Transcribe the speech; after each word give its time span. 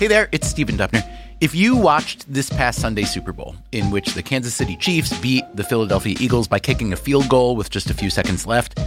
Hey 0.00 0.06
there, 0.06 0.30
it's 0.32 0.48
Stephen 0.48 0.78
Dubner. 0.78 1.06
If 1.42 1.54
you 1.54 1.76
watched 1.76 2.24
this 2.26 2.48
past 2.48 2.80
Sunday 2.80 3.02
Super 3.02 3.34
Bowl, 3.34 3.54
in 3.70 3.90
which 3.90 4.14
the 4.14 4.22
Kansas 4.22 4.54
City 4.54 4.74
Chiefs 4.74 5.14
beat 5.20 5.44
the 5.54 5.62
Philadelphia 5.62 6.16
Eagles 6.18 6.48
by 6.48 6.58
kicking 6.58 6.94
a 6.94 6.96
field 6.96 7.28
goal 7.28 7.54
with 7.54 7.68
just 7.68 7.90
a 7.90 7.92
few 7.92 8.08
seconds 8.08 8.46
left, 8.46 8.80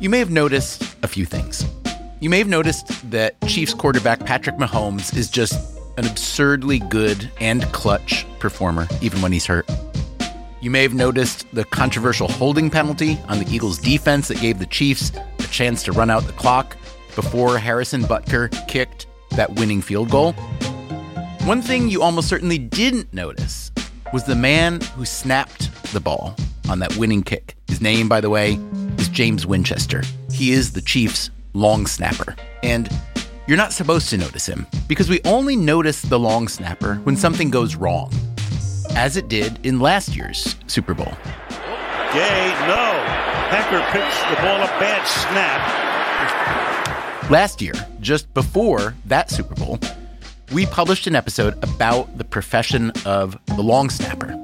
you 0.00 0.08
may 0.08 0.18
have 0.18 0.30
noticed 0.30 0.96
a 1.02 1.06
few 1.06 1.26
things. 1.26 1.66
You 2.20 2.30
may 2.30 2.38
have 2.38 2.48
noticed 2.48 3.10
that 3.10 3.38
Chiefs 3.46 3.74
quarterback 3.74 4.20
Patrick 4.20 4.56
Mahomes 4.56 5.14
is 5.14 5.28
just 5.28 5.78
an 5.98 6.06
absurdly 6.06 6.78
good 6.78 7.30
and 7.40 7.64
clutch 7.74 8.24
performer, 8.38 8.88
even 9.02 9.20
when 9.20 9.32
he's 9.32 9.44
hurt. 9.44 9.68
You 10.62 10.70
may 10.70 10.80
have 10.80 10.94
noticed 10.94 11.44
the 11.52 11.64
controversial 11.66 12.26
holding 12.26 12.70
penalty 12.70 13.18
on 13.28 13.38
the 13.38 13.54
Eagles' 13.54 13.76
defense 13.76 14.28
that 14.28 14.40
gave 14.40 14.60
the 14.60 14.64
Chiefs 14.64 15.12
a 15.40 15.46
chance 15.48 15.82
to 15.82 15.92
run 15.92 16.08
out 16.08 16.22
the 16.22 16.32
clock 16.32 16.78
before 17.14 17.58
Harrison 17.58 18.00
Butker 18.00 18.48
kicked 18.66 19.08
that 19.38 19.54
winning 19.54 19.80
field 19.80 20.10
goal. 20.10 20.32
One 21.44 21.62
thing 21.62 21.88
you 21.88 22.02
almost 22.02 22.28
certainly 22.28 22.58
didn't 22.58 23.14
notice 23.14 23.70
was 24.12 24.24
the 24.24 24.34
man 24.34 24.80
who 24.96 25.04
snapped 25.04 25.70
the 25.92 26.00
ball 26.00 26.34
on 26.68 26.80
that 26.80 26.96
winning 26.96 27.22
kick. 27.22 27.56
His 27.68 27.80
name, 27.80 28.08
by 28.08 28.20
the 28.20 28.30
way, 28.30 28.58
is 28.98 29.08
James 29.08 29.46
Winchester. 29.46 30.02
He 30.32 30.50
is 30.50 30.72
the 30.72 30.82
Chiefs' 30.82 31.30
long 31.54 31.86
snapper. 31.86 32.34
And 32.64 32.88
you're 33.46 33.56
not 33.56 33.72
supposed 33.72 34.10
to 34.10 34.16
notice 34.16 34.44
him 34.44 34.66
because 34.88 35.08
we 35.08 35.20
only 35.24 35.54
notice 35.54 36.02
the 36.02 36.18
long 36.18 36.48
snapper 36.48 36.96
when 37.04 37.16
something 37.16 37.48
goes 37.48 37.76
wrong, 37.76 38.12
as 38.96 39.16
it 39.16 39.28
did 39.28 39.64
in 39.64 39.78
last 39.78 40.16
year's 40.16 40.56
Super 40.66 40.94
Bowl. 40.94 41.14
Gay, 42.12 42.54
no. 42.66 43.04
Hekker 43.54 43.88
picks 43.92 44.18
the 44.30 44.36
ball 44.42 44.62
up, 44.62 44.80
bad 44.80 45.06
snap. 45.06 45.88
Last 47.30 47.62
year, 47.62 47.74
just 48.00 48.32
before 48.34 48.94
that 49.06 49.30
Super 49.30 49.54
Bowl, 49.54 49.78
we 50.52 50.66
published 50.66 51.06
an 51.06 51.14
episode 51.14 51.54
about 51.62 52.16
the 52.18 52.24
profession 52.24 52.92
of 53.04 53.38
the 53.46 53.62
long 53.62 53.90
snapper. 53.90 54.34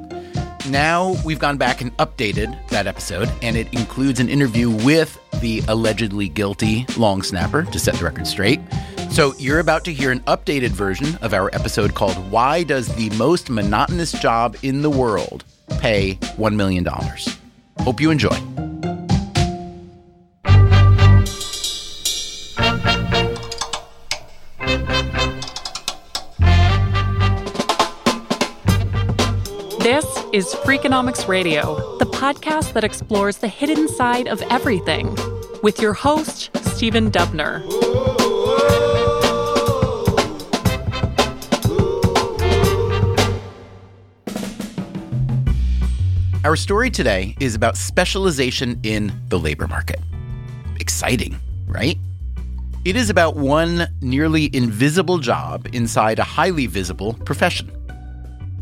Now 0.69 1.17
we've 1.25 1.39
gone 1.39 1.59
back 1.59 1.81
and 1.81 1.95
updated 1.99 2.69
that 2.69 2.87
episode, 2.87 3.31
and 3.43 3.57
it 3.57 3.73
includes 3.75 4.21
an 4.21 4.29
interview 4.29 4.71
with 4.71 5.19
the 5.41 5.63
allegedly 5.69 6.29
guilty 6.29 6.87
long 6.97 7.23
snapper 7.23 7.65
to 7.65 7.79
set 7.79 7.95
the 7.95 8.05
record 8.05 8.27
straight. 8.27 8.61
So 9.11 9.35
you're 9.39 9.61
about 9.61 9.85
to 9.85 9.93
hear 9.93 10.11
an 10.11 10.21
updated 10.21 10.71
version 10.71 11.17
of 11.23 11.35
our 11.35 11.55
episode 11.55 11.95
called 11.95 12.17
Why 12.31 12.63
Does 12.63 12.95
the 12.97 13.11
Most 13.11 13.51
Monotonous 13.51 14.13
Job 14.13 14.57
in 14.63 14.83
the 14.83 14.91
World 14.91 15.45
Pay 15.79 16.15
$1 16.17 16.55
Million? 16.57 16.87
Hope 17.81 18.01
you 18.01 18.11
enjoy. 18.11 18.74
Is 30.35 30.53
Freakonomics 30.53 31.29
Radio, 31.29 31.97
the 31.99 32.07
podcast 32.07 32.73
that 32.73 32.83
explores 32.83 33.37
the 33.37 33.47
hidden 33.47 33.87
side 33.87 34.27
of 34.27 34.43
everything, 34.51 35.17
with 35.63 35.81
your 35.81 35.93
host, 35.93 36.51
Stephen 36.75 37.09
Dubner. 37.09 37.63
Our 46.45 46.57
story 46.57 46.91
today 46.91 47.37
is 47.39 47.55
about 47.55 47.77
specialization 47.77 48.81
in 48.83 49.13
the 49.29 49.39
labor 49.39 49.69
market. 49.69 50.01
Exciting, 50.81 51.39
right? 51.69 51.97
It 52.85 52.97
is 52.97 53.09
about 53.09 53.37
one 53.37 53.87
nearly 54.01 54.51
invisible 54.53 55.19
job 55.19 55.69
inside 55.73 56.19
a 56.19 56.25
highly 56.25 56.67
visible 56.67 57.15
profession. 57.25 57.84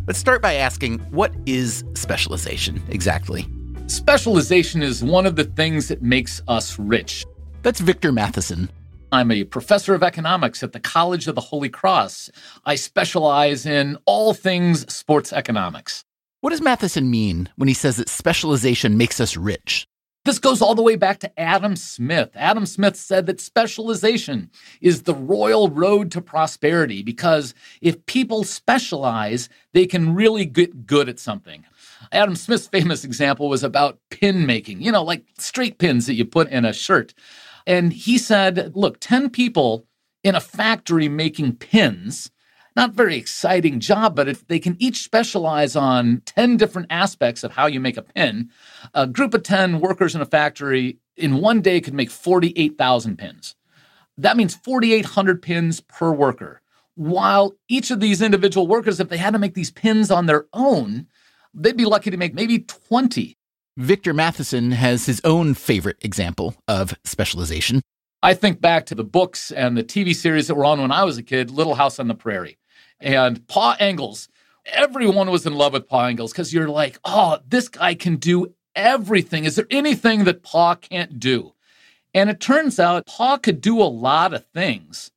Let's 0.04 0.18
start 0.18 0.42
by 0.42 0.54
asking 0.54 0.98
what 1.12 1.32
is 1.46 1.84
specialization 1.94 2.82
exactly? 2.88 3.46
Specialization 3.86 4.82
is 4.82 5.04
one 5.04 5.26
of 5.26 5.36
the 5.36 5.44
things 5.44 5.86
that 5.88 6.02
makes 6.02 6.42
us 6.48 6.76
rich. 6.76 7.24
That's 7.62 7.78
Victor 7.78 8.10
Matheson. 8.10 8.68
I'm 9.12 9.30
a 9.30 9.44
professor 9.44 9.94
of 9.94 10.02
economics 10.02 10.64
at 10.64 10.72
the 10.72 10.80
College 10.80 11.28
of 11.28 11.36
the 11.36 11.40
Holy 11.40 11.68
Cross. 11.68 12.30
I 12.64 12.74
specialize 12.74 13.64
in 13.64 13.96
all 14.04 14.34
things 14.34 14.92
sports 14.92 15.32
economics. 15.32 16.02
What 16.40 16.50
does 16.50 16.60
Matheson 16.60 17.08
mean 17.08 17.48
when 17.54 17.68
he 17.68 17.74
says 17.74 17.98
that 17.98 18.08
specialization 18.08 18.96
makes 18.96 19.20
us 19.20 19.36
rich? 19.36 19.86
This 20.24 20.38
goes 20.38 20.62
all 20.62 20.76
the 20.76 20.82
way 20.82 20.94
back 20.94 21.18
to 21.20 21.40
Adam 21.40 21.74
Smith. 21.74 22.30
Adam 22.36 22.64
Smith 22.64 22.94
said 22.94 23.26
that 23.26 23.40
specialization 23.40 24.50
is 24.80 25.02
the 25.02 25.14
royal 25.14 25.68
road 25.68 26.12
to 26.12 26.20
prosperity 26.20 27.02
because 27.02 27.54
if 27.80 28.06
people 28.06 28.44
specialize, 28.44 29.48
they 29.72 29.84
can 29.84 30.14
really 30.14 30.44
get 30.44 30.86
good 30.86 31.08
at 31.08 31.18
something. 31.18 31.64
Adam 32.12 32.36
Smith's 32.36 32.68
famous 32.68 33.04
example 33.04 33.48
was 33.48 33.64
about 33.64 33.98
pin 34.10 34.46
making, 34.46 34.80
you 34.80 34.92
know, 34.92 35.02
like 35.02 35.24
straight 35.38 35.78
pins 35.78 36.06
that 36.06 36.14
you 36.14 36.24
put 36.24 36.48
in 36.50 36.64
a 36.64 36.72
shirt. 36.72 37.14
And 37.66 37.92
he 37.92 38.16
said, 38.16 38.76
look, 38.76 39.00
10 39.00 39.30
people 39.30 39.86
in 40.22 40.36
a 40.36 40.40
factory 40.40 41.08
making 41.08 41.56
pins 41.56 42.30
not 42.76 42.92
very 42.92 43.16
exciting 43.16 43.80
job, 43.80 44.16
but 44.16 44.28
if 44.28 44.46
they 44.46 44.58
can 44.58 44.76
each 44.78 45.02
specialize 45.02 45.76
on 45.76 46.22
10 46.26 46.56
different 46.56 46.88
aspects 46.90 47.44
of 47.44 47.52
how 47.52 47.66
you 47.66 47.80
make 47.80 47.96
a 47.96 48.02
pin, 48.02 48.50
a 48.94 49.06
group 49.06 49.34
of 49.34 49.42
10 49.42 49.80
workers 49.80 50.14
in 50.14 50.20
a 50.20 50.26
factory 50.26 50.98
in 51.16 51.40
one 51.40 51.60
day 51.60 51.80
could 51.80 51.94
make 51.94 52.10
48,000 52.10 53.16
pins. 53.16 53.54
That 54.16 54.36
means 54.36 54.54
4,800 54.54 55.42
pins 55.42 55.80
per 55.80 56.12
worker. 56.12 56.60
While 56.94 57.54
each 57.68 57.90
of 57.90 58.00
these 58.00 58.20
individual 58.20 58.66
workers, 58.66 59.00
if 59.00 59.08
they 59.08 59.16
had 59.16 59.32
to 59.32 59.38
make 59.38 59.54
these 59.54 59.70
pins 59.70 60.10
on 60.10 60.26
their 60.26 60.46
own, 60.52 61.06
they'd 61.54 61.76
be 61.76 61.84
lucky 61.84 62.10
to 62.10 62.16
make 62.16 62.34
maybe 62.34 62.60
20. 62.60 63.36
Victor 63.78 64.12
Matheson 64.12 64.72
has 64.72 65.06
his 65.06 65.20
own 65.24 65.54
favorite 65.54 65.96
example 66.02 66.54
of 66.68 66.94
specialization. 67.04 67.80
I 68.22 68.34
think 68.34 68.60
back 68.60 68.86
to 68.86 68.94
the 68.94 69.04
books 69.04 69.50
and 69.50 69.76
the 69.76 69.82
TV 69.82 70.14
series 70.14 70.46
that 70.46 70.54
were 70.54 70.66
on 70.66 70.80
when 70.80 70.92
I 70.92 71.04
was 71.04 71.18
a 71.18 71.22
kid, 71.22 71.50
Little 71.50 71.74
House 71.74 71.98
on 71.98 72.08
the 72.08 72.14
Prairie 72.14 72.58
and 73.02 73.46
Pa 73.48 73.76
Ingalls. 73.80 74.28
Everyone 74.66 75.30
was 75.30 75.44
in 75.44 75.54
love 75.54 75.72
with 75.72 75.88
Pa 75.88 76.08
Ingalls 76.08 76.32
because 76.32 76.54
you're 76.54 76.68
like, 76.68 76.98
oh, 77.04 77.38
this 77.46 77.68
guy 77.68 77.94
can 77.94 78.16
do 78.16 78.54
everything. 78.74 79.44
Is 79.44 79.56
there 79.56 79.66
anything 79.70 80.24
that 80.24 80.42
Pa 80.42 80.76
can't 80.76 81.18
do? 81.18 81.52
And 82.14 82.30
it 82.30 82.40
turns 82.40 82.78
out 82.78 83.06
Pa 83.06 83.38
could 83.38 83.60
do 83.60 83.80
a 83.80 83.84
lot 83.84 84.34
of 84.34 84.46
things, 84.46 85.10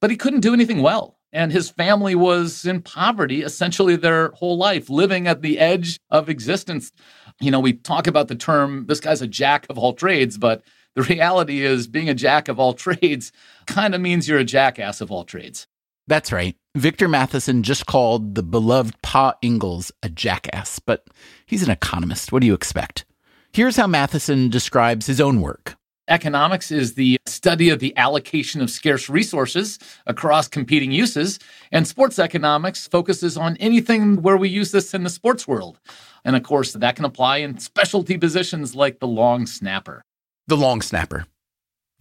but 0.00 0.10
he 0.10 0.16
couldn't 0.16 0.40
do 0.40 0.52
anything 0.52 0.82
well. 0.82 1.18
And 1.32 1.50
his 1.50 1.70
family 1.70 2.14
was 2.14 2.66
in 2.66 2.82
poverty 2.82 3.40
essentially 3.42 3.96
their 3.96 4.32
whole 4.32 4.58
life, 4.58 4.90
living 4.90 5.26
at 5.26 5.40
the 5.40 5.58
edge 5.58 5.98
of 6.10 6.28
existence. 6.28 6.92
You 7.40 7.50
know, 7.50 7.60
we 7.60 7.72
talk 7.72 8.06
about 8.06 8.28
the 8.28 8.34
term, 8.34 8.84
this 8.86 9.00
guy's 9.00 9.22
a 9.22 9.26
jack 9.26 9.66
of 9.70 9.78
all 9.78 9.94
trades, 9.94 10.36
but 10.36 10.62
the 10.94 11.02
reality 11.02 11.62
is 11.62 11.86
being 11.86 12.10
a 12.10 12.14
jack 12.14 12.48
of 12.48 12.60
all 12.60 12.74
trades 12.74 13.32
kind 13.66 13.94
of 13.94 14.02
means 14.02 14.28
you're 14.28 14.38
a 14.38 14.44
jackass 14.44 15.00
of 15.00 15.10
all 15.10 15.24
trades. 15.24 15.66
That's 16.06 16.32
right. 16.32 16.56
Victor 16.74 17.06
Matheson 17.06 17.62
just 17.62 17.86
called 17.86 18.34
the 18.34 18.42
beloved 18.42 19.00
Pa 19.02 19.34
Ingalls 19.42 19.92
a 20.02 20.08
jackass, 20.08 20.78
but 20.78 21.06
he's 21.46 21.62
an 21.62 21.70
economist. 21.70 22.32
What 22.32 22.40
do 22.40 22.46
you 22.46 22.54
expect? 22.54 23.04
Here's 23.52 23.76
how 23.76 23.86
Matheson 23.86 24.48
describes 24.48 25.06
his 25.06 25.20
own 25.20 25.40
work. 25.42 25.76
Economics 26.08 26.70
is 26.70 26.94
the 26.94 27.18
study 27.26 27.68
of 27.68 27.78
the 27.78 27.96
allocation 27.96 28.60
of 28.60 28.70
scarce 28.70 29.08
resources 29.08 29.78
across 30.06 30.48
competing 30.48 30.90
uses. 30.90 31.38
And 31.70 31.86
sports 31.86 32.18
economics 32.18 32.88
focuses 32.88 33.36
on 33.36 33.56
anything 33.58 34.20
where 34.22 34.36
we 34.36 34.48
use 34.48 34.72
this 34.72 34.94
in 34.94 35.04
the 35.04 35.10
sports 35.10 35.46
world. 35.46 35.78
And 36.24 36.34
of 36.34 36.42
course, 36.42 36.72
that 36.72 36.96
can 36.96 37.04
apply 37.04 37.38
in 37.38 37.58
specialty 37.58 38.18
positions 38.18 38.74
like 38.74 38.98
the 38.98 39.06
long 39.06 39.46
snapper. 39.46 40.02
The 40.48 40.56
long 40.56 40.82
snapper. 40.82 41.26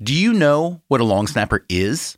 Do 0.01 0.13
you 0.15 0.33
know 0.33 0.81
what 0.87 1.01
a 1.01 1.05
long 1.05 1.27
snapper 1.27 1.63
is? 1.69 2.17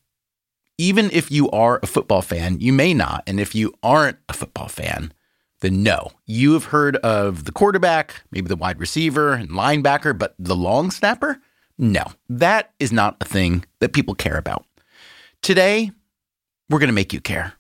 Even 0.78 1.12
if 1.12 1.30
you 1.32 1.50
are 1.52 1.80
a 1.84 1.88
football 1.88 2.22
fan, 2.22 2.60
you 2.60 2.74
may 2.74 2.94
not. 2.94 3.24
And 3.28 3.40
if 3.40 3.54
you 3.54 3.74
aren't 3.84 4.18
a 4.28 4.34
football 4.34 4.68
fan, 4.68 5.14
then 5.62 5.84
no. 5.84 6.12
You 6.26 6.54
have 6.54 6.66
heard 6.66 6.96
of 6.98 7.46
the 7.46 7.52
quarterback, 7.52 8.24
maybe 8.32 8.48
the 8.48 8.56
wide 8.56 8.80
receiver 8.80 9.34
and 9.34 9.50
linebacker, 9.50 10.18
but 10.18 10.36
the 10.40 10.56
long 10.56 10.90
snapper? 10.90 11.40
No, 11.78 12.04
that 12.28 12.74
is 12.80 12.92
not 12.92 13.18
a 13.22 13.26
thing 13.26 13.66
that 13.80 13.94
people 13.94 14.16
care 14.16 14.38
about. 14.38 14.66
Today, 15.42 15.92
we're 16.70 16.80
going 16.80 16.88
to 16.88 16.94
make 16.94 17.14
you 17.14 17.22
care. 17.22 17.54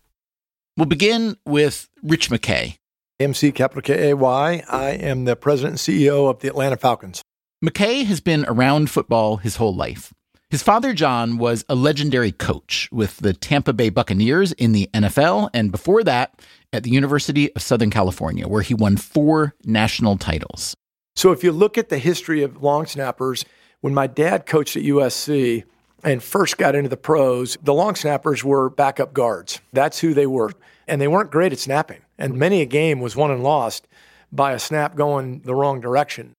We'll 0.76 0.86
begin 0.88 1.38
with 1.46 1.90
Rich 2.02 2.30
McKay. 2.30 2.78
MC 3.20 3.52
capital 3.52 3.82
K 3.84 4.10
A 4.10 4.16
Y. 4.16 4.64
I 4.68 4.90
am 4.90 5.26
the 5.26 5.36
president 5.36 5.88
and 5.88 5.98
CEO 5.98 6.30
of 6.30 6.40
the 6.40 6.48
Atlanta 6.48 6.78
Falcons. 6.78 7.22
McKay 7.64 8.06
has 8.06 8.20
been 8.22 8.44
around 8.48 8.90
football 8.90 9.38
his 9.38 9.58
whole 9.58 9.76
life. 9.76 10.14
His 10.54 10.62
father, 10.62 10.94
John, 10.94 11.40
was 11.40 11.66
a 11.68 11.74
legendary 11.74 12.32
coach 12.32 12.88
with 12.92 13.18
the 13.18 13.34
Tampa 13.34 13.74
Bay 13.74 13.90
Buccaneers 13.90 14.52
in 14.52 14.72
the 14.72 14.88
NFL, 14.94 15.50
and 15.52 15.72
before 15.72 16.04
that, 16.04 16.40
at 16.72 16.84
the 16.84 16.92
University 16.92 17.52
of 17.56 17.64
Southern 17.64 17.90
California, 17.90 18.48
where 18.48 18.62
he 18.62 18.76
won 18.76 18.96
four 18.96 19.56
national 19.66 20.16
titles. 20.16 20.76
So, 21.16 21.32
if 21.32 21.44
you 21.44 21.52
look 21.52 21.76
at 21.80 21.90
the 21.90 21.98
history 21.98 22.44
of 22.44 22.62
long 22.62 22.86
snappers, 22.86 23.46
when 23.82 23.96
my 23.96 24.06
dad 24.06 24.46
coached 24.46 24.78
at 24.78 24.84
USC 24.84 25.64
and 26.04 26.22
first 26.22 26.60
got 26.60 26.76
into 26.76 26.88
the 26.88 26.98
pros, 26.98 27.58
the 27.64 27.74
long 27.74 27.96
snappers 27.96 28.44
were 28.44 28.70
backup 28.70 29.12
guards. 29.12 29.60
That's 29.72 30.02
who 30.02 30.14
they 30.14 30.28
were. 30.28 30.52
And 30.88 31.02
they 31.02 31.08
weren't 31.08 31.32
great 31.32 31.52
at 31.52 31.58
snapping. 31.58 32.02
And 32.20 32.38
many 32.38 32.62
a 32.62 32.68
game 32.68 33.00
was 33.00 33.16
won 33.16 33.32
and 33.32 33.42
lost 33.42 33.88
by 34.32 34.52
a 34.52 34.60
snap 34.60 34.96
going 34.96 35.40
the 35.40 35.56
wrong 35.56 35.82
direction. 35.82 36.36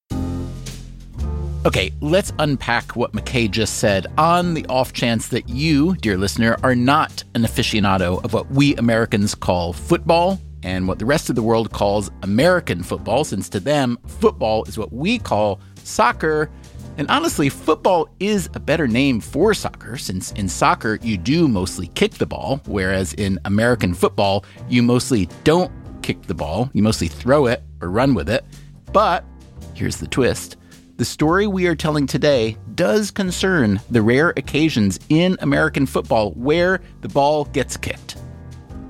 Okay, 1.67 1.95
let's 2.03 2.31
unpack 2.41 2.95
what 2.95 3.13
McKay 3.13 3.51
just 3.51 3.79
said 3.79 4.07
on 4.19 4.53
the 4.53 4.67
off 4.67 4.93
chance 4.93 5.29
that 5.29 5.49
you, 5.49 5.97
dear 5.97 6.19
listener, 6.19 6.59
are 6.63 6.75
not 6.75 7.25
an 7.35 7.45
aficionado 7.45 8.23
of 8.23 8.35
what 8.35 8.51
we 8.51 8.77
Americans 8.77 9.35
call 9.35 9.73
football 9.73 10.39
and 10.63 10.87
what 10.87 10.99
the 10.99 11.07
rest 11.07 11.31
of 11.31 11.37
the 11.37 11.43
world 11.43 11.73
calls 11.73 12.11
American 12.23 12.83
football, 12.83 13.25
since 13.25 13.49
to 13.49 13.61
them, 13.61 13.99
football 14.07 14.65
is 14.65 14.77
what 14.77 14.93
we 14.93 15.19
call 15.19 15.59
soccer. 15.85 16.51
And 16.99 17.11
honestly, 17.11 17.49
football 17.49 18.11
is 18.21 18.51
a 18.53 18.61
better 18.61 18.87
name 18.87 19.19
for 19.19 19.55
soccer, 19.55 19.97
since 19.97 20.33
in 20.33 20.51
soccer, 20.51 20.99
you 21.01 21.17
do 21.17 21.49
mostly 21.49 21.87
kick 21.95 22.13
the 22.13 22.27
ball, 22.27 22.61
whereas 22.67 23.15
in 23.15 23.41
American 23.47 23.95
football, 23.95 24.45
you 24.69 24.83
mostly 24.83 25.31
don't 25.45 25.73
kick 26.03 26.21
the 26.25 26.35
ball, 26.35 26.69
you 26.75 26.83
mostly 26.83 27.09
throw 27.09 27.47
it 27.47 27.63
or 27.81 27.89
run 27.89 28.13
with 28.13 28.29
it. 28.29 28.45
But 28.93 29.25
here's 29.73 29.97
the 29.97 30.07
twist 30.07 30.59
the 30.97 31.05
story 31.05 31.47
we 31.47 31.67
are 31.67 31.75
telling 31.75 32.07
today 32.07 32.57
does 32.77 33.11
concern 33.11 33.81
the 33.91 34.01
rare 34.01 34.31
occasions 34.37 35.01
in 35.09 35.37
American 35.41 35.87
football 35.87 36.31
where 36.33 36.81
the 37.01 37.09
ball 37.09 37.47
gets 37.47 37.77
kicked. 37.77 38.17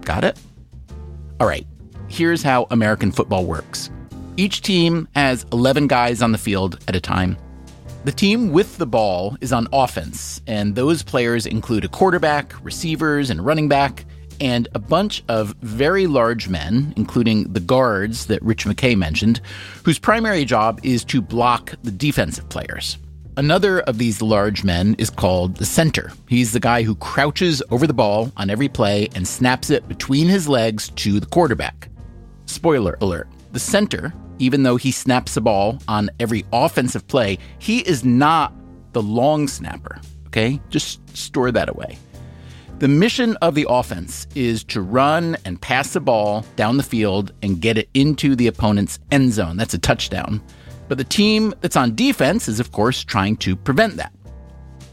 Got 0.03 0.25
it? 0.25 0.39
All 1.41 1.47
right, 1.47 1.67
here's 2.09 2.43
how 2.43 2.67
American 2.71 3.11
football 3.11 3.47
works 3.47 3.91
each 4.37 4.63
team 4.63 5.07
has 5.15 5.47
11 5.53 5.87
guys 5.87 6.21
on 6.21 6.33
the 6.33 6.39
field 6.39 6.83
at 6.89 6.97
a 6.97 7.01
time. 7.01 7.39
The 8.05 8.13
team 8.13 8.51
with 8.51 8.79
the 8.79 8.87
ball 8.87 9.37
is 9.41 9.53
on 9.53 9.69
offense, 9.73 10.43
and 10.47 10.75
those 10.75 11.05
players 11.05 11.47
include 11.47 11.85
a 11.85 11.89
quarterback, 11.89 12.53
receivers, 12.65 13.31
and 13.31 13.47
running 13.47 13.69
back 13.69 14.05
and 14.41 14.69
a 14.75 14.79
bunch 14.79 15.23
of 15.29 15.55
very 15.61 16.07
large 16.07 16.49
men, 16.49 16.93
including 16.97 17.53
the 17.53 17.61
guards 17.61 18.27
that 18.27 18.43
Rich 18.43 18.65
McKay 18.65 18.97
mentioned, 18.97 19.41
whose 19.85 19.99
primary 19.99 20.45
job 20.45 20.81
is 20.83 21.05
to 21.07 21.21
block 21.21 21.75
the 21.83 21.91
defensive 21.91 22.49
players. 22.49 22.99
Another 23.37 23.81
of 23.81 23.99
these 23.99 24.23
large 24.23 24.63
men 24.63 24.95
is 24.97 25.11
called 25.11 25.57
the 25.57 25.67
center. 25.67 26.13
He's 26.29 26.53
the 26.53 26.61
guy 26.61 26.85
who 26.85 26.95
crouches 26.95 27.63
over 27.71 27.87
the 27.87 27.93
ball 27.93 28.31
on 28.37 28.49
every 28.49 28.69
play 28.69 29.09
and 29.17 29.27
snaps 29.27 29.71
it 29.71 29.89
between 29.89 30.29
his 30.29 30.49
legs 30.49 30.91
to 30.91 31.19
the 31.19 31.27
quarterback. 31.27 31.89
Spoiler 32.47 32.97
alert 33.01 33.29
the 33.51 33.61
center, 33.61 34.13
even 34.39 34.65
though 34.65 34.77
he 34.77 34.91
snaps 34.91 35.35
the 35.35 35.41
ball 35.41 35.79
on 35.89 36.11
every 36.21 36.45
offensive 36.53 37.07
play, 37.07 37.39
he 37.59 37.81
is 37.81 38.05
not 38.05 38.53
the 38.93 39.03
long 39.03 39.49
snapper. 39.49 40.01
Okay? 40.27 40.61
Just 40.69 41.01
store 41.17 41.51
that 41.53 41.69
away. 41.69 41.97
The 42.81 42.89
mission 42.89 43.37
of 43.37 43.55
the 43.55 43.67
offense 43.69 44.27
is 44.35 44.65
to 44.65 44.81
run 44.81 45.37
and 45.45 45.61
pass 45.61 45.93
the 45.93 46.01
ball 46.01 46.45
down 46.57 46.77
the 46.77 46.83
field 46.83 47.33
and 47.41 47.61
get 47.61 47.79
it 47.79 47.89
into 47.95 48.35
the 48.35 48.49
opponent's 48.49 48.99
end 49.13 49.33
zone. 49.33 49.57
That's 49.57 49.75
a 49.75 49.79
touchdown. 49.79 50.43
But 50.89 50.99
the 50.99 51.05
team 51.05 51.55
that's 51.61 51.77
on 51.77 51.95
defense 51.95 52.49
is, 52.49 52.59
of 52.59 52.73
course, 52.73 53.05
trying 53.05 53.37
to 53.39 53.55
prevent 53.55 53.97
that. 53.97 54.13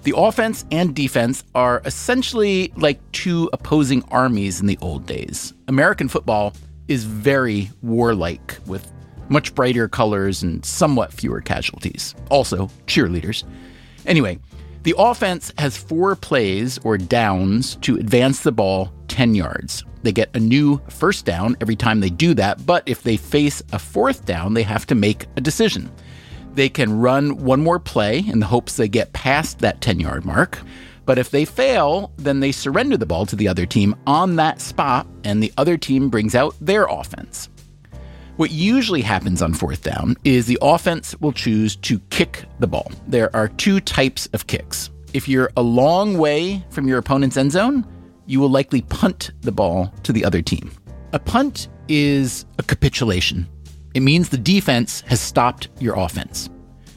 The 0.04 0.14
offense 0.16 0.64
and 0.72 0.96
defense 0.96 1.44
are 1.56 1.82
essentially 1.84 2.72
like 2.76 3.00
two 3.14 3.50
opposing 3.52 4.04
armies 4.12 4.62
in 4.62 4.68
the 4.68 4.78
old 4.82 5.08
days. 5.08 5.54
American 5.68 6.08
football 6.08 6.54
is 6.88 7.04
very 7.04 7.72
warlike, 7.82 8.58
with 8.68 8.92
much 9.30 9.56
brighter 9.56 9.88
colors 9.88 10.44
and 10.44 10.64
somewhat 10.64 11.12
fewer 11.12 11.42
casualties. 11.42 12.14
Also, 12.30 12.68
cheerleaders. 12.86 13.44
Anyway, 14.06 14.40
the 14.84 14.96
offense 14.98 15.52
has 15.60 15.78
four 15.78 16.16
plays 16.16 16.80
or 16.84 16.98
downs 16.98 17.76
to 17.78 17.98
advance 17.98 18.42
the 18.42 18.52
ball 18.52 18.92
10 19.10 19.36
yards. 19.36 19.86
They 20.02 20.12
get 20.12 20.36
a 20.36 20.40
new 20.40 20.82
first 20.90 21.26
down 21.26 21.56
every 21.62 21.76
time 21.76 22.00
they 22.00 22.10
do 22.10 22.34
that, 22.34 22.66
but 22.66 22.82
if 22.88 23.04
they 23.04 23.18
face 23.18 23.62
a 23.72 23.78
fourth 23.78 24.26
down, 24.26 24.56
they 24.56 24.64
have 24.64 24.88
to 24.88 24.96
make 24.96 25.28
a 25.38 25.42
decision. 25.42 25.92
They 26.56 26.68
can 26.68 27.00
run 27.00 27.38
one 27.38 27.62
more 27.62 27.80
play 27.80 28.20
in 28.20 28.40
the 28.40 28.48
hopes 28.48 28.76
they 28.76 28.88
get 28.88 29.14
past 29.14 29.60
that 29.60 29.82
10 29.82 30.00
yard 30.00 30.26
mark. 30.26 30.60
But 31.06 31.20
if 31.20 31.30
they 31.30 31.46
fail, 31.46 32.12
then 32.18 32.40
they 32.40 32.52
surrender 32.52 32.98
the 32.98 33.06
ball 33.06 33.26
to 33.28 33.36
the 33.36 33.48
other 33.48 33.66
team 33.66 33.96
on 34.08 34.36
that 34.38 34.62
spot, 34.62 35.08
and 35.24 35.42
the 35.42 35.54
other 35.58 35.78
team 35.78 36.10
brings 36.10 36.36
out 36.36 36.56
their 36.60 36.86
offense. 36.86 37.50
What 38.42 38.50
usually 38.50 39.04
happens 39.04 39.44
on 39.44 39.54
fourth 39.54 39.84
down 39.84 40.16
is 40.24 40.48
the 40.48 40.58
offense 40.64 41.16
will 41.22 41.32
choose 41.32 41.76
to 41.76 42.00
kick 42.10 42.46
the 42.58 42.66
ball. 42.66 42.92
There 43.06 43.30
are 43.36 43.50
two 43.50 43.80
types 43.80 44.28
of 44.34 44.48
kicks. 44.48 44.90
If 45.14 45.28
you're 45.28 45.52
a 45.58 45.62
long 45.62 46.18
way 46.18 46.66
from 46.72 46.88
your 46.88 46.98
opponent's 46.98 47.38
end 47.38 47.52
zone, 47.52 47.86
you 48.26 48.40
will 48.40 48.50
likely 48.50 48.82
punt 48.82 49.30
the 49.42 49.52
ball 49.52 49.94
to 50.02 50.12
the 50.12 50.26
other 50.26 50.42
team. 50.42 50.72
A 51.14 51.20
punt 51.20 51.68
is 51.88 52.48
a 52.58 52.64
capitulation. 52.64 53.48
It 53.94 54.00
means 54.00 54.30
the 54.30 54.40
defense 54.40 55.02
has 55.02 55.22
stopped 55.22 55.70
your 55.80 55.96
offense. 55.96 56.50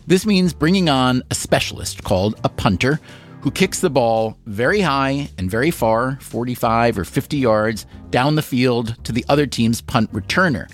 This 0.07 0.25
means 0.25 0.54
bringing 0.54 0.88
on 0.88 1.23
a 1.30 1.35
specialist 1.35 2.04
called 2.04 2.40
a 2.42 2.49
punter 2.49 3.00
who 3.42 3.50
kicks 3.50 3.80
the 3.80 3.90
ball 3.90 4.38
very 4.47 4.80
high 4.80 5.28
and 5.37 5.50
very 5.50 5.71
far, 5.71 6.16
45 6.23 7.00
or 7.00 7.04
50 7.04 7.37
yards, 7.37 7.85
down 8.09 8.35
the 8.35 8.40
field 8.40 8.97
to 9.04 9.12
the 9.12 9.26
other 9.28 9.47
team's 9.47 9.83
punt 9.83 10.11
returner. 10.11 10.71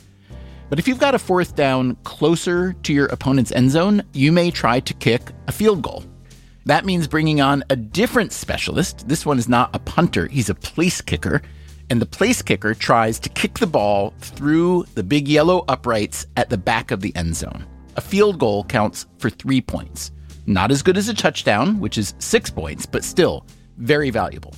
But 0.71 0.79
if 0.79 0.87
you've 0.87 1.01
got 1.01 1.17
a 1.17 1.19
fourth 1.19 1.57
down 1.57 1.97
closer 2.05 2.75
to 2.85 2.93
your 2.93 3.07
opponent's 3.07 3.51
end 3.51 3.73
zone, 3.73 4.05
you 4.13 4.31
may 4.31 4.53
try 4.53 4.79
to 4.79 4.95
kick 4.95 5.33
a 5.49 5.53
field 5.53 5.83
goal. 5.83 6.05
That 6.65 6.85
means 6.85 7.09
bringing 7.09 7.41
on 7.41 7.65
a 7.71 7.77
different 7.77 8.33
specialist. 8.33 9.09
This 9.09 9.27
one 9.27 9.39
is 9.41 9.49
not 9.49 9.75
a 9.75 9.81
punter, 9.81 10.29
he's 10.29 10.49
a 10.49 10.55
place 10.55 11.01
kicker. 11.01 11.43
And 11.91 12.01
the 12.01 12.07
place 12.07 12.41
kicker 12.41 12.73
tries 12.73 13.19
to 13.19 13.29
kick 13.29 13.59
the 13.59 13.67
ball 13.67 14.15
through 14.21 14.85
the 14.95 15.03
big 15.03 15.27
yellow 15.27 15.65
uprights 15.67 16.29
at 16.37 16.51
the 16.51 16.59
back 16.59 16.93
of 16.93 17.01
the 17.01 17.15
end 17.17 17.35
zone. 17.35 17.67
A 17.97 18.01
field 18.01 18.39
goal 18.39 18.63
counts 18.63 19.07
for 19.19 19.29
three 19.29 19.61
points. 19.61 20.13
Not 20.47 20.71
as 20.71 20.83
good 20.83 20.97
as 20.97 21.09
a 21.09 21.15
touchdown, 21.15 21.81
which 21.81 21.99
is 21.99 22.15
six 22.21 22.49
points, 22.49 22.87
but 22.87 23.03
still 23.03 23.45
very 23.79 24.11
valuable. 24.11 24.55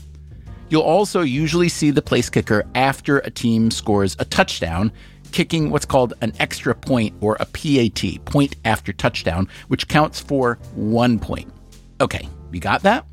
You'll 0.68 0.82
also 0.82 1.22
usually 1.22 1.70
see 1.70 1.90
the 1.90 2.02
place 2.02 2.28
kicker 2.28 2.64
after 2.74 3.18
a 3.20 3.30
team 3.30 3.70
scores 3.70 4.14
a 4.18 4.26
touchdown 4.26 4.92
kicking 5.32 5.70
what's 5.70 5.84
called 5.84 6.14
an 6.20 6.32
extra 6.38 6.74
point 6.74 7.14
or 7.20 7.36
a 7.40 7.46
PAT, 7.46 8.24
point 8.24 8.56
after 8.64 8.92
touchdown, 8.92 9.48
which 9.68 9.88
counts 9.88 10.20
for 10.20 10.58
one 10.74 11.18
point. 11.18 11.52
Okay, 12.00 12.28
you 12.52 12.60
got 12.60 12.82
that? 12.82 13.06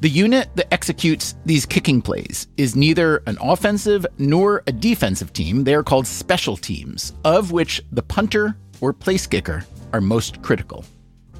The 0.00 0.10
unit 0.10 0.50
that 0.56 0.72
executes 0.72 1.34
these 1.46 1.64
kicking 1.64 2.02
plays 2.02 2.48
is 2.58 2.76
neither 2.76 3.22
an 3.26 3.38
offensive 3.40 4.06
nor 4.18 4.62
a 4.66 4.72
defensive 4.72 5.32
team. 5.32 5.64
They 5.64 5.74
are 5.74 5.82
called 5.82 6.06
special 6.06 6.56
teams, 6.56 7.14
of 7.24 7.50
which 7.50 7.82
the 7.90 8.02
punter 8.02 8.56
or 8.82 8.92
place 8.92 9.26
kicker 9.26 9.64
are 9.94 10.02
most 10.02 10.42
critical. 10.42 10.84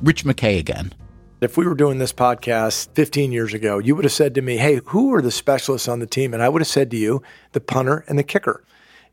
Rich 0.02 0.24
McKay 0.24 0.58
again. 0.58 0.94
If 1.42 1.58
we 1.58 1.66
were 1.66 1.74
doing 1.74 1.98
this 1.98 2.14
podcast 2.14 2.88
15 2.94 3.30
years 3.30 3.52
ago, 3.52 3.78
you 3.78 3.94
would 3.94 4.06
have 4.06 4.12
said 4.12 4.34
to 4.34 4.42
me, 4.42 4.56
Hey, 4.56 4.80
who 4.86 5.12
are 5.14 5.20
the 5.20 5.30
specialists 5.30 5.86
on 5.86 5.98
the 5.98 6.06
team? 6.06 6.32
And 6.32 6.42
I 6.42 6.48
would 6.48 6.62
have 6.62 6.66
said 6.66 6.90
to 6.92 6.96
you, 6.96 7.22
the 7.52 7.60
punter 7.60 8.04
and 8.08 8.18
the 8.18 8.22
kicker. 8.22 8.64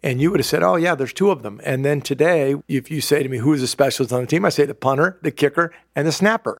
And 0.03 0.21
you 0.21 0.31
would 0.31 0.41
have 0.41 0.45
said, 0.45 0.63
oh, 0.63 0.75
yeah, 0.75 0.95
there's 0.95 1.13
two 1.13 1.31
of 1.31 1.43
them. 1.43 1.61
And 1.63 1.85
then 1.85 2.01
today, 2.01 2.55
if 2.67 2.91
you 2.91 2.99
say 2.99 3.23
to 3.23 3.29
me, 3.29 3.37
who's 3.37 3.61
the 3.61 3.67
specialist 3.67 4.11
on 4.11 4.19
the 4.19 4.27
team? 4.27 4.43
I 4.43 4.49
say 4.49 4.65
the 4.65 4.75
punter, 4.75 5.17
the 5.23 5.31
kicker, 5.31 5.73
and 5.95 6.05
the 6.05 6.11
snapper. 6.11 6.57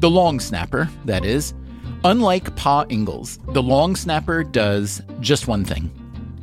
The 0.00 0.08
long 0.08 0.40
snapper, 0.40 0.88
that 1.04 1.26
is. 1.26 1.52
Unlike 2.04 2.56
Pa 2.56 2.86
Ingalls, 2.88 3.38
the 3.48 3.62
long 3.62 3.94
snapper 3.96 4.42
does 4.42 5.02
just 5.20 5.46
one 5.46 5.62
thing. 5.62 5.90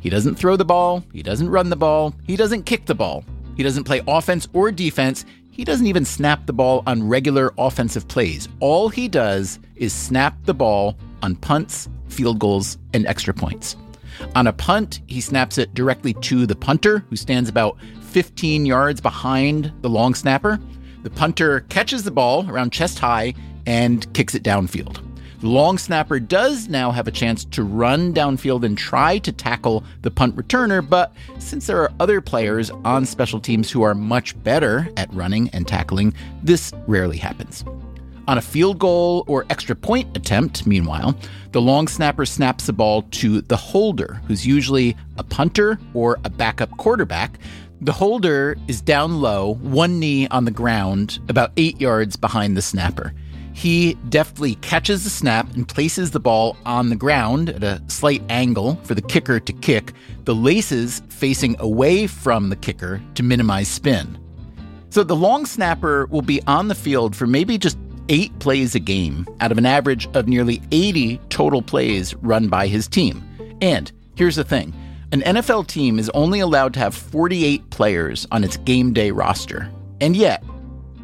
He 0.00 0.10
doesn't 0.10 0.36
throw 0.36 0.54
the 0.54 0.64
ball, 0.64 1.02
he 1.12 1.24
doesn't 1.24 1.50
run 1.50 1.70
the 1.70 1.76
ball, 1.76 2.14
he 2.24 2.36
doesn't 2.36 2.62
kick 2.62 2.86
the 2.86 2.94
ball, 2.94 3.24
he 3.56 3.64
doesn't 3.64 3.82
play 3.82 4.00
offense 4.06 4.46
or 4.52 4.70
defense, 4.70 5.24
he 5.50 5.64
doesn't 5.64 5.88
even 5.88 6.04
snap 6.04 6.46
the 6.46 6.52
ball 6.52 6.84
on 6.86 7.08
regular 7.08 7.52
offensive 7.58 8.06
plays. 8.06 8.48
All 8.60 8.88
he 8.88 9.08
does 9.08 9.58
is 9.74 9.92
snap 9.92 10.36
the 10.44 10.54
ball 10.54 10.96
on 11.20 11.34
punts, 11.34 11.88
field 12.06 12.38
goals, 12.38 12.78
and 12.94 13.04
extra 13.08 13.34
points. 13.34 13.74
On 14.34 14.46
a 14.46 14.52
punt, 14.52 15.00
he 15.06 15.20
snaps 15.20 15.58
it 15.58 15.74
directly 15.74 16.14
to 16.14 16.46
the 16.46 16.56
punter, 16.56 17.04
who 17.10 17.16
stands 17.16 17.48
about 17.48 17.76
15 18.00 18.66
yards 18.66 19.00
behind 19.00 19.72
the 19.82 19.90
long 19.90 20.14
snapper. 20.14 20.58
The 21.02 21.10
punter 21.10 21.60
catches 21.68 22.02
the 22.02 22.10
ball 22.10 22.48
around 22.50 22.72
chest 22.72 22.98
high 22.98 23.34
and 23.66 24.12
kicks 24.14 24.34
it 24.34 24.42
downfield. 24.42 25.04
The 25.40 25.48
long 25.48 25.78
snapper 25.78 26.18
does 26.18 26.68
now 26.68 26.90
have 26.90 27.06
a 27.06 27.12
chance 27.12 27.44
to 27.44 27.62
run 27.62 28.12
downfield 28.12 28.64
and 28.64 28.76
try 28.76 29.18
to 29.18 29.30
tackle 29.30 29.84
the 30.02 30.10
punt 30.10 30.34
returner, 30.34 30.86
but 30.86 31.12
since 31.38 31.68
there 31.68 31.80
are 31.80 31.92
other 32.00 32.20
players 32.20 32.70
on 32.84 33.06
special 33.06 33.38
teams 33.38 33.70
who 33.70 33.82
are 33.82 33.94
much 33.94 34.40
better 34.42 34.88
at 34.96 35.12
running 35.14 35.48
and 35.50 35.68
tackling, 35.68 36.12
this 36.42 36.72
rarely 36.88 37.18
happens. 37.18 37.64
On 38.28 38.36
a 38.36 38.42
field 38.42 38.78
goal 38.78 39.24
or 39.26 39.46
extra 39.48 39.74
point 39.74 40.14
attempt, 40.14 40.66
meanwhile, 40.66 41.18
the 41.52 41.62
long 41.62 41.88
snapper 41.88 42.26
snaps 42.26 42.66
the 42.66 42.74
ball 42.74 43.00
to 43.10 43.40
the 43.40 43.56
holder, 43.56 44.20
who's 44.26 44.46
usually 44.46 44.94
a 45.16 45.24
punter 45.24 45.78
or 45.94 46.18
a 46.24 46.28
backup 46.28 46.70
quarterback. 46.76 47.38
The 47.80 47.92
holder 47.92 48.58
is 48.68 48.82
down 48.82 49.22
low, 49.22 49.54
one 49.62 49.98
knee 49.98 50.28
on 50.28 50.44
the 50.44 50.50
ground, 50.50 51.20
about 51.30 51.52
eight 51.56 51.80
yards 51.80 52.16
behind 52.16 52.54
the 52.54 52.60
snapper. 52.60 53.14
He 53.54 53.94
deftly 54.10 54.56
catches 54.56 55.04
the 55.04 55.10
snap 55.10 55.50
and 55.54 55.66
places 55.66 56.10
the 56.10 56.20
ball 56.20 56.58
on 56.66 56.90
the 56.90 56.96
ground 56.96 57.48
at 57.48 57.64
a 57.64 57.82
slight 57.86 58.22
angle 58.28 58.74
for 58.82 58.94
the 58.94 59.00
kicker 59.00 59.40
to 59.40 59.52
kick, 59.54 59.94
the 60.24 60.34
laces 60.34 61.00
facing 61.08 61.56
away 61.60 62.06
from 62.06 62.50
the 62.50 62.56
kicker 62.56 63.00
to 63.14 63.22
minimize 63.22 63.68
spin. 63.68 64.18
So 64.90 65.02
the 65.02 65.16
long 65.16 65.46
snapper 65.46 66.06
will 66.06 66.22
be 66.22 66.42
on 66.46 66.68
the 66.68 66.74
field 66.74 67.16
for 67.16 67.26
maybe 67.26 67.56
just 67.56 67.78
eight 68.08 68.36
plays 68.38 68.74
a 68.74 68.80
game 68.80 69.26
out 69.40 69.52
of 69.52 69.58
an 69.58 69.66
average 69.66 70.08
of 70.14 70.28
nearly 70.28 70.62
80 70.70 71.18
total 71.28 71.62
plays 71.62 72.14
run 72.16 72.48
by 72.48 72.66
his 72.66 72.88
team. 72.88 73.22
And 73.60 73.90
here's 74.14 74.36
the 74.36 74.44
thing 74.44 74.74
an 75.12 75.22
NFL 75.22 75.66
team 75.66 75.98
is 75.98 76.10
only 76.10 76.40
allowed 76.40 76.74
to 76.74 76.80
have 76.80 76.94
48 76.94 77.70
players 77.70 78.26
on 78.30 78.44
its 78.44 78.56
game 78.58 78.92
day 78.92 79.10
roster. 79.10 79.70
And 80.00 80.16
yet, 80.16 80.44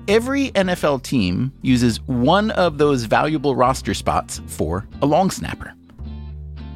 Every 0.06 0.50
NFL 0.50 1.02
team 1.02 1.50
uses 1.62 1.98
one 2.02 2.50
of 2.50 2.76
those 2.76 3.04
valuable 3.04 3.56
roster 3.56 3.94
spots 3.94 4.42
for 4.46 4.86
a 5.00 5.06
long 5.06 5.30
snapper. 5.30 5.72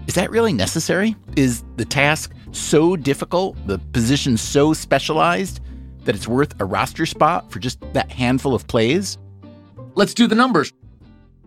Is 0.07 0.15
that 0.15 0.31
really 0.31 0.55
necessary? 0.55 1.15
Is 1.37 1.63
the 1.77 1.85
task 1.85 2.33
so 2.53 2.97
difficult, 2.97 3.59
the 3.67 3.79
position 3.93 4.39
so 4.39 4.73
specialized, 4.73 5.61
that 6.05 6.15
it's 6.15 6.27
worth 6.27 6.59
a 6.59 6.65
roster 6.65 7.05
spot 7.05 7.53
for 7.53 7.59
just 7.59 7.79
that 7.93 8.11
handful 8.11 8.55
of 8.55 8.67
plays? 8.67 9.19
Let's 9.99 10.15
do 10.15 10.27
the 10.27 10.35
numbers. 10.35 10.73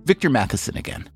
Victor 0.03 0.29
Matheson 0.29 0.77
again. 0.77 1.09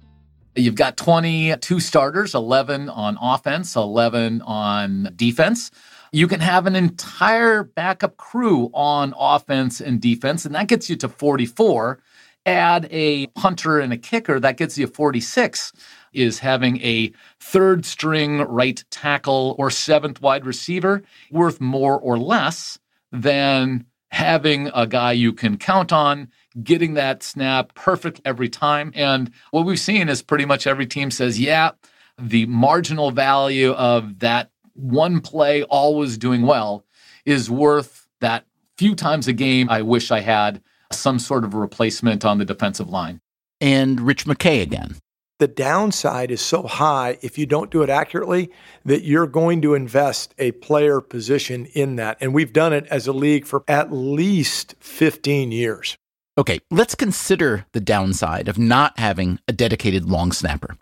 You've 0.56 0.76
got 0.76 0.96
22 0.96 1.80
starters, 1.82 2.34
11 2.34 2.90
on 2.90 3.18
offense, 3.22 3.76
11 3.76 4.42
on 4.42 5.12
defense 5.16 5.70
you 6.16 6.30
can 6.30 6.40
have 6.40 6.66
an 6.66 6.78
entire 6.78 7.62
backup 7.62 8.16
crew 8.16 8.70
on 8.74 9.14
offense 9.20 9.82
and 9.82 10.00
defense, 10.00 10.46
and 10.46 10.56
that 10.56 10.70
gets 10.70 10.90
you 10.90 10.96
to 10.96 11.10
44. 11.10 12.00
Add 12.46 12.88
a 12.90 13.28
punter 13.28 13.82
and 13.82 13.92
a 13.92 13.98
kicker, 13.98 14.40
that 14.40 14.56
gets 14.56 14.78
you 14.78 14.88
46. 14.88 15.74
Is 16.14 16.40
having 16.40 16.80
a 16.82 17.12
third 17.42 17.86
string 17.86 18.44
right 18.44 18.82
tackle 18.92 19.58
or 19.60 19.70
seventh 19.70 20.22
wide 20.22 20.46
receiver 20.46 21.04
worth 21.32 21.60
more 21.60 22.00
or 22.00 22.18
less 22.18 22.80
than 23.12 23.86
having 24.12 24.70
a 24.74 24.88
guy 24.88 25.12
you 25.12 25.34
can 25.34 25.58
count 25.58 25.92
on, 25.92 26.30
getting 26.64 26.94
that 26.96 27.24
snap 27.24 27.74
perfect 27.76 28.22
every 28.26 28.50
time? 28.50 28.92
And 28.96 29.32
what 29.52 29.66
we've 29.66 29.80
seen 29.80 30.10
is 30.10 30.22
pretty 30.22 30.46
much 30.46 30.68
every 30.68 30.86
team 30.86 31.12
says, 31.12 31.40
yeah, 31.40 31.72
the 32.18 32.46
marginal 32.46 33.12
value 33.12 33.72
of 33.74 34.20
that 34.20 34.52
one 34.74 35.22
play 35.22 35.64
always 35.64 36.18
doing 36.18 36.44
well 36.44 36.86
is 37.26 37.50
worth 37.50 38.08
that 38.22 38.46
few 38.78 38.96
times 38.96 39.28
a 39.28 39.34
game 39.34 39.70
I 39.70 39.82
wish 39.82 40.12
I 40.12 40.20
had 40.20 40.62
some 40.92 41.20
sort 41.20 41.44
of 41.44 41.54
replacement 41.54 42.26
on 42.26 42.38
the 42.38 42.46
defensive 42.46 42.90
line. 42.90 43.22
And 43.62 44.02
Rich 44.02 44.26
McKay 44.26 44.62
again. 44.62 44.98
The 45.38 45.48
downside 45.48 46.32
is 46.32 46.40
so 46.40 46.64
high 46.64 47.18
if 47.22 47.38
you 47.38 47.46
don't 47.46 47.70
do 47.70 47.82
it 47.82 47.90
accurately 47.90 48.52
that 48.86 49.04
you're 49.04 49.28
going 49.28 49.62
to 49.64 49.74
invest 49.74 50.34
a 50.38 50.52
player 50.54 51.02
position 51.02 51.66
in 51.74 51.98
that. 51.98 52.18
And 52.22 52.34
we've 52.34 52.54
done 52.54 52.72
it 52.72 52.86
as 52.88 53.06
a 53.06 53.14
league 53.14 53.46
for 53.46 53.64
at 53.68 53.92
least 53.92 54.76
15 54.80 55.52
years. 55.52 55.98
Okay, 56.38 56.60
let's 56.70 56.96
consider 56.96 57.66
the 57.72 57.80
downside 57.80 58.50
of 58.50 58.58
not 58.58 59.00
having 59.00 59.40
a 59.48 59.54
dedicated 59.54 60.04
long 60.04 60.34
snapper. 60.34 60.76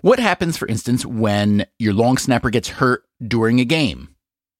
What 0.00 0.20
happens, 0.20 0.56
for 0.56 0.68
instance, 0.68 1.04
when 1.04 1.66
your 1.80 1.92
long 1.92 2.18
snapper 2.18 2.50
gets 2.50 2.68
hurt 2.68 3.02
during 3.26 3.58
a 3.58 3.64
game? 3.64 4.14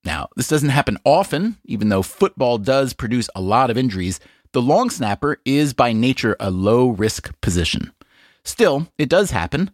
Now, 0.04 0.28
this 0.34 0.48
doesn't 0.48 0.70
happen 0.70 0.98
often, 1.04 1.58
even 1.64 1.90
though 1.90 2.02
football 2.02 2.58
does 2.58 2.92
produce 2.92 3.30
a 3.36 3.40
lot 3.40 3.70
of 3.70 3.78
injuries. 3.78 4.18
The 4.52 4.60
long 4.60 4.90
snapper 4.90 5.38
is 5.44 5.74
by 5.74 5.92
nature 5.92 6.36
a 6.40 6.50
low 6.50 6.88
risk 6.88 7.32
position. 7.40 7.92
Still, 8.44 8.88
it 8.98 9.08
does 9.08 9.30
happen. 9.30 9.70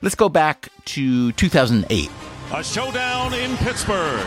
Let's 0.00 0.14
go 0.14 0.30
back 0.30 0.70
to 0.86 1.32
2008. 1.32 2.10
A 2.54 2.64
showdown 2.64 3.34
in 3.34 3.54
Pittsburgh. 3.58 4.26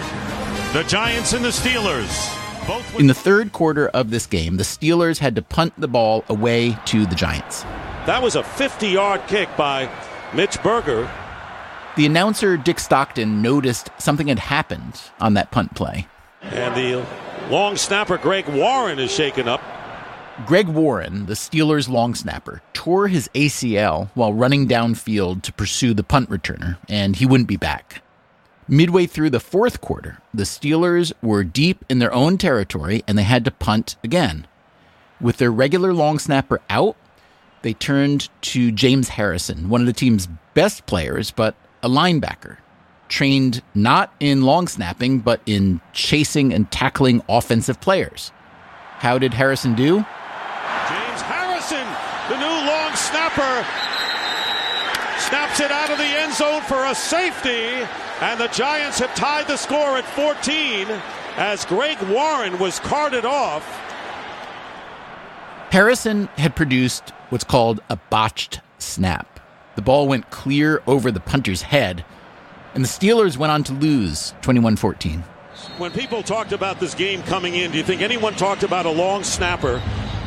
The 0.74 0.84
Giants 0.88 1.34
and 1.34 1.43
the 1.43 1.50
Steelers. 1.50 2.49
In 2.98 3.08
the 3.08 3.13
third 3.13 3.51
quarter 3.51 3.88
of 3.89 4.10
this 4.10 4.25
game, 4.25 4.58
the 4.58 4.63
Steelers 4.63 5.20
had 5.20 5.36
to 5.36 5.42
punt 5.42 5.74
the 5.78 5.88
ball 5.88 6.24
away 6.28 6.78
to 6.86 7.06
the 7.06 7.16
Giants. 7.16 7.63
That 8.06 8.22
was 8.22 8.36
a 8.36 8.44
50 8.44 8.88
yard 8.88 9.22
kick 9.28 9.50
by 9.58 9.89
Mitch 10.34 10.62
Berger. 10.62 11.10
The 11.96 12.06
announcer, 12.06 12.58
Dick 12.58 12.80
Stockton, 12.80 13.42
noticed 13.42 13.89
something 13.98 14.28
had 14.28 14.39
happened 14.39 15.01
on 15.20 15.34
that 15.34 15.51
punt 15.51 15.75
play. 15.75 16.08
And 16.42 16.75
the 16.75 17.06
long 17.50 17.75
snapper, 17.75 18.18
Greg 18.18 18.48
Warren, 18.48 19.00
is 19.00 19.12
shaken 19.12 19.48
up. 19.48 19.62
Greg 20.46 20.68
Warren, 20.68 21.25
the 21.25 21.34
Steelers' 21.34 21.89
long 21.89 22.16
snapper, 22.16 22.62
tore 22.74 23.08
his 23.10 23.30
ACL 23.34 24.10
while 24.13 24.34
running 24.34 24.68
downfield 24.68 25.42
to 25.44 25.54
pursue 25.54 25.94
the 25.94 26.04
punt 26.04 26.30
returner, 26.30 26.78
and 26.88 27.18
he 27.18 27.25
wouldn't 27.25 27.50
be 27.50 27.58
back. 27.58 28.01
Midway 28.72 29.08
through 29.08 29.32
the 29.32 29.40
fourth 29.40 29.82
quarter, 29.82 30.20
the 30.32 30.44
Steelers 30.44 31.12
were 31.24 31.44
deep 31.44 31.84
in 31.90 31.98
their 31.98 32.14
own 32.14 32.38
territory 32.38 33.04
and 33.08 33.18
they 33.18 33.24
had 33.24 33.44
to 33.46 33.52
punt 33.52 33.96
again. 34.04 34.46
With 35.20 35.38
their 35.38 35.52
regular 35.52 35.92
long 35.92 36.20
snapper 36.20 36.62
out, 36.70 36.96
they 37.64 37.74
turned 37.74 38.30
to 38.42 38.72
James 38.72 39.10
Harrison, 39.10 39.70
one 39.70 39.82
of 39.82 39.88
the 39.88 39.94
team's 39.94 40.28
best 40.54 40.86
players, 40.86 41.32
but 41.32 41.56
a 41.82 41.90
linebacker, 41.90 42.58
trained 43.08 43.64
not 43.74 44.14
in 44.20 44.44
long 44.44 44.68
snapping, 44.68 45.18
but 45.18 45.42
in 45.48 45.82
chasing 45.92 46.54
and 46.54 46.70
tackling 46.70 47.24
offensive 47.28 47.82
players. 47.82 48.32
How 49.00 49.18
did 49.18 49.34
Harrison 49.34 49.74
do? 49.74 49.96
James 49.96 51.22
Harrison, 51.26 51.88
the 52.30 52.38
new 52.38 52.70
long 52.70 52.96
snapper, 52.96 53.66
snaps 55.29 55.59
it 55.59 55.69
out 55.69 55.91
of 55.91 55.98
the 56.00 56.03
end 56.03 56.33
zone 56.33 56.62
for 56.63 56.86
a 56.86 56.95
safety 56.95 57.86
and 58.21 58.39
the 58.39 58.48
Giants 58.48 58.98
have 59.00 59.13
tied 59.13 59.48
the 59.48 59.57
score 59.57 59.95
at 59.95 60.05
14 60.05 60.88
as 61.38 61.65
Greg 61.65 62.01
Warren 62.09 62.57
was 62.57 62.79
carted 62.79 63.25
off. 63.25 63.63
Harrison 65.71 66.25
had 66.38 66.55
produced 66.55 67.12
what's 67.29 67.43
called 67.43 67.79
a 67.89 67.95
botched 67.95 68.59
snap. 68.79 69.39
The 69.75 69.83
ball 69.83 70.07
went 70.07 70.31
clear 70.31 70.81
over 70.88 71.12
the 71.12 71.19
punter's 71.19 71.62
head, 71.62 72.03
and 72.74 72.83
the 72.83 72.89
Steelers 72.89 73.38
went 73.38 73.51
on 73.51 73.63
to 73.65 73.74
lose 73.74 74.33
21 74.41 74.77
14. 74.77 75.24
When 75.77 75.91
people 75.91 76.24
talked 76.24 76.53
about 76.53 76.79
this 76.79 76.95
game 76.95 77.21
coming 77.24 77.53
in, 77.53 77.71
do 77.71 77.77
you 77.77 77.83
think 77.83 78.01
anyone 78.01 78.33
talked 78.33 78.63
about 78.63 78.88
a 78.88 78.91
long 78.91 79.24
snapper 79.24 79.81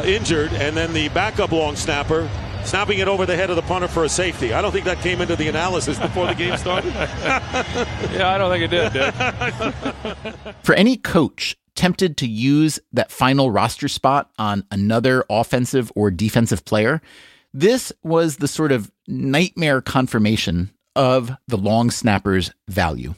injured 0.04 0.52
and 0.52 0.76
then 0.76 0.92
the 0.92 1.08
backup 1.08 1.50
long 1.50 1.74
snapper 1.74 2.30
snapping 2.64 2.98
it 2.98 3.08
over 3.08 3.26
the 3.26 3.36
head 3.36 3.50
of 3.50 3.56
the 3.56 3.62
punter 3.62 3.88
for 3.88 4.04
a 4.04 4.08
safety. 4.08 4.52
I 4.52 4.62
don't 4.62 4.72
think 4.72 4.84
that 4.84 4.98
came 4.98 5.20
into 5.20 5.36
the 5.36 5.48
analysis 5.48 5.98
before 5.98 6.26
the 6.26 6.34
game 6.34 6.56
started. 6.56 6.92
yeah, 6.94 8.32
I 8.34 8.38
don't 8.38 8.50
think 8.50 8.64
it 8.64 8.70
did, 8.70 8.92
did. 8.92 10.54
for 10.62 10.74
any 10.74 10.96
coach 10.96 11.56
tempted 11.74 12.16
to 12.18 12.26
use 12.26 12.78
that 12.92 13.10
final 13.10 13.50
roster 13.50 13.88
spot 13.88 14.30
on 14.38 14.64
another 14.70 15.24
offensive 15.30 15.90
or 15.94 16.10
defensive 16.10 16.64
player, 16.64 17.00
this 17.52 17.92
was 18.02 18.36
the 18.38 18.48
sort 18.48 18.72
of 18.72 18.90
nightmare 19.06 19.80
confirmation 19.80 20.70
of 20.94 21.32
the 21.48 21.56
long 21.56 21.90
snapper's 21.90 22.52
value. 22.68 23.14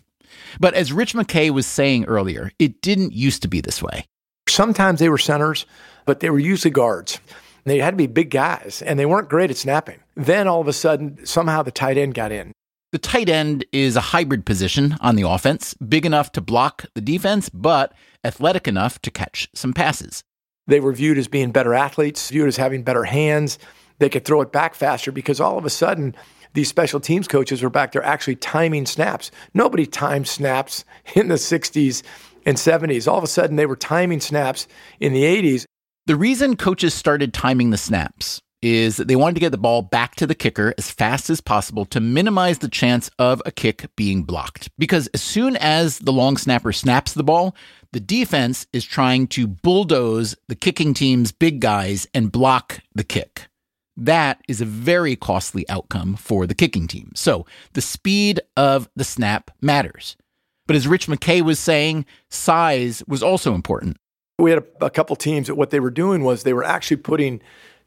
But 0.60 0.74
as 0.74 0.92
Rich 0.92 1.14
McKay 1.14 1.50
was 1.50 1.66
saying 1.66 2.04
earlier, 2.04 2.50
it 2.58 2.80
didn't 2.80 3.12
used 3.12 3.42
to 3.42 3.48
be 3.48 3.60
this 3.60 3.82
way. 3.82 4.06
Sometimes 4.48 5.00
they 5.00 5.08
were 5.08 5.18
centers, 5.18 5.66
but 6.04 6.20
they 6.20 6.30
were 6.30 6.38
usually 6.38 6.70
guards. 6.70 7.18
They 7.64 7.78
had 7.78 7.92
to 7.92 7.96
be 7.96 8.06
big 8.06 8.30
guys, 8.30 8.82
and 8.84 8.98
they 8.98 9.06
weren't 9.06 9.28
great 9.28 9.50
at 9.50 9.56
snapping. 9.56 10.00
Then 10.14 10.46
all 10.46 10.60
of 10.60 10.68
a 10.68 10.72
sudden, 10.72 11.24
somehow 11.24 11.62
the 11.62 11.70
tight 11.70 11.96
end 11.96 12.14
got 12.14 12.30
in. 12.30 12.52
The 12.92 12.98
tight 12.98 13.28
end 13.28 13.64
is 13.72 13.96
a 13.96 14.00
hybrid 14.00 14.46
position 14.46 14.96
on 15.00 15.16
the 15.16 15.28
offense, 15.28 15.74
big 15.74 16.06
enough 16.06 16.30
to 16.32 16.40
block 16.40 16.84
the 16.94 17.00
defense, 17.00 17.48
but 17.48 17.92
athletic 18.22 18.68
enough 18.68 19.00
to 19.02 19.10
catch 19.10 19.48
some 19.54 19.72
passes. 19.72 20.22
They 20.66 20.80
were 20.80 20.92
viewed 20.92 21.18
as 21.18 21.26
being 21.26 21.50
better 21.50 21.74
athletes, 21.74 22.30
viewed 22.30 22.48
as 22.48 22.56
having 22.56 22.84
better 22.84 23.04
hands. 23.04 23.58
They 23.98 24.08
could 24.08 24.24
throw 24.24 24.40
it 24.42 24.52
back 24.52 24.74
faster 24.74 25.10
because 25.10 25.40
all 25.40 25.58
of 25.58 25.64
a 25.64 25.70
sudden, 25.70 26.14
these 26.52 26.68
special 26.68 27.00
teams 27.00 27.26
coaches 27.26 27.62
were 27.62 27.70
back 27.70 27.92
there 27.92 28.04
actually 28.04 28.36
timing 28.36 28.86
snaps. 28.86 29.30
Nobody 29.54 29.86
timed 29.86 30.28
snaps 30.28 30.84
in 31.14 31.28
the 31.28 31.34
60s 31.34 32.02
and 32.46 32.56
70s. 32.56 33.10
All 33.10 33.18
of 33.18 33.24
a 33.24 33.28
sudden, 33.28 33.56
they 33.56 33.66
were 33.66 33.76
timing 33.76 34.20
snaps 34.20 34.68
in 35.00 35.12
the 35.12 35.24
80s. 35.24 35.64
The 36.06 36.16
reason 36.16 36.56
coaches 36.56 36.92
started 36.92 37.32
timing 37.32 37.70
the 37.70 37.78
snaps 37.78 38.42
is 38.60 38.96
that 38.96 39.08
they 39.08 39.16
wanted 39.16 39.36
to 39.36 39.40
get 39.40 39.52
the 39.52 39.58
ball 39.58 39.80
back 39.80 40.14
to 40.16 40.26
the 40.26 40.34
kicker 40.34 40.74
as 40.76 40.90
fast 40.90 41.30
as 41.30 41.40
possible 41.40 41.86
to 41.86 41.98
minimize 41.98 42.58
the 42.58 42.68
chance 42.68 43.10
of 43.18 43.40
a 43.46 43.50
kick 43.50 43.86
being 43.96 44.22
blocked. 44.22 44.68
Because 44.76 45.06
as 45.14 45.22
soon 45.22 45.56
as 45.56 46.00
the 46.00 46.12
long 46.12 46.36
snapper 46.36 46.72
snaps 46.72 47.14
the 47.14 47.24
ball, 47.24 47.56
the 47.92 48.00
defense 48.00 48.66
is 48.70 48.84
trying 48.84 49.28
to 49.28 49.46
bulldoze 49.46 50.36
the 50.46 50.54
kicking 50.54 50.92
team's 50.92 51.32
big 51.32 51.60
guys 51.60 52.06
and 52.12 52.30
block 52.30 52.80
the 52.94 53.04
kick. 53.04 53.48
That 53.96 54.42
is 54.46 54.60
a 54.60 54.66
very 54.66 55.16
costly 55.16 55.66
outcome 55.70 56.16
for 56.16 56.46
the 56.46 56.54
kicking 56.54 56.86
team. 56.86 57.12
So 57.14 57.46
the 57.72 57.80
speed 57.80 58.40
of 58.58 58.90
the 58.94 59.04
snap 59.04 59.50
matters. 59.62 60.18
But 60.66 60.76
as 60.76 60.86
Rich 60.86 61.06
McKay 61.06 61.40
was 61.40 61.58
saying, 61.58 62.04
size 62.28 63.02
was 63.08 63.22
also 63.22 63.54
important. 63.54 63.96
We 64.38 64.50
had 64.50 64.64
a, 64.80 64.86
a 64.86 64.90
couple 64.90 65.16
teams 65.16 65.46
that 65.46 65.54
what 65.54 65.70
they 65.70 65.80
were 65.80 65.90
doing 65.90 66.24
was 66.24 66.42
they 66.42 66.52
were 66.52 66.64
actually 66.64 66.98
putting 66.98 67.40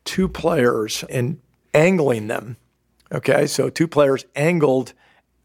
two 0.05 0.27
players 0.27 1.03
and 1.09 1.39
angling 1.73 2.27
them. 2.27 2.57
Okay, 3.11 3.47
so 3.47 3.69
two 3.69 3.87
players 3.87 4.25
angled 4.35 4.93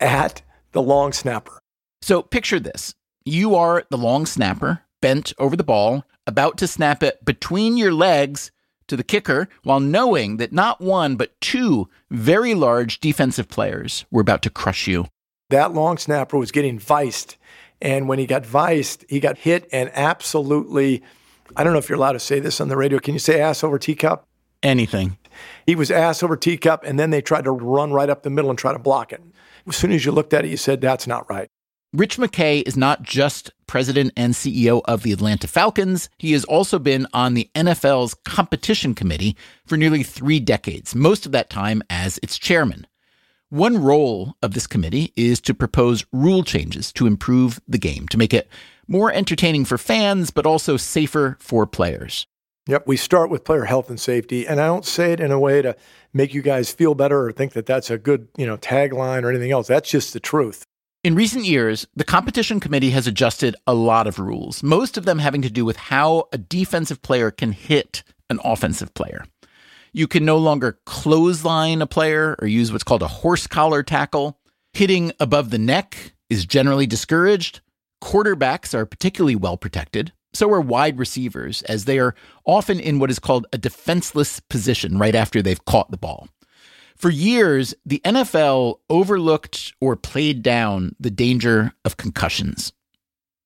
at 0.00 0.42
the 0.72 0.82
long 0.82 1.12
snapper. 1.12 1.58
So 2.00 2.22
picture 2.22 2.58
this 2.58 2.94
you 3.24 3.54
are 3.54 3.84
the 3.90 3.98
long 3.98 4.26
snapper, 4.26 4.82
bent 5.00 5.32
over 5.38 5.56
the 5.56 5.64
ball, 5.64 6.04
about 6.26 6.58
to 6.58 6.66
snap 6.66 7.02
it 7.02 7.24
between 7.24 7.76
your 7.76 7.92
legs 7.92 8.50
to 8.88 8.96
the 8.96 9.04
kicker, 9.04 9.48
while 9.62 9.80
knowing 9.80 10.38
that 10.38 10.52
not 10.52 10.80
one, 10.80 11.16
but 11.16 11.40
two 11.40 11.88
very 12.10 12.54
large 12.54 12.98
defensive 13.00 13.48
players 13.48 14.04
were 14.10 14.20
about 14.20 14.42
to 14.42 14.50
crush 14.50 14.86
you. 14.88 15.06
That 15.50 15.72
long 15.72 15.98
snapper 15.98 16.36
was 16.36 16.50
getting 16.50 16.78
viced. 16.78 17.36
And 17.82 18.08
when 18.08 18.20
he 18.20 18.26
got 18.26 18.46
viced, 18.46 19.04
he 19.08 19.18
got 19.18 19.38
hit 19.38 19.68
and 19.72 19.90
absolutely, 19.92 21.02
I 21.56 21.64
don't 21.64 21.72
know 21.72 21.80
if 21.80 21.88
you're 21.88 21.98
allowed 21.98 22.12
to 22.12 22.20
say 22.20 22.38
this 22.38 22.60
on 22.60 22.68
the 22.68 22.76
radio. 22.76 23.00
Can 23.00 23.12
you 23.12 23.18
say 23.18 23.40
ass 23.40 23.64
over 23.64 23.76
teacup? 23.76 24.24
Anything. 24.62 25.18
He 25.66 25.74
was 25.74 25.90
ass 25.90 26.22
over 26.22 26.36
teacup, 26.36 26.84
and 26.84 27.00
then 27.00 27.10
they 27.10 27.20
tried 27.20 27.44
to 27.44 27.50
run 27.50 27.92
right 27.92 28.08
up 28.08 28.22
the 28.22 28.30
middle 28.30 28.50
and 28.50 28.58
try 28.58 28.72
to 28.72 28.78
block 28.78 29.12
it. 29.12 29.20
As 29.66 29.76
soon 29.76 29.90
as 29.90 30.04
you 30.04 30.12
looked 30.12 30.32
at 30.32 30.44
it, 30.44 30.48
you 30.48 30.56
said, 30.56 30.80
that's 30.80 31.08
not 31.08 31.28
right. 31.28 31.48
Rich 31.92 32.18
McKay 32.18 32.66
is 32.66 32.76
not 32.76 33.02
just 33.02 33.50
president 33.66 34.12
and 34.16 34.34
CEO 34.34 34.80
of 34.84 35.02
the 35.02 35.12
Atlanta 35.12 35.48
Falcons, 35.48 36.08
he 36.18 36.32
has 36.32 36.44
also 36.44 36.78
been 36.78 37.08
on 37.12 37.34
the 37.34 37.50
NFL's 37.56 38.14
competition 38.24 38.94
committee 38.94 39.36
for 39.66 39.76
nearly 39.76 40.04
three 40.04 40.38
decades, 40.38 40.94
most 40.94 41.26
of 41.26 41.32
that 41.32 41.50
time 41.50 41.82
as 41.90 42.18
its 42.22 42.38
chairman. 42.38 42.86
One 43.52 43.76
role 43.76 44.34
of 44.40 44.54
this 44.54 44.66
committee 44.66 45.12
is 45.14 45.38
to 45.42 45.52
propose 45.52 46.06
rule 46.10 46.42
changes 46.42 46.90
to 46.94 47.06
improve 47.06 47.60
the 47.68 47.76
game, 47.76 48.08
to 48.08 48.16
make 48.16 48.32
it 48.32 48.48
more 48.88 49.12
entertaining 49.12 49.66
for 49.66 49.76
fans, 49.76 50.30
but 50.30 50.46
also 50.46 50.78
safer 50.78 51.36
for 51.38 51.66
players. 51.66 52.26
Yep, 52.66 52.86
we 52.86 52.96
start 52.96 53.28
with 53.28 53.44
player 53.44 53.66
health 53.66 53.90
and 53.90 54.00
safety, 54.00 54.46
and 54.46 54.58
I 54.58 54.66
don't 54.66 54.86
say 54.86 55.12
it 55.12 55.20
in 55.20 55.30
a 55.30 55.38
way 55.38 55.60
to 55.60 55.76
make 56.14 56.32
you 56.32 56.40
guys 56.40 56.72
feel 56.72 56.94
better 56.94 57.26
or 57.26 57.30
think 57.30 57.52
that 57.52 57.66
that's 57.66 57.90
a 57.90 57.98
good, 57.98 58.26
you 58.38 58.46
know, 58.46 58.56
tagline 58.56 59.22
or 59.22 59.28
anything 59.28 59.50
else. 59.50 59.66
That's 59.66 59.90
just 59.90 60.14
the 60.14 60.20
truth. 60.20 60.64
In 61.04 61.14
recent 61.14 61.44
years, 61.44 61.86
the 61.94 62.04
competition 62.04 62.58
committee 62.58 62.92
has 62.92 63.06
adjusted 63.06 63.54
a 63.66 63.74
lot 63.74 64.06
of 64.06 64.18
rules, 64.18 64.62
most 64.62 64.96
of 64.96 65.04
them 65.04 65.18
having 65.18 65.42
to 65.42 65.50
do 65.50 65.66
with 65.66 65.76
how 65.76 66.26
a 66.32 66.38
defensive 66.38 67.02
player 67.02 67.30
can 67.30 67.52
hit 67.52 68.02
an 68.30 68.40
offensive 68.42 68.94
player. 68.94 69.26
You 69.94 70.08
can 70.08 70.24
no 70.24 70.38
longer 70.38 70.78
clothesline 70.86 71.82
a 71.82 71.86
player 71.86 72.34
or 72.40 72.48
use 72.48 72.72
what's 72.72 72.84
called 72.84 73.02
a 73.02 73.08
horse 73.08 73.46
collar 73.46 73.82
tackle. 73.82 74.38
Hitting 74.72 75.12
above 75.20 75.50
the 75.50 75.58
neck 75.58 76.14
is 76.30 76.46
generally 76.46 76.86
discouraged. 76.86 77.60
Quarterbacks 78.02 78.72
are 78.72 78.86
particularly 78.86 79.36
well 79.36 79.58
protected. 79.58 80.12
So 80.32 80.50
are 80.50 80.62
wide 80.62 80.98
receivers, 80.98 81.60
as 81.62 81.84
they 81.84 81.98
are 81.98 82.14
often 82.46 82.80
in 82.80 82.98
what 82.98 83.10
is 83.10 83.18
called 83.18 83.46
a 83.52 83.58
defenseless 83.58 84.40
position 84.40 84.96
right 84.96 85.14
after 85.14 85.42
they've 85.42 85.64
caught 85.66 85.90
the 85.90 85.98
ball. 85.98 86.28
For 86.96 87.10
years, 87.10 87.74
the 87.84 88.00
NFL 88.02 88.78
overlooked 88.88 89.74
or 89.78 89.94
played 89.96 90.42
down 90.42 90.96
the 90.98 91.10
danger 91.10 91.74
of 91.84 91.98
concussions. 91.98 92.72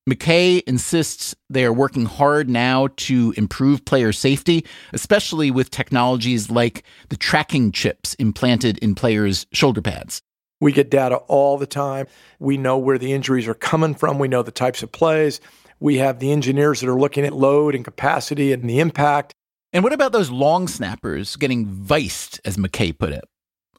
McKay 0.08 0.62
insists 0.68 1.34
they 1.50 1.64
are 1.64 1.72
working 1.72 2.04
hard 2.04 2.48
now 2.48 2.88
to 2.96 3.34
improve 3.36 3.84
player 3.84 4.12
safety, 4.12 4.64
especially 4.92 5.50
with 5.50 5.70
technologies 5.70 6.48
like 6.48 6.84
the 7.08 7.16
tracking 7.16 7.72
chips 7.72 8.14
implanted 8.14 8.78
in 8.78 8.94
players' 8.94 9.46
shoulder 9.52 9.82
pads. 9.82 10.22
We 10.60 10.70
get 10.70 10.92
data 10.92 11.16
all 11.16 11.58
the 11.58 11.66
time. 11.66 12.06
We 12.38 12.56
know 12.56 12.78
where 12.78 12.98
the 12.98 13.12
injuries 13.12 13.48
are 13.48 13.54
coming 13.54 13.94
from. 13.94 14.20
We 14.20 14.28
know 14.28 14.44
the 14.44 14.52
types 14.52 14.84
of 14.84 14.92
plays. 14.92 15.40
We 15.80 15.96
have 15.96 16.20
the 16.20 16.30
engineers 16.30 16.80
that 16.80 16.88
are 16.88 17.00
looking 17.00 17.24
at 17.24 17.34
load 17.34 17.74
and 17.74 17.84
capacity 17.84 18.52
and 18.52 18.70
the 18.70 18.78
impact. 18.78 19.34
And 19.72 19.82
what 19.82 19.92
about 19.92 20.12
those 20.12 20.30
long 20.30 20.68
snappers 20.68 21.34
getting 21.34 21.66
viced, 21.66 22.40
as 22.44 22.56
McKay 22.56 22.96
put 22.96 23.12
it? 23.12 23.24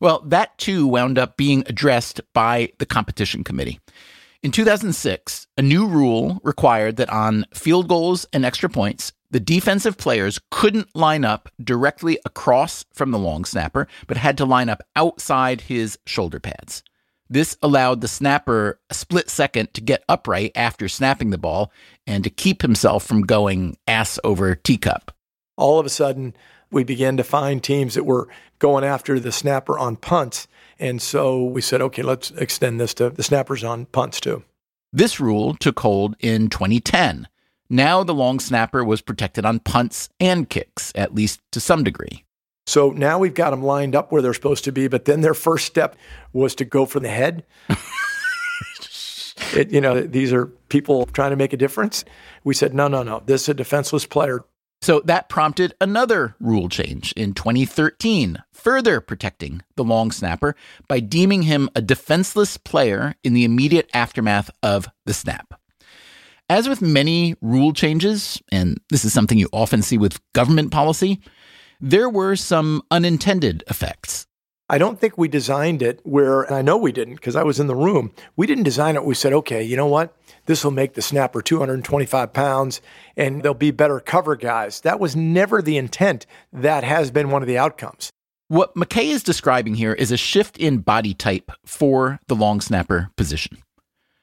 Well, 0.02 0.20
that 0.28 0.58
too 0.58 0.88
wound 0.88 1.18
up 1.18 1.38
being 1.38 1.64
addressed 1.68 2.20
by 2.34 2.74
the 2.80 2.86
competition 2.86 3.46
committee. 3.46 3.80
In 4.48 4.52
2006, 4.54 5.46
a 5.58 5.62
new 5.62 5.86
rule 5.86 6.40
required 6.42 6.96
that 6.96 7.10
on 7.10 7.44
field 7.54 7.90
goals 7.90 8.26
and 8.32 8.46
extra 8.46 8.70
points, 8.70 9.12
the 9.30 9.42
defensive 9.42 9.98
players 9.98 10.40
couldn't 10.52 10.96
line 10.96 11.26
up 11.26 11.50
directly 11.62 12.18
across 12.24 12.86
from 12.94 13.12
the 13.12 13.20
long 13.20 13.44
snapper, 13.44 13.90
but 14.08 14.16
had 14.16 14.38
to 14.38 14.46
line 14.46 14.70
up 14.70 14.84
outside 14.96 15.60
his 15.60 16.00
shoulder 16.06 16.40
pads. 16.40 16.82
This 17.30 17.58
allowed 17.62 18.00
the 18.00 18.08
snapper 18.08 18.80
a 18.90 18.94
split 18.94 19.30
second 19.30 19.74
to 19.74 19.82
get 19.82 20.06
upright 20.08 20.54
after 20.56 20.88
snapping 20.88 21.32
the 21.32 21.38
ball 21.38 21.70
and 22.08 22.24
to 22.24 22.30
keep 22.30 22.62
himself 22.62 23.06
from 23.06 23.24
going 23.24 23.76
ass 23.86 24.18
over 24.24 24.56
teacup. 24.56 25.14
All 25.58 25.78
of 25.78 25.86
a 25.86 25.90
sudden, 25.90 26.34
we 26.72 26.84
began 26.84 27.18
to 27.18 27.24
find 27.24 27.64
teams 27.64 27.94
that 27.94 28.06
were 28.06 28.28
going 28.60 28.84
after 28.84 29.20
the 29.20 29.32
snapper 29.32 29.78
on 29.78 29.96
punts. 29.96 30.48
And 30.80 31.02
so 31.02 31.44
we 31.44 31.62
said, 31.62 31.82
okay, 31.82 32.04
let's 32.04 32.32
extend 32.32 32.80
this 32.80 32.94
to 32.96 33.10
the 33.10 33.24
snappers 33.24 33.64
on 33.64 33.86
punts 33.88 34.20
too. 34.20 34.44
This 34.94 35.20
rule 35.20 35.56
took 35.56 35.80
hold 35.80 36.16
in 36.20 36.50
2010. 36.50 37.28
Now 37.70 38.04
the 38.04 38.14
long 38.14 38.40
snapper 38.40 38.84
was 38.84 39.02
protected 39.02 39.46
on 39.46 39.60
punts 39.60 40.10
and 40.20 40.50
kicks, 40.50 40.92
at 40.96 41.14
least 41.14 41.42
to 41.52 41.60
some 41.60 41.84
degree. 41.84 42.24
So 42.66 42.92
now 42.92 43.20
we've 43.20 43.34
got 43.34 43.52
them 43.52 43.64
lined 43.64 43.96
up 43.96 44.12
where 44.12 44.22
they're 44.22 44.34
supposed 44.34 44.66
to 44.66 44.72
be, 44.72 44.88
but 44.88 45.06
then 45.06 45.22
their 45.22 45.34
first 45.34 45.66
step 45.66 45.96
was 46.34 46.54
to 46.56 46.66
go 46.66 46.86
for 46.86 47.00
the 47.00 47.10
head. 47.10 47.46
it, 49.54 49.72
you 49.72 49.82
know, 49.82 50.02
these 50.02 50.34
are 50.34 50.48
people 50.70 51.06
trying 51.06 51.32
to 51.32 51.38
make 51.38 51.54
a 51.54 51.58
difference. 51.58 52.04
We 52.44 52.54
said, 52.54 52.74
no, 52.74 52.88
no, 52.88 53.04
no, 53.04 53.24
this 53.26 53.44
is 53.44 53.50
a 53.50 53.54
defenseless 53.54 54.06
player. 54.06 54.44
So 54.88 55.02
that 55.04 55.28
prompted 55.28 55.74
another 55.82 56.38
rule 56.40 56.70
change 56.70 57.12
in 57.18 57.34
2013, 57.34 58.42
further 58.54 59.02
protecting 59.02 59.62
the 59.76 59.84
long 59.84 60.12
snapper 60.12 60.56
by 60.88 61.02
deeming 61.02 61.42
him 61.42 61.70
a 61.76 61.82
defenseless 61.82 62.56
player 62.56 63.16
in 63.22 63.34
the 63.34 63.44
immediate 63.44 63.90
aftermath 63.94 64.50
of 64.64 64.88
the 65.06 65.14
snap. 65.14 65.60
As 66.48 66.70
with 66.70 66.82
many 66.82 67.36
rule 67.42 67.74
changes, 67.74 68.42
and 68.50 68.80
this 68.90 69.04
is 69.04 69.12
something 69.12 69.38
you 69.38 69.50
often 69.52 69.82
see 69.82 69.98
with 69.98 70.22
government 70.32 70.72
policy, 70.72 71.20
there 71.82 72.10
were 72.10 72.38
some 72.38 72.82
unintended 72.90 73.66
effects. 73.68 74.26
I 74.70 74.78
don't 74.78 75.02
think 75.02 75.18
we 75.18 75.28
designed 75.28 75.82
it 75.82 76.00
where, 76.04 76.44
and 76.44 76.56
I 76.56 76.62
know 76.62 76.78
we 76.78 76.94
didn't 76.94 77.16
because 77.16 77.36
I 77.36 77.44
was 77.44 77.60
in 77.60 77.68
the 77.68 77.76
room. 77.76 78.14
We 78.38 78.48
didn't 78.48 78.64
design 78.64 78.96
it. 78.96 79.04
We 79.04 79.16
said, 79.16 79.34
okay, 79.34 79.64
you 79.64 79.76
know 79.76 79.88
what? 79.88 80.16
This 80.48 80.64
will 80.64 80.72
make 80.72 80.94
the 80.94 81.02
snapper 81.02 81.42
225 81.42 82.34
pounds 82.34 82.82
and 83.16 83.44
they'll 83.44 83.54
be 83.54 83.72
better 83.72 84.00
cover 84.00 84.36
guys. 84.36 84.82
That 84.82 85.00
was 85.00 85.16
never 85.16 85.62
the 85.62 85.78
intent. 85.78 86.26
That 86.52 86.84
has 86.84 87.12
been 87.12 87.30
one 87.30 87.44
of 87.44 87.48
the 87.48 87.58
outcomes. 87.58 88.10
What 88.48 88.74
McKay 88.76 89.12
is 89.12 89.24
describing 89.24 89.76
here 89.76 89.94
is 89.94 90.12
a 90.12 90.18
shift 90.18 90.58
in 90.58 90.78
body 90.80 91.14
type 91.14 91.52
for 91.66 92.20
the 92.28 92.36
long 92.36 92.62
snapper 92.62 93.10
position. 93.18 93.58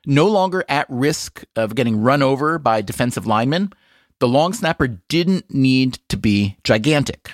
No 0.06 0.26
longer 0.26 0.64
at 0.66 0.86
risk 0.88 1.44
of 1.56 1.74
getting 1.74 2.00
run 2.00 2.22
over 2.22 2.58
by 2.58 2.80
defensive 2.80 3.26
linemen, 3.26 3.72
the 4.18 4.28
long 4.28 4.54
snapper 4.54 4.88
didn't 4.88 5.52
need 5.52 5.98
to 6.08 6.16
be 6.16 6.56
gigantic. 6.64 7.32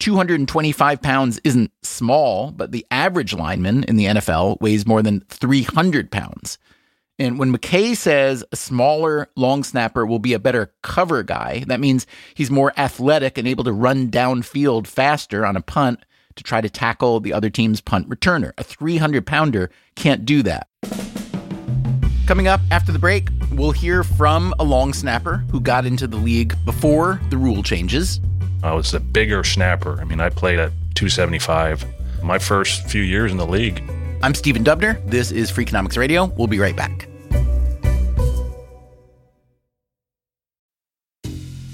225 0.00 1.00
pounds 1.00 1.40
isn't 1.44 1.70
small, 1.82 2.50
but 2.50 2.72
the 2.72 2.86
average 2.90 3.34
lineman 3.34 3.84
in 3.84 3.96
the 3.96 4.06
NFL 4.06 4.60
weighs 4.60 4.86
more 4.86 5.02
than 5.02 5.20
300 5.28 6.10
pounds. 6.10 6.58
And 7.20 7.38
when 7.38 7.54
McKay 7.54 7.94
says 7.94 8.42
a 8.50 8.56
smaller 8.56 9.28
long 9.36 9.62
snapper 9.62 10.06
will 10.06 10.18
be 10.18 10.32
a 10.32 10.38
better 10.38 10.72
cover 10.80 11.22
guy, 11.22 11.64
that 11.66 11.78
means 11.78 12.06
he's 12.32 12.50
more 12.50 12.72
athletic 12.78 13.36
and 13.36 13.46
able 13.46 13.62
to 13.64 13.72
run 13.72 14.10
downfield 14.10 14.86
faster 14.86 15.44
on 15.44 15.54
a 15.54 15.60
punt 15.60 16.02
to 16.36 16.42
try 16.42 16.62
to 16.62 16.70
tackle 16.70 17.20
the 17.20 17.34
other 17.34 17.50
team's 17.50 17.82
punt 17.82 18.08
returner. 18.08 18.52
A 18.56 18.64
300 18.64 19.26
pounder 19.26 19.70
can't 19.96 20.24
do 20.24 20.42
that. 20.44 20.66
Coming 22.26 22.48
up 22.48 22.62
after 22.70 22.90
the 22.90 22.98
break, 22.98 23.28
we'll 23.52 23.72
hear 23.72 24.02
from 24.02 24.54
a 24.58 24.64
long 24.64 24.94
snapper 24.94 25.44
who 25.50 25.60
got 25.60 25.84
into 25.84 26.06
the 26.06 26.16
league 26.16 26.54
before 26.64 27.20
the 27.28 27.36
rule 27.36 27.62
changes. 27.62 28.18
I 28.62 28.72
was 28.72 28.94
a 28.94 29.00
bigger 29.00 29.44
snapper. 29.44 30.00
I 30.00 30.04
mean, 30.04 30.20
I 30.20 30.30
played 30.30 30.58
at 30.58 30.70
275 30.94 31.84
my 32.22 32.38
first 32.38 32.88
few 32.88 33.02
years 33.02 33.30
in 33.30 33.36
the 33.36 33.46
league. 33.46 33.82
I'm 34.22 34.34
Stephen 34.34 34.64
Dubner. 34.64 35.04
This 35.10 35.30
is 35.30 35.52
Freakonomics 35.52 35.98
Radio. 35.98 36.24
We'll 36.38 36.46
be 36.46 36.58
right 36.58 36.76
back. 36.76 37.09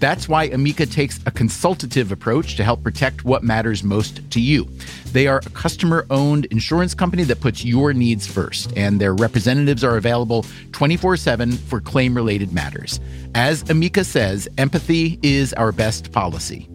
That's 0.00 0.28
why 0.28 0.44
Amica 0.44 0.86
takes 0.86 1.20
a 1.26 1.30
consultative 1.30 2.12
approach 2.12 2.56
to 2.56 2.64
help 2.64 2.82
protect 2.82 3.24
what 3.24 3.42
matters 3.42 3.82
most 3.82 4.28
to 4.30 4.40
you. 4.40 4.68
They 5.12 5.26
are 5.26 5.38
a 5.44 5.50
customer 5.50 6.06
owned 6.10 6.44
insurance 6.46 6.94
company 6.94 7.24
that 7.24 7.40
puts 7.40 7.64
your 7.64 7.92
needs 7.92 8.26
first, 8.26 8.72
and 8.76 9.00
their 9.00 9.14
representatives 9.14 9.82
are 9.82 9.96
available 9.96 10.44
24 10.72 11.16
7 11.16 11.52
for 11.52 11.80
claim 11.80 12.14
related 12.14 12.52
matters. 12.52 13.00
As 13.34 13.68
Amica 13.70 14.04
says, 14.04 14.48
empathy 14.58 15.18
is 15.22 15.52
our 15.54 15.72
best 15.72 16.12
policy. 16.12 16.68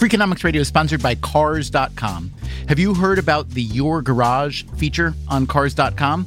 Freakonomics 0.00 0.44
Radio 0.44 0.62
is 0.62 0.68
sponsored 0.68 1.02
by 1.02 1.14
Cars.com. 1.16 2.32
Have 2.68 2.78
you 2.78 2.94
heard 2.94 3.18
about 3.18 3.50
the 3.50 3.62
Your 3.62 4.00
Garage 4.00 4.62
feature 4.78 5.12
on 5.28 5.46
Cars.com? 5.46 6.26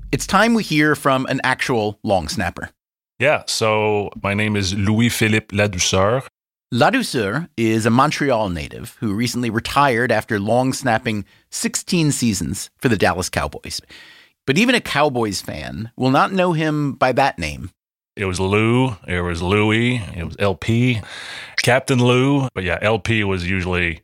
it's 0.11 0.27
time 0.27 0.53
we 0.53 0.63
hear 0.63 0.95
from 0.95 1.25
an 1.27 1.39
actual 1.43 1.99
long 2.03 2.27
snapper. 2.27 2.69
Yeah, 3.19 3.43
so 3.47 4.09
my 4.21 4.33
name 4.33 4.55
is 4.55 4.73
Louis 4.73 5.09
Philippe 5.09 5.55
Ladouceur. 5.55 6.25
Ladouceur 6.73 7.49
is 7.57 7.85
a 7.85 7.89
Montreal 7.89 8.49
native 8.49 8.97
who 8.99 9.13
recently 9.13 9.49
retired 9.49 10.11
after 10.11 10.39
long 10.39 10.73
snapping 10.73 11.25
16 11.49 12.11
seasons 12.11 12.69
for 12.77 12.89
the 12.89 12.97
Dallas 12.97 13.29
Cowboys. 13.29 13.81
But 14.47 14.57
even 14.57 14.75
a 14.75 14.81
Cowboys 14.81 15.41
fan 15.41 15.91
will 15.95 16.11
not 16.11 16.33
know 16.33 16.53
him 16.53 16.93
by 16.93 17.11
that 17.11 17.37
name. 17.37 17.71
It 18.15 18.25
was 18.25 18.39
Lou, 18.39 18.95
it 19.07 19.21
was 19.21 19.41
Louis, 19.41 20.01
it 20.15 20.23
was 20.23 20.35
LP, 20.39 21.01
Captain 21.61 21.99
Lou. 22.03 22.49
But 22.53 22.63
yeah, 22.63 22.79
LP 22.81 23.23
was 23.23 23.47
usually 23.49 24.01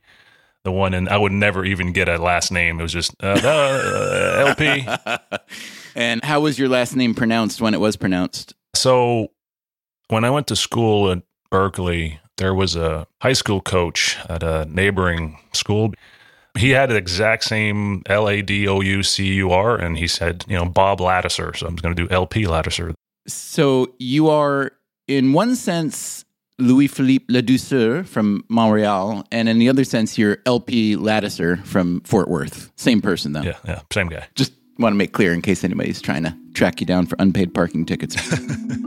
the 0.63 0.71
one, 0.71 0.93
and 0.93 1.09
I 1.09 1.17
would 1.17 1.31
never 1.31 1.65
even 1.65 1.91
get 1.91 2.07
a 2.07 2.17
last 2.17 2.51
name. 2.51 2.79
It 2.79 2.83
was 2.83 2.93
just 2.93 3.15
uh, 3.21 3.39
uh, 3.43 4.45
LP. 4.47 4.87
and 5.97 6.23
how 6.23 6.39
was 6.39 6.57
your 6.57 6.69
last 6.69 6.95
name 6.95 7.13
pronounced 7.15 7.59
when 7.59 7.73
it 7.73 7.81
was 7.81 7.97
pronounced? 7.97 8.53
So 8.75 9.31
when 10.07 10.23
I 10.23 10.29
went 10.29 10.47
to 10.47 10.55
school 10.55 11.11
at 11.11 11.23
Berkeley, 11.49 12.19
there 12.37 12.53
was 12.53 12.75
a 12.75 13.07
high 13.21 13.33
school 13.33 13.61
coach 13.61 14.15
at 14.29 14.43
a 14.43 14.65
neighboring 14.65 15.39
school. 15.53 15.93
He 16.57 16.69
had 16.69 16.89
the 16.89 16.95
exact 16.95 17.43
same 17.43 18.03
L 18.05 18.29
A 18.29 18.41
D 18.41 18.67
O 18.67 18.81
U 18.81 19.03
C 19.03 19.33
U 19.33 19.51
R, 19.51 19.75
and 19.75 19.97
he 19.97 20.07
said, 20.07 20.45
you 20.47 20.55
know, 20.55 20.65
Bob 20.65 20.99
Ladouceur. 20.99 21.55
So 21.57 21.67
I'm 21.67 21.75
going 21.75 21.95
to 21.95 22.07
do 22.07 22.09
LP 22.13 22.43
Ladouceur. 22.43 22.93
So 23.27 23.93
you 23.97 24.29
are, 24.29 24.71
in 25.07 25.33
one 25.33 25.55
sense, 25.55 26.25
Louis 26.59 26.87
Philippe 26.87 27.25
Ladouceur 27.31 28.05
from 28.07 28.43
Montreal, 28.49 29.25
and 29.31 29.49
in 29.49 29.59
the 29.59 29.69
other 29.69 29.83
sense, 29.83 30.17
you're 30.17 30.37
LP 30.45 30.95
Ladouceur 30.95 31.63
from 31.65 32.01
Fort 32.01 32.27
Worth. 32.27 32.71
Same 32.75 33.01
person, 33.01 33.33
though. 33.33 33.41
Yeah, 33.41 33.57
yeah, 33.65 33.81
same 33.91 34.09
guy. 34.09 34.27
Just 34.35 34.53
want 34.79 34.93
to 34.93 34.97
make 34.97 35.13
clear 35.13 35.33
in 35.33 35.41
case 35.41 35.63
anybody's 35.63 36.01
trying 36.01 36.23
to 36.23 36.35
track 36.53 36.79
you 36.79 36.85
down 36.85 37.05
for 37.05 37.15
unpaid 37.19 37.53
parking 37.53 37.85
tickets. 37.85 38.15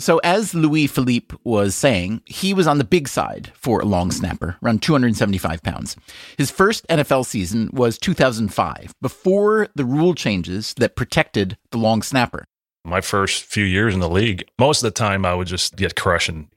So, 0.00 0.16
as 0.24 0.54
Louis 0.54 0.86
Philippe 0.86 1.36
was 1.44 1.74
saying, 1.74 2.22
he 2.24 2.54
was 2.54 2.66
on 2.66 2.78
the 2.78 2.84
big 2.84 3.06
side 3.06 3.52
for 3.54 3.80
a 3.80 3.84
long 3.84 4.10
snapper, 4.10 4.56
around 4.64 4.80
275 4.80 5.62
pounds. 5.62 5.94
His 6.38 6.50
first 6.50 6.88
NFL 6.88 7.26
season 7.26 7.68
was 7.70 7.98
2005, 7.98 8.94
before 9.02 9.68
the 9.74 9.84
rule 9.84 10.14
changes 10.14 10.72
that 10.78 10.96
protected 10.96 11.58
the 11.70 11.76
long 11.76 12.00
snapper. 12.00 12.46
My 12.82 13.02
first 13.02 13.44
few 13.44 13.64
years 13.64 13.92
in 13.92 14.00
the 14.00 14.08
league, 14.08 14.48
most 14.58 14.82
of 14.82 14.86
the 14.86 14.98
time 14.98 15.26
I 15.26 15.34
would 15.34 15.48
just 15.48 15.76
get 15.76 15.96
crushing. 15.96 16.48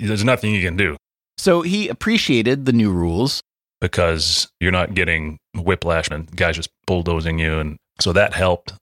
There's 0.00 0.24
nothing 0.24 0.52
you 0.52 0.60
can 0.60 0.76
do. 0.76 0.96
So, 1.38 1.62
he 1.62 1.86
appreciated 1.86 2.66
the 2.66 2.72
new 2.72 2.90
rules 2.90 3.42
because 3.80 4.48
you're 4.58 4.72
not 4.72 4.94
getting 4.94 5.38
whiplash 5.54 6.10
and 6.10 6.34
guys 6.36 6.56
just 6.56 6.70
bulldozing 6.86 7.38
you. 7.38 7.58
And 7.58 7.76
so 8.00 8.12
that 8.12 8.34
helped. 8.34 8.72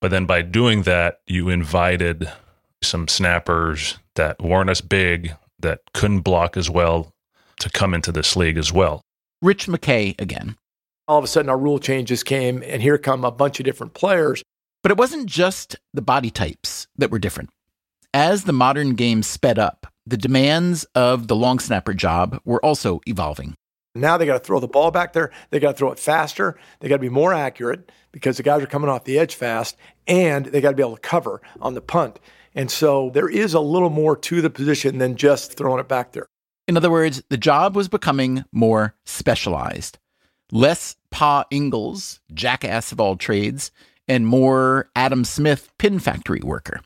But 0.00 0.10
then 0.10 0.26
by 0.26 0.42
doing 0.42 0.82
that, 0.82 1.20
you 1.26 1.48
invited 1.48 2.30
some 2.82 3.08
snappers 3.08 3.98
that 4.14 4.40
weren't 4.42 4.70
as 4.70 4.80
big, 4.80 5.34
that 5.60 5.80
couldn't 5.92 6.20
block 6.20 6.56
as 6.56 6.70
well 6.70 7.12
to 7.60 7.70
come 7.70 7.92
into 7.92 8.10
this 8.10 8.36
league 8.36 8.56
as 8.56 8.72
well. 8.72 9.02
Rich 9.42 9.66
McKay 9.66 10.18
again. 10.20 10.56
All 11.06 11.18
of 11.18 11.24
a 11.24 11.28
sudden, 11.28 11.50
our 11.50 11.58
rule 11.58 11.78
changes 11.78 12.22
came, 12.22 12.62
and 12.64 12.80
here 12.80 12.96
come 12.96 13.24
a 13.24 13.30
bunch 13.30 13.58
of 13.58 13.64
different 13.64 13.94
players. 13.94 14.42
But 14.82 14.92
it 14.92 14.98
wasn't 14.98 15.26
just 15.26 15.76
the 15.92 16.02
body 16.02 16.30
types 16.30 16.86
that 16.96 17.10
were 17.10 17.18
different. 17.18 17.50
As 18.14 18.44
the 18.44 18.52
modern 18.52 18.94
game 18.94 19.22
sped 19.22 19.58
up, 19.58 19.86
the 20.06 20.16
demands 20.16 20.84
of 20.94 21.28
the 21.28 21.36
long 21.36 21.58
snapper 21.58 21.92
job 21.92 22.40
were 22.44 22.64
also 22.64 23.00
evolving. 23.06 23.54
Now 23.94 24.16
they 24.16 24.26
got 24.26 24.34
to 24.34 24.46
throw 24.46 24.60
the 24.60 24.68
ball 24.68 24.90
back 24.90 25.12
there. 25.12 25.32
They 25.50 25.58
got 25.58 25.72
to 25.72 25.76
throw 25.76 25.90
it 25.90 25.98
faster. 25.98 26.56
They 26.78 26.88
got 26.88 26.96
to 26.96 27.00
be 27.00 27.08
more 27.08 27.34
accurate 27.34 27.90
because 28.12 28.36
the 28.36 28.42
guys 28.42 28.62
are 28.62 28.66
coming 28.66 28.88
off 28.88 29.04
the 29.04 29.18
edge 29.18 29.34
fast, 29.34 29.76
and 30.06 30.46
they 30.46 30.60
got 30.60 30.70
to 30.70 30.76
be 30.76 30.82
able 30.82 30.96
to 30.96 31.00
cover 31.00 31.40
on 31.60 31.74
the 31.74 31.80
punt. 31.80 32.20
And 32.54 32.70
so 32.70 33.10
there 33.10 33.28
is 33.28 33.54
a 33.54 33.60
little 33.60 33.90
more 33.90 34.16
to 34.16 34.40
the 34.40 34.50
position 34.50 34.98
than 34.98 35.16
just 35.16 35.54
throwing 35.54 35.80
it 35.80 35.88
back 35.88 36.12
there. 36.12 36.26
In 36.68 36.76
other 36.76 36.90
words, 36.90 37.22
the 37.30 37.36
job 37.36 37.74
was 37.74 37.88
becoming 37.88 38.44
more 38.52 38.94
specialized. 39.04 39.98
Less 40.52 40.96
Pa 41.10 41.44
Ingalls, 41.52 42.20
jackass 42.32 42.92
of 42.92 43.00
all 43.00 43.16
trades, 43.16 43.70
and 44.06 44.26
more 44.26 44.90
Adam 44.94 45.24
Smith, 45.24 45.72
pin 45.78 45.98
factory 45.98 46.40
worker. 46.42 46.80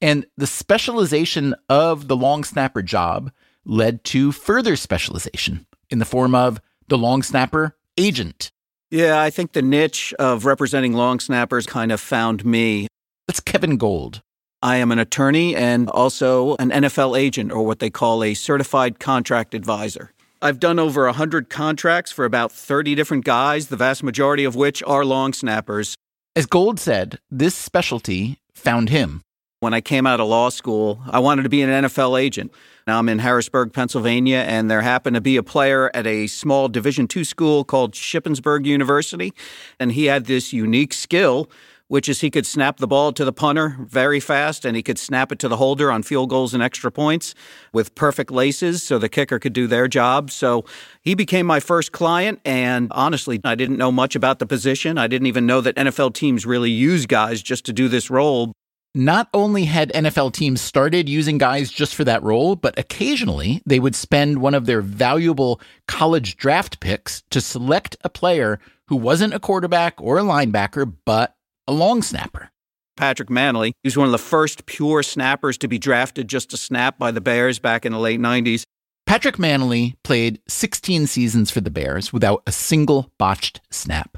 And 0.00 0.26
the 0.36 0.46
specialization 0.46 1.54
of 1.68 2.08
the 2.08 2.16
long 2.16 2.44
snapper 2.44 2.82
job 2.82 3.30
led 3.64 4.04
to 4.04 4.32
further 4.32 4.76
specialization 4.76 5.66
in 5.90 5.98
the 5.98 6.04
form 6.04 6.34
of 6.34 6.60
the 6.88 6.98
long 6.98 7.22
snapper 7.22 7.76
agent. 7.96 8.50
Yeah, 8.90 9.20
I 9.20 9.30
think 9.30 9.52
the 9.52 9.62
niche 9.62 10.14
of 10.18 10.44
representing 10.44 10.92
long 10.92 11.18
snappers 11.20 11.66
kind 11.66 11.90
of 11.90 12.00
found 12.00 12.44
me. 12.44 12.86
That's 13.26 13.40
Kevin 13.40 13.76
Gold. 13.76 14.22
I 14.62 14.76
am 14.76 14.92
an 14.92 14.98
attorney 14.98 15.54
and 15.54 15.90
also 15.90 16.56
an 16.56 16.70
NFL 16.70 17.18
agent, 17.18 17.52
or 17.52 17.66
what 17.66 17.78
they 17.78 17.90
call 17.90 18.22
a 18.22 18.34
certified 18.34 18.98
contract 18.98 19.54
advisor. 19.54 20.12
I've 20.40 20.60
done 20.60 20.78
over 20.78 21.04
100 21.06 21.50
contracts 21.50 22.12
for 22.12 22.24
about 22.24 22.52
30 22.52 22.94
different 22.94 23.24
guys, 23.24 23.68
the 23.68 23.76
vast 23.76 24.02
majority 24.02 24.44
of 24.44 24.54
which 24.54 24.82
are 24.84 25.04
long 25.04 25.32
snappers. 25.32 25.94
As 26.34 26.46
Gold 26.46 26.78
said, 26.78 27.18
this 27.30 27.54
specialty 27.54 28.38
found 28.52 28.90
him. 28.90 29.22
When 29.66 29.74
I 29.74 29.80
came 29.80 30.06
out 30.06 30.20
of 30.20 30.28
law 30.28 30.48
school, 30.50 31.00
I 31.10 31.18
wanted 31.18 31.42
to 31.42 31.48
be 31.48 31.60
an 31.60 31.68
NFL 31.68 32.22
agent. 32.22 32.52
Now 32.86 33.00
I'm 33.00 33.08
in 33.08 33.18
Harrisburg, 33.18 33.72
Pennsylvania, 33.72 34.44
and 34.46 34.70
there 34.70 34.80
happened 34.80 35.14
to 35.14 35.20
be 35.20 35.36
a 35.36 35.42
player 35.42 35.90
at 35.92 36.06
a 36.06 36.28
small 36.28 36.68
Division 36.68 37.08
II 37.12 37.24
school 37.24 37.64
called 37.64 37.94
Shippensburg 37.94 38.64
University, 38.64 39.32
and 39.80 39.90
he 39.90 40.04
had 40.04 40.26
this 40.26 40.52
unique 40.52 40.92
skill 40.92 41.50
which 41.88 42.08
is 42.08 42.20
he 42.20 42.30
could 42.30 42.44
snap 42.46 42.78
the 42.78 42.86
ball 42.86 43.12
to 43.12 43.24
the 43.24 43.32
punter 43.32 43.76
very 43.80 44.18
fast 44.18 44.64
and 44.64 44.76
he 44.76 44.82
could 44.82 44.98
snap 44.98 45.30
it 45.30 45.38
to 45.38 45.48
the 45.48 45.56
holder 45.56 45.90
on 45.90 46.02
field 46.02 46.28
goals 46.28 46.52
and 46.52 46.60
extra 46.60 46.90
points 46.90 47.32
with 47.72 47.94
perfect 47.94 48.30
laces 48.30 48.82
so 48.82 48.98
the 48.98 49.08
kicker 49.08 49.38
could 49.38 49.52
do 49.52 49.68
their 49.68 49.86
job. 49.86 50.30
So 50.32 50.64
he 51.00 51.14
became 51.14 51.46
my 51.46 51.60
first 51.60 51.92
client. 51.92 52.40
And 52.44 52.90
honestly, 52.90 53.40
I 53.44 53.54
didn't 53.54 53.76
know 53.76 53.92
much 53.92 54.16
about 54.16 54.40
the 54.40 54.46
position. 54.46 54.98
I 54.98 55.06
didn't 55.06 55.26
even 55.26 55.46
know 55.46 55.60
that 55.60 55.76
NFL 55.76 56.14
teams 56.14 56.44
really 56.44 56.72
use 56.72 57.06
guys 57.06 57.40
just 57.40 57.64
to 57.66 57.72
do 57.72 57.86
this 57.86 58.10
role. 58.10 58.52
Not 58.96 59.28
only 59.34 59.66
had 59.66 59.92
NFL 59.92 60.32
teams 60.32 60.62
started 60.62 61.06
using 61.06 61.36
guys 61.36 61.70
just 61.70 61.94
for 61.94 62.02
that 62.04 62.22
role, 62.22 62.56
but 62.56 62.78
occasionally 62.78 63.60
they 63.66 63.78
would 63.78 63.94
spend 63.94 64.38
one 64.38 64.54
of 64.54 64.64
their 64.64 64.80
valuable 64.80 65.60
college 65.86 66.38
draft 66.38 66.80
picks 66.80 67.20
to 67.28 67.42
select 67.42 67.98
a 68.04 68.08
player 68.08 68.58
who 68.88 68.96
wasn't 68.96 69.34
a 69.34 69.38
quarterback 69.38 70.00
or 70.00 70.18
a 70.18 70.22
linebacker, 70.22 70.90
but 71.04 71.36
a 71.68 71.74
long 71.74 72.00
snapper. 72.00 72.50
Patrick 72.96 73.28
Mannelly, 73.28 73.72
He 73.82 73.88
was 73.88 73.98
one 73.98 74.06
of 74.06 74.12
the 74.12 74.18
first 74.18 74.64
pure 74.64 75.02
snappers 75.02 75.58
to 75.58 75.68
be 75.68 75.78
drafted 75.78 76.26
just 76.26 76.48
to 76.52 76.56
snap 76.56 76.98
by 76.98 77.10
the 77.10 77.20
Bears 77.20 77.58
back 77.58 77.84
in 77.84 77.92
the 77.92 77.98
late 77.98 78.18
90s. 78.18 78.62
Patrick 79.04 79.36
Mannelly 79.36 79.96
played 80.04 80.40
16 80.48 81.06
seasons 81.06 81.50
for 81.50 81.60
the 81.60 81.70
Bears 81.70 82.14
without 82.14 82.42
a 82.46 82.50
single 82.50 83.12
botched 83.18 83.60
snap. 83.70 84.16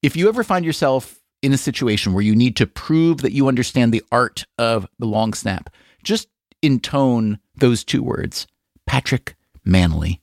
If 0.00 0.16
you 0.16 0.30
ever 0.30 0.42
find 0.42 0.64
yourself 0.64 1.21
in 1.42 1.52
a 1.52 1.58
situation 1.58 2.12
where 2.12 2.22
you 2.22 2.34
need 2.34 2.56
to 2.56 2.66
prove 2.66 3.18
that 3.18 3.32
you 3.32 3.48
understand 3.48 3.92
the 3.92 4.04
art 4.10 4.44
of 4.58 4.86
the 4.98 5.06
long 5.06 5.34
snap, 5.34 5.68
just 6.02 6.28
intone 6.62 7.38
those 7.56 7.84
two 7.84 8.02
words 8.02 8.46
Patrick 8.86 9.36
Mannelly. 9.66 10.20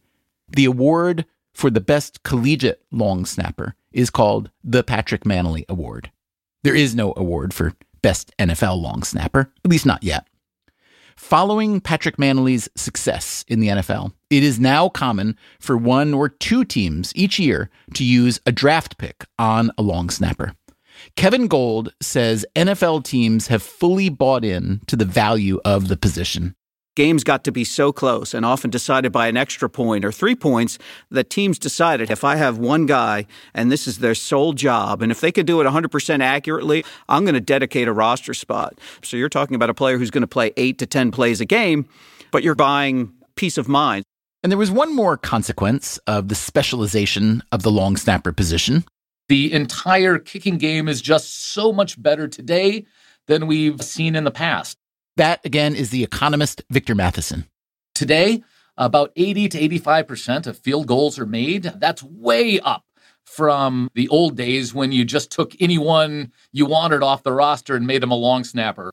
The 0.47 0.65
award 0.65 1.25
for 1.53 1.69
the 1.69 1.81
best 1.81 2.23
collegiate 2.23 2.81
long 2.91 3.25
snapper 3.25 3.75
is 3.91 4.09
called 4.09 4.49
the 4.63 4.83
Patrick 4.83 5.23
Mannelly 5.23 5.65
Award. 5.67 6.11
There 6.63 6.75
is 6.75 6.95
no 6.95 7.13
award 7.15 7.53
for 7.53 7.73
best 8.01 8.35
NFL 8.37 8.81
long 8.81 9.03
snapper, 9.03 9.51
at 9.63 9.71
least 9.71 9.85
not 9.85 10.03
yet. 10.03 10.27
Following 11.15 11.81
Patrick 11.81 12.15
Mannelly's 12.15 12.69
success 12.75 13.43
in 13.49 13.59
the 13.59 13.67
NFL, 13.67 14.13
it 14.29 14.41
is 14.41 14.57
now 14.57 14.87
common 14.87 15.37
for 15.59 15.75
one 15.75 16.13
or 16.13 16.29
two 16.29 16.63
teams 16.63 17.11
each 17.13 17.37
year 17.37 17.69
to 17.95 18.05
use 18.05 18.39
a 18.45 18.53
draft 18.53 18.97
pick 18.97 19.25
on 19.37 19.69
a 19.77 19.81
long 19.81 20.09
snapper. 20.09 20.53
Kevin 21.19 21.47
Gold 21.47 21.93
says 22.01 22.45
NFL 22.55 23.03
teams 23.03 23.47
have 23.47 23.61
fully 23.61 24.07
bought 24.07 24.45
in 24.45 24.79
to 24.87 24.95
the 24.95 25.03
value 25.03 25.59
of 25.65 25.89
the 25.89 25.97
position 25.97 26.55
games 26.95 27.23
got 27.23 27.45
to 27.45 27.51
be 27.51 27.63
so 27.63 27.93
close 27.93 28.33
and 28.33 28.45
often 28.45 28.69
decided 28.69 29.09
by 29.09 29.27
an 29.27 29.37
extra 29.37 29.69
point 29.69 30.03
or 30.03 30.11
three 30.11 30.35
points 30.35 30.77
that 31.09 31.29
teams 31.29 31.57
decided 31.57 32.11
if 32.11 32.25
I 32.25 32.35
have 32.35 32.57
one 32.57 32.85
guy 32.85 33.25
and 33.53 33.71
this 33.71 33.87
is 33.87 33.99
their 33.99 34.15
sole 34.15 34.51
job, 34.51 35.01
and 35.01 35.09
if 35.09 35.21
they 35.21 35.31
could 35.31 35.45
do 35.45 35.61
it 35.61 35.65
100% 35.65 36.21
accurately, 36.21 36.83
I'm 37.07 37.23
going 37.23 37.35
to 37.35 37.39
dedicate 37.39 37.87
a 37.87 37.93
roster 37.93 38.33
spot. 38.33 38.79
So 39.01 39.15
you're 39.15 39.29
talking 39.29 39.55
about 39.55 39.69
a 39.69 39.73
player 39.73 39.97
who's 39.97 40.11
going 40.11 40.23
to 40.23 40.27
play 40.27 40.51
eight 40.57 40.77
to 40.79 40.85
10 40.85 41.11
plays 41.11 41.39
a 41.39 41.45
game, 41.45 41.87
but 42.31 42.43
you're 42.43 42.53
buying 42.53 43.13
peace 43.35 43.57
of 43.57 43.69
mind. 43.69 44.03
And 44.43 44.51
there 44.51 44.57
was 44.57 44.71
one 44.71 44.93
more 44.93 45.15
consequence 45.15 45.99
of 45.99 46.27
the 46.27 46.35
specialization 46.35 47.43
of 47.53 47.63
the 47.63 47.71
long 47.71 47.95
snapper 47.95 48.33
position. 48.33 48.83
The 49.29 49.53
entire 49.53 50.17
kicking 50.17 50.57
game 50.57 50.87
is 50.87 51.01
just 51.01 51.51
so 51.51 51.71
much 51.71 52.01
better 52.01 52.27
today 52.27 52.85
than 53.27 53.45
we've 53.45 53.79
seen 53.79 54.15
in 54.15 54.23
the 54.23 54.31
past. 54.31 54.79
That, 55.17 55.39
again, 55.45 55.75
is 55.75 55.91
the 55.91 56.03
economist 56.03 56.63
Victor 56.71 56.95
Matheson. 56.95 57.47
Today, 57.93 58.43
about 58.75 59.11
80 59.15 59.49
to 59.49 59.69
85% 59.69 60.47
of 60.47 60.57
field 60.57 60.87
goals 60.87 61.19
are 61.19 61.27
made. 61.27 61.63
That's 61.63 62.01
way 62.01 62.59
up 62.59 62.85
from 63.23 63.89
the 63.93 64.07
old 64.07 64.35
days 64.35 64.73
when 64.73 64.91
you 64.91 65.05
just 65.05 65.31
took 65.31 65.53
anyone 65.59 66.31
you 66.51 66.65
wanted 66.65 67.03
off 67.03 67.21
the 67.21 67.31
roster 67.31 67.75
and 67.75 67.85
made 67.85 68.01
him 68.01 68.11
a 68.11 68.15
long 68.15 68.43
snapper. 68.43 68.91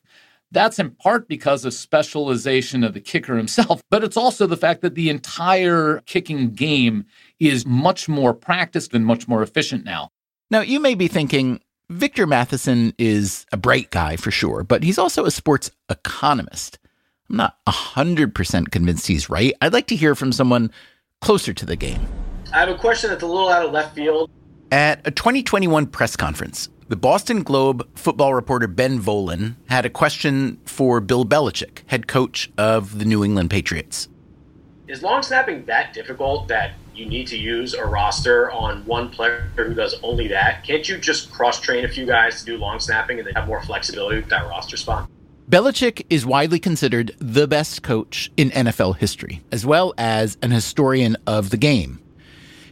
That's 0.51 0.77
in 0.77 0.91
part 0.91 1.27
because 1.27 1.65
of 1.65 1.73
specialization 1.73 2.83
of 2.83 2.93
the 2.93 3.01
kicker 3.01 3.35
himself, 3.35 3.81
but 3.89 4.03
it's 4.03 4.17
also 4.17 4.45
the 4.45 4.55
fact 4.55 4.81
that 4.81 4.93
the 4.93 5.09
entire 5.09 6.03
kicking 6.05 6.51
game 6.51 7.05
is 7.39 7.65
much 7.65 8.07
more 8.07 8.35
practiced 8.35 8.93
and 8.93 9.03
much 9.03 9.27
more 9.27 9.41
efficient 9.41 9.83
now. 9.83 10.11
Now, 10.49 10.61
you 10.61 10.79
may 10.79 10.95
be 10.95 11.09
thinking, 11.09 11.59
Victor 11.89 12.25
Matheson 12.25 12.93
is 12.97 13.45
a 13.51 13.57
bright 13.57 13.91
guy 13.91 14.15
for 14.15 14.31
sure, 14.31 14.63
but 14.63 14.81
he's 14.81 14.97
also 14.97 15.25
a 15.25 15.31
sports 15.31 15.71
economist. 15.89 16.79
I'm 17.29 17.35
not 17.35 17.57
100% 17.67 18.71
convinced 18.71 19.07
he's 19.07 19.29
right. 19.29 19.53
I'd 19.59 19.73
like 19.73 19.87
to 19.87 19.95
hear 19.97 20.15
from 20.15 20.31
someone 20.31 20.71
closer 21.19 21.53
to 21.53 21.65
the 21.65 21.75
game. 21.75 22.07
I 22.53 22.59
have 22.59 22.69
a 22.69 22.77
question 22.77 23.09
that's 23.09 23.23
a 23.23 23.27
little 23.27 23.49
out 23.49 23.65
of 23.65 23.73
left 23.73 23.93
field. 23.93 24.29
At 24.71 25.05
a 25.05 25.11
2021 25.11 25.87
press 25.87 26.15
conference, 26.15 26.69
the 26.87 26.95
Boston 26.95 27.43
Globe 27.43 27.85
football 27.95 28.33
reporter 28.33 28.67
Ben 28.67 29.01
Volin 29.01 29.55
had 29.67 29.85
a 29.85 29.89
question 29.89 30.61
for 30.63 31.01
Bill 31.01 31.25
Belichick, 31.25 31.79
head 31.87 32.07
coach 32.07 32.49
of 32.57 32.99
the 32.99 33.05
New 33.05 33.21
England 33.21 33.49
Patriots. 33.49 34.07
Is 34.87 35.03
long 35.03 35.21
snapping 35.21 35.65
that 35.65 35.93
difficult 35.93 36.47
that 36.47 36.71
you 36.97 37.05
need 37.05 37.27
to 37.27 37.37
use 37.37 37.75
a 37.75 37.85
roster 37.85 38.49
on 38.51 38.83
one 38.85 39.09
player 39.09 39.51
who 39.55 39.73
does 39.75 39.95
only 40.01 40.27
that. 40.29 40.63
Can't 40.63 40.87
you 40.89 40.97
just 40.97 41.31
cross 41.31 41.61
train 41.61 41.85
a 41.85 41.87
few 41.87 42.07
guys 42.07 42.39
to 42.39 42.45
do 42.45 42.57
long 42.57 42.79
snapping 42.79 43.19
and 43.19 43.27
then 43.27 43.35
have 43.35 43.47
more 43.47 43.61
flexibility 43.61 44.17
with 44.17 44.29
that 44.29 44.47
roster 44.47 44.77
spot? 44.77 45.07
Belichick 45.47 46.05
is 46.09 46.25
widely 46.25 46.59
considered 46.59 47.15
the 47.19 47.47
best 47.47 47.83
coach 47.83 48.31
in 48.35 48.49
NFL 48.49 48.97
history, 48.97 49.43
as 49.51 49.65
well 49.65 49.93
as 49.97 50.37
an 50.41 50.51
historian 50.51 51.15
of 51.27 51.51
the 51.51 51.57
game. 51.57 52.01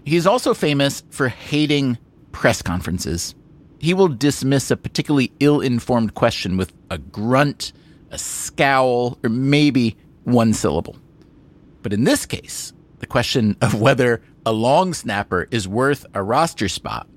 He 0.04 0.16
is 0.16 0.28
also 0.28 0.54
famous 0.54 1.04
for 1.10 1.30
hating 1.30 1.98
press 2.32 2.62
conferences. 2.62 3.36
He 3.80 3.94
will 3.94 4.08
dismiss 4.08 4.72
a 4.72 4.78
particularly 4.78 5.32
ill 5.40 5.62
informed 5.62 6.16
question 6.16 6.58
with 6.58 6.74
a 6.90 6.98
grunt, 6.98 7.72
a 8.10 8.18
scowl, 8.18 9.20
or 9.24 9.30
maybe 9.30 9.96
one 10.24 10.54
syllable. 10.54 10.98
But 11.82 11.94
in 11.94 12.04
this 12.04 12.26
case, 12.26 12.74
the 12.99 13.08
question 13.08 13.58
of 13.62 13.79
whether 13.79 14.21
a 14.45 14.53
long 14.53 14.93
snapper 14.93 15.47
is 15.51 15.67
worth 15.67 16.05
a 16.13 16.23
roster 16.23 16.67
spot, 16.67 17.08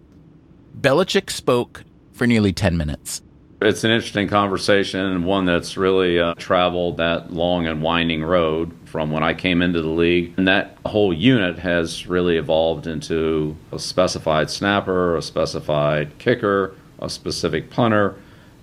Belichick 0.81 1.31
spoke 1.31 1.85
for 2.13 2.27
nearly 2.27 2.53
10 2.53 2.77
minutes. 2.77 3.23
It's 3.61 3.83
an 3.83 3.91
interesting 3.91 4.29
conversation 4.29 5.01
and 5.01 5.25
one 5.25 5.45
that's 5.45 5.77
really 5.77 6.21
uh, 6.21 6.35
traveled 6.35 6.99
that 6.99 7.33
long 7.33 7.67
and 7.67 7.83
winding 7.83 8.23
road 8.23 8.73
from 8.85 9.11
when 9.11 9.25
I 9.25 9.35
came 9.35 9.63
into 9.63 9.83
the 9.83 9.89
league. 9.89 10.35
And 10.37 10.47
that 10.47 10.79
whole 10.87 11.13
unit 11.13 11.59
has 11.59 12.07
really 12.07 12.37
evolved 12.37 12.87
into 12.87 13.57
a 13.73 13.79
specified 13.81 14.49
snapper, 14.49 15.17
a 15.17 15.23
specified 15.23 16.17
kicker, 16.19 16.77
a 17.01 17.11
specific 17.11 17.69
punter, 17.69 18.15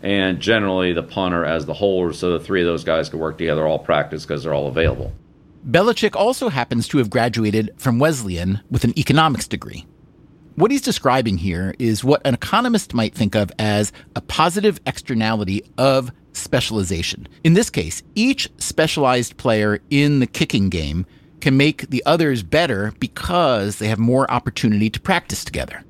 and 0.01 0.39
generally 0.39 0.93
the 0.93 1.03
punter 1.03 1.43
as 1.43 1.65
the 1.65 1.73
holder 1.73 2.13
so 2.13 2.37
the 2.37 2.39
three 2.39 2.61
of 2.61 2.65
those 2.65 2.85
guys 2.85 3.09
could 3.09 3.19
work 3.19 3.37
together 3.37 3.67
all 3.67 3.79
practice 3.79 4.25
because 4.25 4.43
they're 4.43 4.53
all 4.53 4.67
available. 4.67 5.11
Belichick 5.69 6.15
also 6.15 6.49
happens 6.49 6.87
to 6.87 6.99
have 6.99 7.09
graduated 7.09 7.71
from 7.75 7.97
Wesleyan 7.97 8.61
with 8.69 8.83
an 8.83 8.97
economics 8.99 9.47
degree. 9.47 9.87
What 10.53 10.69
he's 10.69 10.81
describing 10.81 11.39
here 11.39 11.73
is 11.79 12.03
what 12.03 12.21
an 12.23 12.35
economist 12.35 12.93
might 12.93 13.15
think 13.15 13.35
of 13.35 13.51
as 13.57 13.91
a 14.15 14.21
positive 14.21 14.79
externality 14.85 15.63
of 15.79 16.11
specialization. 16.33 17.27
In 17.43 17.55
this 17.55 17.71
case, 17.71 18.03
each 18.13 18.47
specialized 18.57 19.37
player 19.37 19.79
in 19.89 20.19
the 20.19 20.27
kicking 20.27 20.69
game 20.69 21.07
can 21.41 21.57
make 21.57 21.89
the 21.89 22.03
others 22.05 22.43
better 22.43 22.93
because 22.99 23.79
they 23.79 23.87
have 23.87 23.99
more 23.99 24.29
opportunity 24.31 24.91
to 24.91 25.01
practice 25.01 25.43
together. 25.43 25.83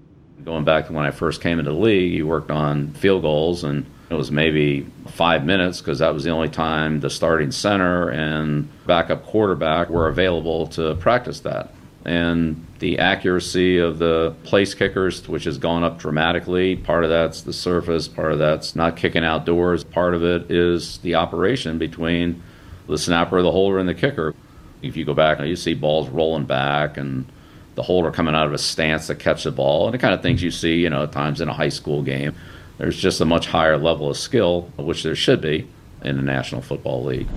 Going 0.46 0.64
back 0.64 0.88
to 0.88 0.94
when 0.94 1.06
I 1.06 1.12
first 1.12 1.42
came 1.42 1.60
into 1.60 1.72
the 1.72 1.78
league, 1.78 2.14
you 2.14 2.26
worked 2.26 2.50
on 2.50 2.94
field 2.94 3.24
goals 3.24 3.66
and 3.66 3.86
it 4.10 4.14
was 4.14 4.32
maybe 4.32 4.86
five 5.08 5.46
minutes 5.46 5.80
because 5.80 6.00
that 6.00 6.14
was 6.14 6.24
the 6.24 6.30
only 6.30 6.50
time 6.50 7.00
the 7.00 7.10
starting 7.10 7.52
center 7.52 8.10
and 8.10 8.70
backup 8.86 9.26
quarterback 9.26 9.90
were 9.90 10.08
available 10.08 10.68
to 10.68 10.96
practice 10.96 11.40
that. 11.42 11.72
And 12.06 12.68
the 12.78 13.00
accuracy 13.00 13.80
of 13.80 13.98
the 13.98 14.36
place 14.44 14.76
kickers, 14.76 15.28
which 15.28 15.46
has 15.46 15.58
gone 15.58 15.84
up 15.84 15.98
dramatically. 15.98 16.76
Part 16.76 17.04
of 17.04 17.10
that's 17.10 17.42
the 17.42 17.54
surface, 17.54 18.08
part 18.08 18.32
of 18.32 18.38
that's 18.38 18.76
not 18.76 18.96
kicking 18.96 19.26
outdoors, 19.26 19.84
part 19.84 20.14
of 20.14 20.24
it 20.24 20.52
is 20.52 21.00
the 21.00 21.16
operation 21.16 21.80
between 21.80 22.44
the 22.88 23.00
snapper, 23.00 23.42
the 23.42 23.52
holder, 23.52 23.80
and 23.80 23.90
the 23.90 23.96
kicker. 23.96 24.36
If 24.84 24.96
you 24.96 25.04
go 25.04 25.16
back, 25.16 25.40
you 25.40 25.56
see 25.56 25.74
balls 25.74 26.10
rolling 26.10 26.46
back 26.46 26.98
and 26.98 27.26
the 27.74 27.82
holder 27.82 28.12
coming 28.12 28.36
out 28.36 28.46
of 28.46 28.54
a 28.54 28.58
stance 28.58 29.08
to 29.08 29.16
catch 29.16 29.44
the 29.44 29.52
ball, 29.52 29.86
and 29.86 29.94
the 29.94 29.98
kind 29.98 30.14
of 30.14 30.22
things 30.22 30.44
you 30.44 30.52
see, 30.52 30.76
you 30.76 30.90
know, 30.90 31.04
at 31.04 31.12
times 31.12 31.42
in 31.42 31.50
a 31.50 31.54
high 31.54 31.70
school 31.70 32.02
game. 32.02 32.36
There's 32.78 32.98
just 32.98 33.22
a 33.22 33.26
much 33.26 33.48
higher 33.48 33.78
level 33.78 34.10
of 34.10 34.18
skill, 34.18 34.70
which 34.78 35.04
there 35.04 35.16
should 35.16 35.42
be 35.42 35.68
in 36.04 36.18
the 36.18 36.24
National 36.24 36.62
Football 36.62 37.04
League. 37.04 37.28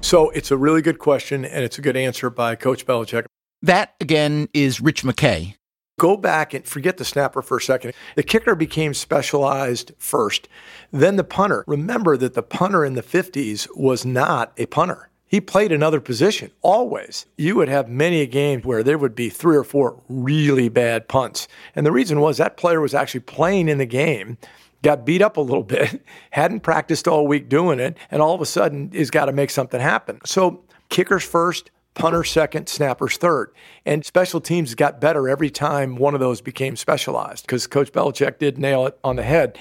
So 0.00 0.30
it's 0.30 0.50
a 0.50 0.56
really 0.56 0.82
good 0.82 0.98
question, 0.98 1.44
and 1.44 1.64
it's 1.64 1.78
a 1.78 1.82
good 1.82 1.96
answer 1.96 2.30
by 2.30 2.54
Coach 2.54 2.86
Belichick. 2.86 3.26
That, 3.62 3.94
again, 4.00 4.48
is 4.52 4.80
Rich 4.80 5.02
McKay. 5.02 5.54
Go 5.98 6.16
back 6.16 6.52
and 6.52 6.66
forget 6.66 6.98
the 6.98 7.04
snapper 7.04 7.40
for 7.40 7.56
a 7.56 7.60
second. 7.60 7.94
The 8.16 8.22
kicker 8.22 8.54
became 8.54 8.92
specialized 8.92 9.92
first, 9.98 10.46
then 10.92 11.16
the 11.16 11.24
punter. 11.24 11.64
Remember 11.66 12.18
that 12.18 12.34
the 12.34 12.42
punter 12.42 12.84
in 12.84 12.94
the 12.94 13.02
50s 13.02 13.66
was 13.74 14.04
not 14.04 14.52
a 14.58 14.66
punter. 14.66 15.08
He 15.28 15.40
played 15.40 15.72
another 15.72 16.00
position 16.00 16.52
always. 16.62 17.26
You 17.36 17.56
would 17.56 17.68
have 17.68 17.88
many 17.88 18.20
a 18.20 18.26
game 18.26 18.62
where 18.62 18.82
there 18.82 18.98
would 18.98 19.14
be 19.14 19.28
three 19.28 19.56
or 19.56 19.64
four 19.64 20.00
really 20.08 20.68
bad 20.68 21.08
punts. 21.08 21.48
And 21.74 21.84
the 21.84 21.92
reason 21.92 22.20
was 22.20 22.36
that 22.36 22.56
player 22.56 22.80
was 22.80 22.94
actually 22.94 23.20
playing 23.20 23.68
in 23.68 23.78
the 23.78 23.86
game, 23.86 24.38
got 24.82 25.04
beat 25.04 25.22
up 25.22 25.36
a 25.36 25.40
little 25.40 25.62
bit, 25.64 26.04
hadn't 26.30 26.60
practiced 26.60 27.08
all 27.08 27.26
week 27.26 27.48
doing 27.48 27.80
it, 27.80 27.96
and 28.10 28.22
all 28.22 28.34
of 28.34 28.40
a 28.40 28.46
sudden 28.46 28.90
he's 28.92 29.10
got 29.10 29.24
to 29.24 29.32
make 29.32 29.50
something 29.50 29.80
happen. 29.80 30.20
So 30.24 30.64
kickers 30.90 31.24
first, 31.24 31.70
punter 31.96 32.22
second, 32.22 32.68
snappers 32.68 33.16
third. 33.16 33.50
And 33.84 34.04
special 34.04 34.40
teams 34.40 34.76
got 34.76 35.00
better 35.00 35.28
every 35.28 35.50
time 35.50 35.96
one 35.96 36.14
of 36.14 36.20
those 36.20 36.40
became 36.40 36.76
specialized 36.76 37.44
because 37.44 37.66
Coach 37.66 37.90
Belichick 37.90 38.38
did 38.38 38.58
nail 38.58 38.86
it 38.86 38.96
on 39.02 39.16
the 39.16 39.24
head. 39.24 39.58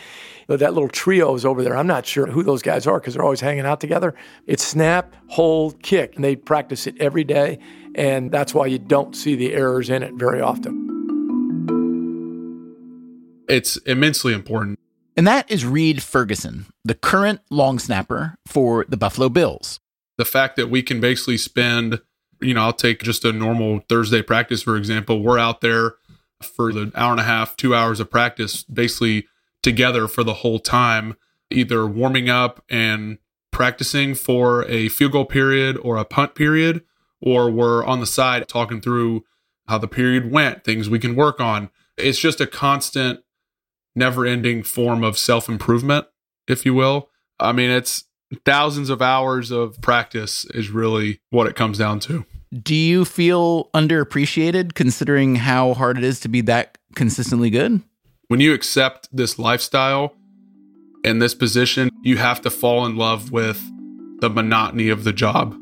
That 0.48 0.74
little 0.76 0.89
trio 0.89 1.34
is 1.34 1.45
over 1.45 1.63
there. 1.63 1.76
I'm 1.76 1.88
not 1.88 2.06
sure 2.06 2.28
who 2.28 2.43
those 2.43 2.62
guys 2.62 2.86
are 2.86 3.00
because 3.00 3.15
they're 3.15 3.24
always 3.24 3.41
hanging 3.41 3.65
out 3.65 3.82
together. 3.82 4.13
It's 4.45 4.63
snap, 4.63 5.15
hold, 5.30 5.82
kick. 5.82 6.15
And 6.15 6.24
they 6.24 6.36
practice 6.36 6.86
it 6.86 6.95
every 7.00 7.24
day. 7.24 7.58
And 7.95 8.32
that's 8.32 8.54
why 8.54 8.67
you 8.67 8.78
don't 8.78 9.15
see 9.15 9.36
the 9.36 9.54
errors 9.54 9.89
in 9.89 10.04
it 10.04 10.13
very 10.13 10.41
often. 10.41 10.84
It's 13.48 13.78
immensely 13.78 14.34
important. 14.34 14.78
And 15.17 15.26
that 15.26 15.50
is 15.50 15.65
Reid 15.65 16.04
Ferguson, 16.04 16.65
the 16.84 16.93
current 16.93 17.39
long 17.50 17.80
snapper 17.80 18.36
for 18.45 18.86
the 18.89 18.98
Buffalo 18.98 19.30
Bills. 19.30 19.80
The 20.17 20.26
fact 20.26 20.58
that 20.58 20.69
we 20.69 20.84
can 20.84 21.00
basically 21.00 21.38
spend 21.38 22.02
you 22.41 22.54
know, 22.54 22.62
I'll 22.62 22.74
take 22.74 23.02
just 23.02 23.26
a 23.26 23.32
normal 23.32 23.82
Thursday 23.89 24.21
practice, 24.21 24.62
for 24.63 24.78
example. 24.78 25.21
We're 25.21 25.39
out 25.39 25.62
there 25.62 25.95
for 26.41 26.71
the 26.71 26.91
hour 26.95 27.12
and 27.12 27.19
a 27.19 27.24
half, 27.24 27.56
two 27.56 27.74
hours 27.74 28.00
of 28.00 28.10
practice, 28.10 28.63
basically 28.63 29.28
together 29.63 30.08
for 30.08 30.24
the 30.24 30.36
whole 30.36 30.60
time, 30.60 31.15
either 31.50 31.88
warming 31.88 32.30
up 32.30 32.63
and 32.69 33.17
practicing 33.52 34.13
for 34.13 34.65
a 34.65 34.89
field 34.89 35.13
goal 35.13 35.26
period 35.26 35.78
or 35.78 35.98
a 35.98 36.06
punt 36.06 36.36
period, 36.36 36.84
or 37.21 37.50
we're 37.50 37.84
on 37.86 38.00
the 38.00 38.06
side 38.06 38.48
talking 38.48 38.82
through 38.82 39.24
how 39.67 39.78
the 39.78 39.88
period 39.88 40.32
went, 40.32 40.63
things 40.63 40.89
we 40.89 41.00
can 41.00 41.15
work 41.15 41.39
on. 41.39 41.69
It's 41.98 42.19
just 42.19 42.41
a 42.41 42.48
constant, 42.48 43.21
never 43.95 44.26
ending 44.26 44.62
form 44.62 45.04
of 45.04 45.17
self 45.17 45.48
improvement, 45.48 46.06
if 46.48 46.65
you 46.65 46.74
will. 46.74 47.10
I 47.39 47.52
mean, 47.52 47.69
it's 47.69 48.06
thousands 48.43 48.89
of 48.89 49.01
hours 49.01 49.51
of 49.51 49.79
practice 49.81 50.45
is 50.53 50.69
really 50.69 51.19
what 51.29 51.47
it 51.47 51.55
comes 51.55 51.77
down 51.77 51.99
to. 52.01 52.25
Do 52.51 52.75
you 52.75 53.05
feel 53.05 53.69
underappreciated 53.73 54.75
considering 54.75 55.35
how 55.35 55.73
hard 55.73 55.97
it 55.97 56.03
is 56.03 56.19
to 56.21 56.29
be 56.29 56.41
that 56.41 56.77
consistently 56.95 57.49
good? 57.49 57.81
When 58.27 58.39
you 58.39 58.53
accept 58.53 59.09
this 59.11 59.38
lifestyle 59.38 60.15
and 61.03 61.21
this 61.21 61.35
position, 61.35 61.89
you 62.01 62.17
have 62.17 62.41
to 62.41 62.49
fall 62.49 62.85
in 62.85 62.95
love 62.95 63.31
with 63.31 63.61
the 64.19 64.29
monotony 64.29 64.89
of 64.89 65.03
the 65.03 65.13
job. 65.13 65.55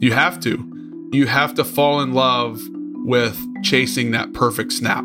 You 0.00 0.12
have 0.12 0.40
to. 0.40 0.70
You 1.12 1.26
have 1.26 1.54
to 1.54 1.64
fall 1.64 2.00
in 2.00 2.12
love 2.12 2.60
with 3.04 3.38
chasing 3.62 4.10
that 4.12 4.32
perfect 4.32 4.72
snap. 4.72 5.04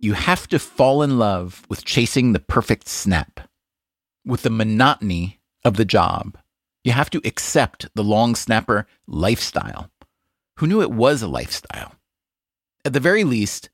You 0.00 0.12
have 0.12 0.48
to 0.48 0.58
fall 0.58 1.02
in 1.02 1.18
love 1.18 1.64
with 1.68 1.84
chasing 1.84 2.32
the 2.32 2.40
perfect 2.40 2.88
snap 2.88 3.47
with 4.28 4.42
the 4.42 4.50
monotony 4.50 5.40
of 5.64 5.76
the 5.76 5.84
job. 5.84 6.38
You 6.84 6.92
have 6.92 7.10
to 7.10 7.20
accept 7.24 7.88
the 7.94 8.04
long 8.04 8.34
snapper 8.34 8.86
lifestyle. 9.06 9.90
Who 10.58 10.66
knew 10.66 10.82
it 10.82 10.92
was 10.92 11.22
a 11.22 11.28
lifestyle? 11.28 11.94
At 12.84 12.92
the 12.92 13.00
very 13.00 13.24
least, 13.24 13.70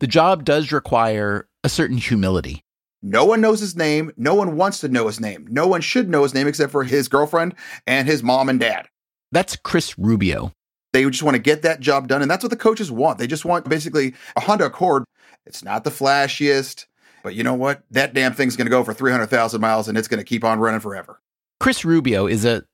the 0.00 0.06
job 0.06 0.44
does 0.44 0.72
require 0.72 1.48
a 1.62 1.68
certain 1.68 1.98
humility. 1.98 2.64
No 3.02 3.24
one 3.24 3.40
knows 3.40 3.60
his 3.60 3.76
name. 3.76 4.12
No 4.16 4.34
one 4.34 4.56
wants 4.56 4.80
to 4.80 4.88
know 4.88 5.06
his 5.06 5.20
name. 5.20 5.46
No 5.48 5.66
one 5.68 5.80
should 5.80 6.08
know 6.08 6.24
his 6.24 6.34
name 6.34 6.48
except 6.48 6.72
for 6.72 6.82
his 6.82 7.06
girlfriend 7.06 7.54
and 7.86 8.08
his 8.08 8.22
mom 8.22 8.48
and 8.48 8.58
dad. 8.58 8.88
That's 9.30 9.56
Chris 9.56 9.96
Rubio. 9.98 10.52
They 10.92 11.04
just 11.04 11.22
want 11.22 11.36
to 11.36 11.42
get 11.42 11.62
that 11.62 11.80
job 11.80 12.08
done. 12.08 12.22
And 12.22 12.30
that's 12.30 12.42
what 12.42 12.50
the 12.50 12.56
coaches 12.56 12.90
want. 12.90 13.18
They 13.18 13.26
just 13.26 13.44
want 13.44 13.68
basically 13.68 14.14
a 14.36 14.40
Honda 14.40 14.66
Accord. 14.66 15.04
It's 15.46 15.62
not 15.62 15.84
the 15.84 15.90
flashiest. 15.90 16.86
But 17.22 17.34
you 17.34 17.42
know 17.42 17.54
what? 17.54 17.82
That 17.90 18.14
damn 18.14 18.32
thing's 18.32 18.56
going 18.56 18.66
to 18.66 18.70
go 18.70 18.84
for 18.84 18.94
300,000 18.94 19.60
miles 19.60 19.88
and 19.88 19.98
it's 19.98 20.08
going 20.08 20.18
to 20.18 20.24
keep 20.24 20.44
on 20.44 20.58
running 20.58 20.80
forever. 20.80 21.20
Chris 21.60 21.84
Rubio 21.84 22.26
is 22.26 22.44
a, 22.44 22.64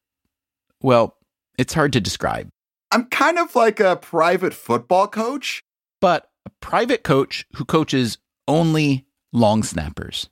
well, 0.82 1.16
it's 1.58 1.74
hard 1.74 1.92
to 1.94 2.00
describe. 2.00 2.48
I'm 2.90 3.06
kind 3.06 3.38
of 3.38 3.56
like 3.56 3.80
a 3.80 3.96
private 3.96 4.54
football 4.54 5.08
coach, 5.08 5.62
but 6.00 6.30
a 6.46 6.50
private 6.60 7.02
coach 7.02 7.46
who 7.56 7.64
coaches 7.64 8.18
only 8.46 9.06
long 9.32 9.62
snappers, 9.62 10.28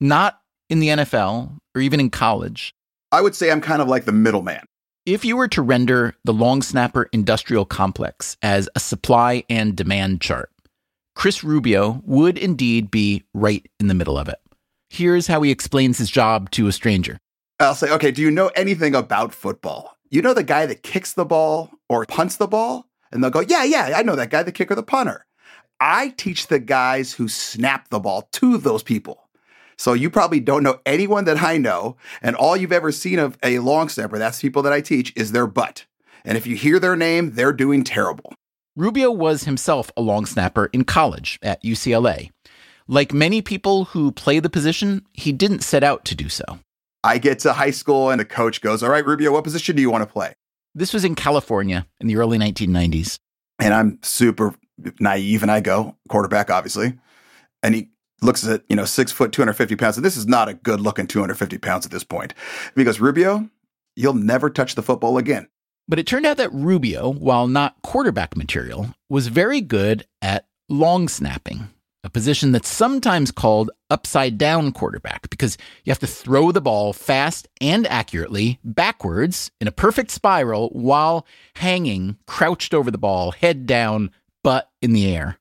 not 0.00 0.40
in 0.68 0.80
the 0.80 0.88
NFL 0.88 1.58
or 1.74 1.80
even 1.80 2.00
in 2.00 2.10
college. 2.10 2.72
I 3.12 3.20
would 3.20 3.34
say 3.34 3.50
I'm 3.50 3.60
kind 3.60 3.82
of 3.82 3.88
like 3.88 4.04
the 4.04 4.12
middleman. 4.12 4.64
If 5.06 5.24
you 5.24 5.36
were 5.36 5.48
to 5.48 5.62
render 5.62 6.14
the 6.24 6.32
long 6.32 6.62
snapper 6.62 7.08
industrial 7.12 7.64
complex 7.64 8.36
as 8.42 8.68
a 8.76 8.80
supply 8.80 9.44
and 9.50 9.74
demand 9.74 10.20
chart, 10.20 10.50
Chris 11.20 11.44
Rubio 11.44 12.00
would 12.06 12.38
indeed 12.38 12.90
be 12.90 13.24
right 13.34 13.70
in 13.78 13.88
the 13.88 13.94
middle 13.94 14.16
of 14.16 14.26
it. 14.26 14.38
Here's 14.88 15.26
how 15.26 15.42
he 15.42 15.50
explains 15.50 15.98
his 15.98 16.10
job 16.10 16.50
to 16.52 16.66
a 16.66 16.72
stranger. 16.72 17.18
I'll 17.58 17.74
say, 17.74 17.90
okay, 17.90 18.10
do 18.10 18.22
you 18.22 18.30
know 18.30 18.50
anything 18.56 18.94
about 18.94 19.34
football? 19.34 19.98
You 20.08 20.22
know 20.22 20.32
the 20.32 20.42
guy 20.42 20.64
that 20.64 20.82
kicks 20.82 21.12
the 21.12 21.26
ball 21.26 21.72
or 21.90 22.06
punts 22.06 22.36
the 22.36 22.46
ball? 22.46 22.86
And 23.12 23.22
they'll 23.22 23.30
go, 23.30 23.40
yeah, 23.40 23.64
yeah, 23.64 23.92
I 23.96 24.02
know 24.02 24.16
that 24.16 24.30
guy, 24.30 24.42
the 24.42 24.50
kicker, 24.50 24.74
the 24.74 24.82
punter. 24.82 25.26
I 25.78 26.14
teach 26.16 26.46
the 26.46 26.58
guys 26.58 27.12
who 27.12 27.28
snap 27.28 27.90
the 27.90 28.00
ball 28.00 28.30
to 28.32 28.56
those 28.56 28.82
people. 28.82 29.28
So 29.76 29.92
you 29.92 30.08
probably 30.08 30.40
don't 30.40 30.62
know 30.62 30.80
anyone 30.86 31.26
that 31.26 31.42
I 31.42 31.58
know. 31.58 31.98
And 32.22 32.34
all 32.34 32.56
you've 32.56 32.72
ever 32.72 32.92
seen 32.92 33.18
of 33.18 33.36
a 33.42 33.58
long 33.58 33.90
snapper, 33.90 34.16
that's 34.16 34.40
people 34.40 34.62
that 34.62 34.72
I 34.72 34.80
teach, 34.80 35.12
is 35.16 35.32
their 35.32 35.46
butt. 35.46 35.84
And 36.24 36.38
if 36.38 36.46
you 36.46 36.56
hear 36.56 36.78
their 36.78 36.96
name, 36.96 37.32
they're 37.32 37.52
doing 37.52 37.84
terrible. 37.84 38.32
Rubio 38.76 39.10
was 39.10 39.44
himself 39.44 39.90
a 39.96 40.00
long 40.00 40.26
snapper 40.26 40.66
in 40.66 40.84
college 40.84 41.38
at 41.42 41.62
UCLA. 41.62 42.30
Like 42.86 43.12
many 43.12 43.42
people 43.42 43.86
who 43.86 44.12
play 44.12 44.38
the 44.38 44.50
position, 44.50 45.04
he 45.12 45.32
didn't 45.32 45.60
set 45.60 45.82
out 45.82 46.04
to 46.06 46.14
do 46.14 46.28
so. 46.28 46.44
I 47.02 47.18
get 47.18 47.40
to 47.40 47.52
high 47.52 47.70
school 47.72 48.10
and 48.10 48.20
the 48.20 48.24
coach 48.24 48.60
goes, 48.60 48.82
All 48.82 48.90
right, 48.90 49.04
Rubio, 49.04 49.32
what 49.32 49.44
position 49.44 49.74
do 49.74 49.82
you 49.82 49.90
want 49.90 50.02
to 50.02 50.12
play? 50.12 50.34
This 50.74 50.92
was 50.92 51.04
in 51.04 51.14
California 51.14 51.86
in 51.98 52.06
the 52.06 52.16
early 52.16 52.38
1990s. 52.38 53.18
And 53.58 53.74
I'm 53.74 53.98
super 54.02 54.54
naive 55.00 55.42
and 55.42 55.50
I 55.50 55.60
go, 55.60 55.96
quarterback, 56.08 56.50
obviously. 56.50 56.98
And 57.62 57.74
he 57.74 57.90
looks 58.22 58.46
at, 58.46 58.62
you 58.68 58.76
know, 58.76 58.84
six 58.84 59.10
foot, 59.10 59.32
250 59.32 59.76
pounds. 59.76 59.96
And 59.96 60.04
this 60.04 60.16
is 60.16 60.26
not 60.26 60.48
a 60.48 60.54
good 60.54 60.80
looking 60.80 61.06
250 61.06 61.58
pounds 61.58 61.84
at 61.86 61.92
this 61.92 62.04
point. 62.04 62.34
And 62.64 62.76
he 62.76 62.84
goes, 62.84 63.00
Rubio, 63.00 63.48
you'll 63.96 64.14
never 64.14 64.48
touch 64.48 64.74
the 64.74 64.82
football 64.82 65.18
again. 65.18 65.48
But 65.90 65.98
it 65.98 66.06
turned 66.06 66.24
out 66.24 66.36
that 66.36 66.52
Rubio, 66.52 67.12
while 67.12 67.48
not 67.48 67.82
quarterback 67.82 68.36
material, 68.36 68.94
was 69.08 69.26
very 69.26 69.60
good 69.60 70.06
at 70.22 70.46
long 70.68 71.08
snapping, 71.08 71.68
a 72.04 72.08
position 72.08 72.52
that's 72.52 72.68
sometimes 72.68 73.32
called 73.32 73.72
upside 73.90 74.38
down 74.38 74.70
quarterback 74.70 75.28
because 75.30 75.58
you 75.82 75.90
have 75.90 75.98
to 75.98 76.06
throw 76.06 76.52
the 76.52 76.60
ball 76.60 76.92
fast 76.92 77.48
and 77.60 77.88
accurately 77.88 78.60
backwards 78.62 79.50
in 79.60 79.66
a 79.66 79.72
perfect 79.72 80.12
spiral 80.12 80.68
while 80.68 81.26
hanging 81.56 82.18
crouched 82.24 82.72
over 82.72 82.92
the 82.92 82.96
ball, 82.96 83.32
head 83.32 83.66
down, 83.66 84.12
butt 84.44 84.70
in 84.80 84.92
the 84.92 85.12
air. 85.12 85.38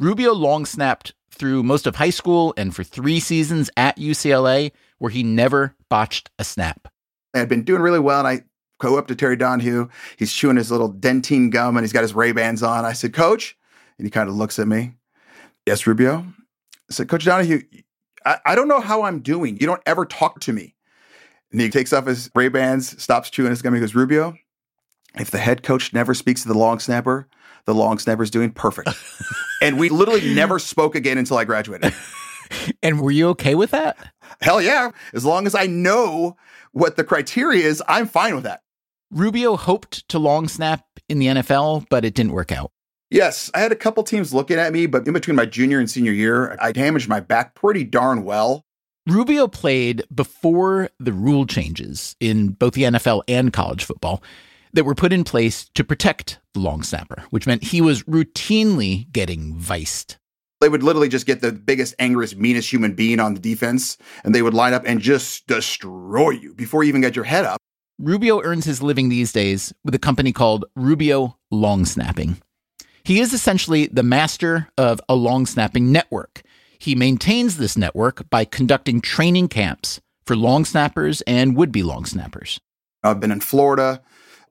Rubio 0.00 0.32
long 0.32 0.66
snapped 0.66 1.14
through 1.30 1.62
most 1.62 1.86
of 1.86 1.94
high 1.94 2.10
school 2.10 2.52
and 2.56 2.74
for 2.74 2.82
three 2.82 3.20
seasons 3.20 3.70
at 3.76 3.96
UCLA, 3.96 4.72
where 4.98 5.12
he 5.12 5.22
never 5.22 5.76
botched 5.88 6.32
a 6.36 6.42
snap. 6.42 6.88
I 7.32 7.38
had 7.38 7.48
been 7.48 7.62
doing 7.62 7.82
really 7.82 8.00
well, 8.00 8.18
and 8.18 8.26
I 8.26 8.42
go 8.78 8.96
up 8.98 9.06
to 9.08 9.14
Terry 9.14 9.36
Donahue. 9.36 9.88
He's 10.16 10.32
chewing 10.32 10.56
his 10.56 10.70
little 10.70 10.92
Dentyne 10.92 11.50
gum 11.50 11.76
and 11.76 11.84
he's 11.84 11.92
got 11.92 12.02
his 12.02 12.14
Ray 12.14 12.32
Bans 12.32 12.62
on. 12.62 12.84
I 12.84 12.92
said, 12.92 13.12
Coach, 13.12 13.56
and 13.98 14.06
he 14.06 14.10
kind 14.10 14.28
of 14.28 14.34
looks 14.34 14.58
at 14.58 14.68
me. 14.68 14.94
Yes, 15.66 15.86
Rubio. 15.86 16.24
I 16.90 16.92
said, 16.92 17.08
Coach 17.08 17.24
Donahue, 17.24 17.62
I, 18.24 18.38
I 18.46 18.54
don't 18.54 18.68
know 18.68 18.80
how 18.80 19.02
I'm 19.02 19.20
doing. 19.20 19.58
You 19.60 19.66
don't 19.66 19.82
ever 19.86 20.06
talk 20.06 20.40
to 20.40 20.52
me. 20.52 20.74
And 21.50 21.60
he 21.60 21.70
takes 21.70 21.92
off 21.92 22.06
his 22.06 22.30
Ray 22.34 22.48
Bans, 22.48 23.00
stops 23.02 23.30
chewing 23.30 23.50
his 23.50 23.62
gum. 23.62 23.74
He 23.74 23.80
goes, 23.80 23.94
Rubio, 23.94 24.36
if 25.16 25.30
the 25.30 25.38
head 25.38 25.62
coach 25.62 25.92
never 25.92 26.14
speaks 26.14 26.42
to 26.42 26.48
the 26.48 26.58
long 26.58 26.78
snapper, 26.78 27.28
the 27.64 27.74
long 27.74 27.98
snapper's 27.98 28.30
doing 28.30 28.50
perfect. 28.50 28.90
and 29.62 29.78
we 29.78 29.88
literally 29.88 30.34
never 30.34 30.58
spoke 30.58 30.94
again 30.94 31.18
until 31.18 31.38
I 31.38 31.44
graduated. 31.44 31.94
and 32.82 33.00
were 33.00 33.10
you 33.10 33.28
okay 33.30 33.54
with 33.54 33.70
that? 33.70 33.96
Hell 34.40 34.60
yeah. 34.60 34.90
As 35.12 35.24
long 35.24 35.46
as 35.46 35.54
I 35.54 35.66
know 35.66 36.36
what 36.72 36.96
the 36.96 37.04
criteria 37.04 37.66
is, 37.66 37.82
I'm 37.88 38.06
fine 38.06 38.34
with 38.34 38.44
that. 38.44 38.62
Rubio 39.10 39.56
hoped 39.56 40.06
to 40.08 40.18
long 40.18 40.48
snap 40.48 40.84
in 41.08 41.18
the 41.18 41.26
NFL, 41.26 41.86
but 41.88 42.04
it 42.04 42.14
didn't 42.14 42.32
work 42.32 42.52
out. 42.52 42.70
Yes, 43.10 43.50
I 43.54 43.60
had 43.60 43.72
a 43.72 43.76
couple 43.76 44.02
teams 44.02 44.34
looking 44.34 44.58
at 44.58 44.72
me, 44.72 44.86
but 44.86 45.06
in 45.06 45.14
between 45.14 45.34
my 45.34 45.46
junior 45.46 45.78
and 45.78 45.90
senior 45.90 46.12
year, 46.12 46.58
I 46.60 46.72
damaged 46.72 47.08
my 47.08 47.20
back 47.20 47.54
pretty 47.54 47.84
darn 47.84 48.22
well. 48.22 48.66
Rubio 49.06 49.48
played 49.48 50.04
before 50.14 50.90
the 51.00 51.14
rule 51.14 51.46
changes 51.46 52.14
in 52.20 52.48
both 52.48 52.74
the 52.74 52.82
NFL 52.82 53.22
and 53.26 53.50
college 53.52 53.84
football. 53.84 54.22
that 54.74 54.84
were 54.84 54.94
put 54.94 55.14
in 55.14 55.24
place 55.24 55.70
to 55.74 55.82
protect 55.82 56.38
the 56.52 56.60
long 56.60 56.82
snapper, 56.82 57.24
which 57.30 57.46
meant 57.46 57.64
he 57.64 57.80
was 57.80 58.02
routinely 58.02 59.10
getting 59.10 59.56
viced. 59.56 60.18
They 60.60 60.68
would 60.68 60.82
literally 60.82 61.08
just 61.08 61.24
get 61.24 61.40
the 61.40 61.52
biggest, 61.52 61.94
angriest, 61.98 62.36
meanest 62.36 62.70
human 62.70 62.94
being 62.94 63.18
on 63.18 63.32
the 63.32 63.40
defense, 63.40 63.96
and 64.24 64.34
they 64.34 64.42
would 64.42 64.52
line 64.52 64.74
up 64.74 64.82
and 64.84 65.00
just 65.00 65.46
destroy 65.46 66.30
you 66.30 66.52
before 66.54 66.82
you 66.82 66.90
even 66.90 67.00
get 67.00 67.16
your 67.16 67.24
head 67.24 67.46
up. 67.46 67.58
Rubio 68.00 68.40
earns 68.42 68.64
his 68.64 68.80
living 68.80 69.08
these 69.08 69.32
days 69.32 69.72
with 69.84 69.92
a 69.92 69.98
company 69.98 70.30
called 70.32 70.64
Rubio 70.76 71.36
Long 71.50 71.84
Snapping. 71.84 72.40
He 73.02 73.18
is 73.18 73.32
essentially 73.32 73.88
the 73.88 74.04
master 74.04 74.68
of 74.78 75.00
a 75.08 75.16
long 75.16 75.46
snapping 75.46 75.90
network. 75.90 76.42
He 76.78 76.94
maintains 76.94 77.56
this 77.56 77.76
network 77.76 78.30
by 78.30 78.44
conducting 78.44 79.00
training 79.00 79.48
camps 79.48 80.00
for 80.24 80.36
long 80.36 80.64
snappers 80.64 81.22
and 81.22 81.56
would 81.56 81.72
be 81.72 81.82
long 81.82 82.04
snappers. 82.04 82.60
I've 83.02 83.18
been 83.18 83.32
in 83.32 83.40
Florida, 83.40 84.00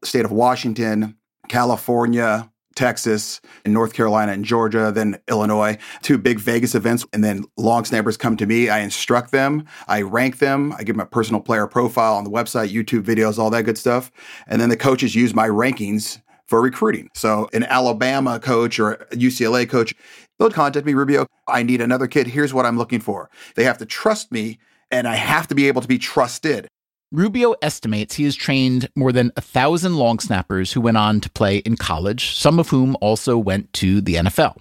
state 0.04 0.26
of 0.26 0.32
Washington, 0.32 1.16
California, 1.48 2.52
Texas, 2.78 3.42
and 3.66 3.74
North 3.74 3.94
Carolina 3.94 4.32
and 4.32 4.46
Georgia, 4.46 4.92
then 4.94 5.18
Illinois, 5.28 5.78
two 6.04 6.18
big 6.18 6.40
Vegas 6.40 6.76
events. 6.76 7.06
And 7.12 7.24
then 7.24 7.44
long 7.58 7.84
snappers 7.84 8.16
come 8.16 8.38
to 8.38 8.46
me. 8.46 8.70
I 8.70 8.80
instruct 8.80 9.32
them, 9.32 9.66
I 9.88 10.04
rank 10.04 10.38
them, 10.38 10.72
I 10.74 10.84
give 10.84 10.96
them 10.96 11.02
a 11.02 11.10
personal 11.10 11.42
player 11.42 11.68
profile 11.68 12.16
on 12.16 12.24
the 12.24 12.30
website, 12.30 12.72
YouTube 12.72 13.04
videos, 13.04 13.38
all 13.38 13.50
that 13.50 13.64
good 13.64 13.78
stuff. 13.78 14.12
And 14.48 14.62
then 14.62 14.70
the 14.70 14.78
coaches 14.78 15.16
use 15.16 15.34
my 15.34 15.48
rankings 15.48 16.22
for 16.46 16.62
recruiting. 16.62 17.10
So 17.14 17.50
an 17.52 17.64
Alabama 17.64 18.40
coach 18.40 18.80
or 18.80 19.08
UCLA 19.12 19.68
coach, 19.68 19.94
they'll 20.40 20.52
contact 20.52 20.86
me, 20.86 20.94
Rubio. 20.94 21.26
I 21.48 21.64
need 21.64 21.82
another 21.82 22.08
kid. 22.08 22.28
Here's 22.28 22.54
what 22.54 22.66
I'm 22.66 22.78
looking 22.78 23.02
for. 23.02 23.30
They 23.56 23.64
have 23.64 23.80
to 23.80 23.86
trust 23.86 24.32
me 24.32 24.60
and 24.92 25.08
I 25.08 25.16
have 25.16 25.48
to 25.48 25.56
be 25.56 25.68
able 25.68 25.82
to 25.82 25.88
be 25.88 25.98
trusted. 25.98 26.68
Rubio 27.14 27.56
estimates 27.62 28.16
he 28.16 28.26
has 28.26 28.36
trained 28.36 28.90
more 28.94 29.14
than 29.14 29.32
a 29.38 29.42
thousand 29.42 29.96
long 29.96 30.20
snappers 30.20 30.74
who 30.74 30.82
went 30.82 30.98
on 30.98 31.22
to 31.22 31.30
play 31.30 31.60
in 31.60 31.78
college, 31.78 32.36
some 32.36 32.60
of 32.60 32.68
whom 32.68 32.98
also 33.00 33.38
went 33.38 33.72
to 33.74 34.02
the 34.02 34.16
NFL. 34.16 34.58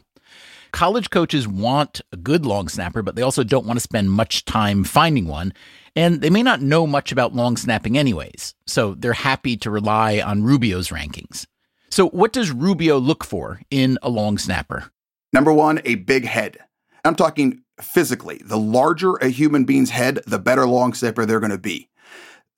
College 0.71 1.11
coaches 1.11 1.49
want 1.49 2.03
a 2.13 2.17
good 2.17 2.47
long 2.47 2.69
snapper, 2.69 3.03
but 3.03 3.17
they 3.17 3.23
also 3.23 3.43
don't 3.43 3.67
want 3.67 3.79
to 3.79 3.83
spend 3.83 4.13
much 4.13 4.45
time 4.45 4.85
finding 4.85 5.27
one, 5.27 5.53
and 5.97 6.21
they 6.21 6.31
may 6.31 6.43
not 6.45 6.63
know 6.63 6.87
much 6.87 7.11
about 7.11 7.35
long 7.35 7.57
snapping 7.57 7.99
anyways, 7.99 8.55
so 8.65 8.95
they're 8.95 9.13
happy 9.13 9.57
to 9.57 9.69
rely 9.69 10.21
on 10.21 10.45
Rubio's 10.45 10.91
rankings. 10.91 11.47
So, 11.91 12.11
what 12.11 12.33
does 12.33 12.53
Rubio 12.53 12.99
look 12.99 13.25
for 13.25 13.61
in 13.73 13.99
a 14.03 14.09
long 14.09 14.39
snapper? 14.39 14.93
Number 15.33 15.53
one, 15.53 15.81
a 15.85 15.97
big 15.97 16.25
head. 16.25 16.59
I'm 17.05 17.17
talking 17.17 17.63
physically. 17.81 18.41
The 18.45 18.59
larger 18.59 19.15
a 19.17 19.31
human 19.31 19.65
being's 19.65 19.91
head, 19.91 20.21
the 20.29 20.39
better 20.39 20.67
long 20.69 20.95
snapper 20.95 21.27
they're 21.27 21.41
going 21.41 21.51
to 21.51 21.59
be. 21.59 21.89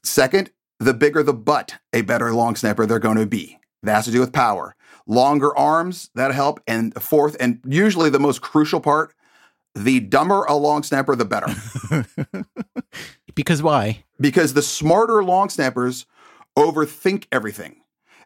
Second, 0.08 0.50
the 0.80 0.94
bigger 0.94 1.22
the 1.22 1.34
butt, 1.34 1.76
a 1.92 2.00
better 2.00 2.32
long 2.32 2.56
snapper 2.56 2.86
they're 2.86 2.98
going 2.98 3.18
to 3.18 3.26
be. 3.26 3.58
That 3.82 3.94
has 3.94 4.04
to 4.06 4.10
do 4.10 4.20
with 4.20 4.32
power. 4.32 4.74
Longer 5.06 5.56
arms, 5.56 6.10
that 6.14 6.34
help. 6.34 6.60
And 6.66 6.94
fourth, 7.00 7.36
and 7.38 7.60
usually 7.66 8.10
the 8.10 8.18
most 8.18 8.40
crucial 8.40 8.80
part, 8.80 9.14
the 9.74 10.00
dumber 10.00 10.44
a 10.44 10.54
long 10.54 10.82
snapper, 10.82 11.14
the 11.14 11.24
better. 11.26 11.54
because 13.34 13.62
why? 13.62 14.04
Because 14.18 14.54
the 14.54 14.62
smarter 14.62 15.22
long 15.22 15.50
snappers 15.50 16.06
overthink 16.56 17.26
everything. 17.30 17.76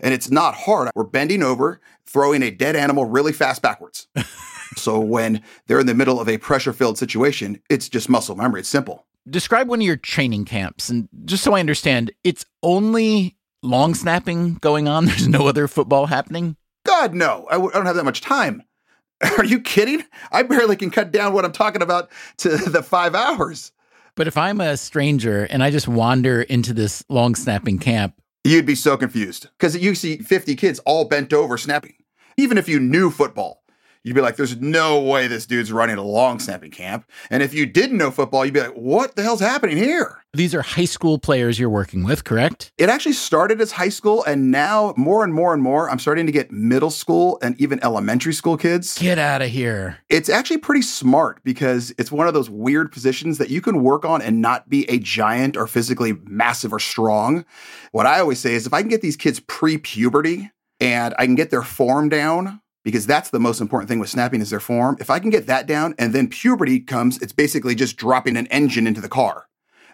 And 0.00 0.14
it's 0.14 0.30
not 0.30 0.54
hard. 0.54 0.90
We're 0.94 1.04
bending 1.04 1.42
over, 1.42 1.80
throwing 2.06 2.42
a 2.42 2.50
dead 2.50 2.76
animal 2.76 3.04
really 3.04 3.32
fast 3.32 3.60
backwards. 3.60 4.06
so 4.76 5.00
when 5.00 5.42
they're 5.66 5.80
in 5.80 5.86
the 5.86 5.94
middle 5.94 6.20
of 6.20 6.28
a 6.28 6.38
pressure 6.38 6.72
filled 6.72 6.96
situation, 6.96 7.60
it's 7.68 7.88
just 7.88 8.08
muscle 8.08 8.36
memory. 8.36 8.60
It's 8.60 8.68
simple 8.68 9.04
describe 9.28 9.68
one 9.68 9.80
of 9.80 9.86
your 9.86 9.96
training 9.96 10.44
camps 10.44 10.88
and 10.88 11.08
just 11.24 11.42
so 11.44 11.54
I 11.54 11.60
understand, 11.60 12.10
it's 12.24 12.44
only 12.62 13.36
long 13.62 13.94
snapping 13.94 14.54
going 14.54 14.88
on. 14.88 15.04
There's 15.06 15.28
no 15.28 15.46
other 15.46 15.68
football 15.68 16.06
happening. 16.06 16.56
God, 16.84 17.14
no. 17.14 17.46
I 17.48 17.54
w- 17.54 17.70
I 17.72 17.76
don't 17.76 17.86
have 17.86 17.96
that 17.96 18.04
much 18.04 18.20
time. 18.20 18.62
Are 19.38 19.44
you 19.44 19.60
kidding? 19.60 20.02
I 20.32 20.42
barely 20.42 20.76
can 20.76 20.90
cut 20.90 21.12
down 21.12 21.32
what 21.32 21.44
I'm 21.44 21.52
talking 21.52 21.82
about 21.82 22.10
to 22.38 22.56
the 22.56 22.82
five 22.82 23.14
hours. 23.14 23.72
But 24.14 24.26
if 24.26 24.36
I'm 24.36 24.60
a 24.60 24.76
stranger 24.76 25.44
and 25.44 25.62
I 25.62 25.70
just 25.70 25.88
wander 25.88 26.42
into 26.42 26.74
this 26.74 27.04
long 27.08 27.34
snapping 27.34 27.78
camp, 27.78 28.14
you'd 28.44 28.66
be 28.66 28.74
so 28.74 28.96
confused 28.96 29.48
because 29.58 29.76
you 29.76 29.94
see 29.94 30.18
50 30.18 30.54
kids 30.56 30.80
all 30.80 31.04
bent 31.04 31.32
over 31.32 31.56
snapping. 31.56 31.94
Even 32.36 32.58
if 32.58 32.68
you 32.68 32.80
knew 32.80 33.10
football, 33.10 33.61
you'd 34.04 34.14
be 34.14 34.20
like, 34.20 34.36
there's 34.36 34.56
no 34.60 35.00
way 35.00 35.26
this 35.26 35.46
dude's 35.46 35.72
running 35.72 35.96
a 35.96 36.02
long 36.02 36.38
snapping 36.38 36.70
camp. 36.70 37.08
And 37.30 37.42
if 37.42 37.54
you 37.54 37.66
didn't 37.66 37.98
know 37.98 38.10
football, 38.10 38.44
you'd 38.44 38.54
be 38.54 38.60
like, 38.60 38.74
what 38.74 39.16
the 39.16 39.22
hell's 39.22 39.40
happening 39.40 39.76
here? 39.76 40.18
These 40.34 40.54
are 40.54 40.62
high 40.62 40.86
school 40.86 41.18
players 41.18 41.58
you're 41.58 41.68
working 41.68 42.04
with, 42.04 42.24
correct? 42.24 42.72
It 42.78 42.88
actually 42.88 43.12
started 43.12 43.60
as 43.60 43.72
high 43.72 43.90
school, 43.90 44.24
and 44.24 44.50
now 44.50 44.94
more 44.96 45.24
and 45.24 45.34
more 45.34 45.52
and 45.52 45.62
more, 45.62 45.90
I'm 45.90 45.98
starting 45.98 46.24
to 46.24 46.32
get 46.32 46.50
middle 46.50 46.90
school 46.90 47.38
and 47.42 47.60
even 47.60 47.84
elementary 47.84 48.32
school 48.32 48.56
kids. 48.56 48.98
Get 48.98 49.18
out 49.18 49.42
of 49.42 49.50
here. 49.50 49.98
It's 50.08 50.30
actually 50.30 50.56
pretty 50.56 50.80
smart 50.80 51.44
because 51.44 51.94
it's 51.98 52.10
one 52.10 52.28
of 52.28 52.34
those 52.34 52.48
weird 52.48 52.92
positions 52.92 53.36
that 53.38 53.50
you 53.50 53.60
can 53.60 53.82
work 53.82 54.06
on 54.06 54.22
and 54.22 54.40
not 54.40 54.70
be 54.70 54.88
a 54.88 54.98
giant 54.98 55.54
or 55.54 55.66
physically 55.66 56.14
massive 56.24 56.72
or 56.72 56.80
strong. 56.80 57.44
What 57.90 58.06
I 58.06 58.18
always 58.20 58.38
say 58.38 58.54
is 58.54 58.66
if 58.66 58.72
I 58.72 58.80
can 58.80 58.88
get 58.88 59.02
these 59.02 59.18
kids 59.18 59.38
pre 59.38 59.76
puberty 59.76 60.50
and 60.80 61.14
I 61.18 61.26
can 61.26 61.34
get 61.34 61.50
their 61.50 61.62
form 61.62 62.08
down, 62.08 62.61
because 62.84 63.06
that's 63.06 63.30
the 63.30 63.40
most 63.40 63.60
important 63.60 63.88
thing 63.88 63.98
with 63.98 64.08
snapping 64.08 64.40
is 64.40 64.50
their 64.50 64.60
form. 64.60 64.96
If 65.00 65.10
I 65.10 65.18
can 65.18 65.30
get 65.30 65.46
that 65.46 65.66
down 65.66 65.94
and 65.98 66.12
then 66.12 66.28
puberty 66.28 66.80
comes, 66.80 67.20
it's 67.22 67.32
basically 67.32 67.74
just 67.74 67.96
dropping 67.96 68.36
an 68.36 68.46
engine 68.48 68.86
into 68.86 69.00
the 69.00 69.08
car. 69.08 69.46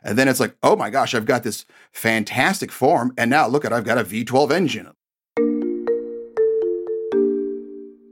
And 0.02 0.16
then 0.16 0.28
it's 0.28 0.40
like, 0.40 0.56
oh 0.62 0.76
my 0.76 0.90
gosh, 0.90 1.14
I've 1.14 1.26
got 1.26 1.42
this 1.42 1.66
fantastic 1.92 2.70
form. 2.70 3.12
And 3.18 3.30
now 3.30 3.46
look 3.48 3.64
at, 3.64 3.72
I've 3.72 3.84
got 3.84 3.98
a 3.98 4.04
V12 4.04 4.50
engine. 4.50 4.90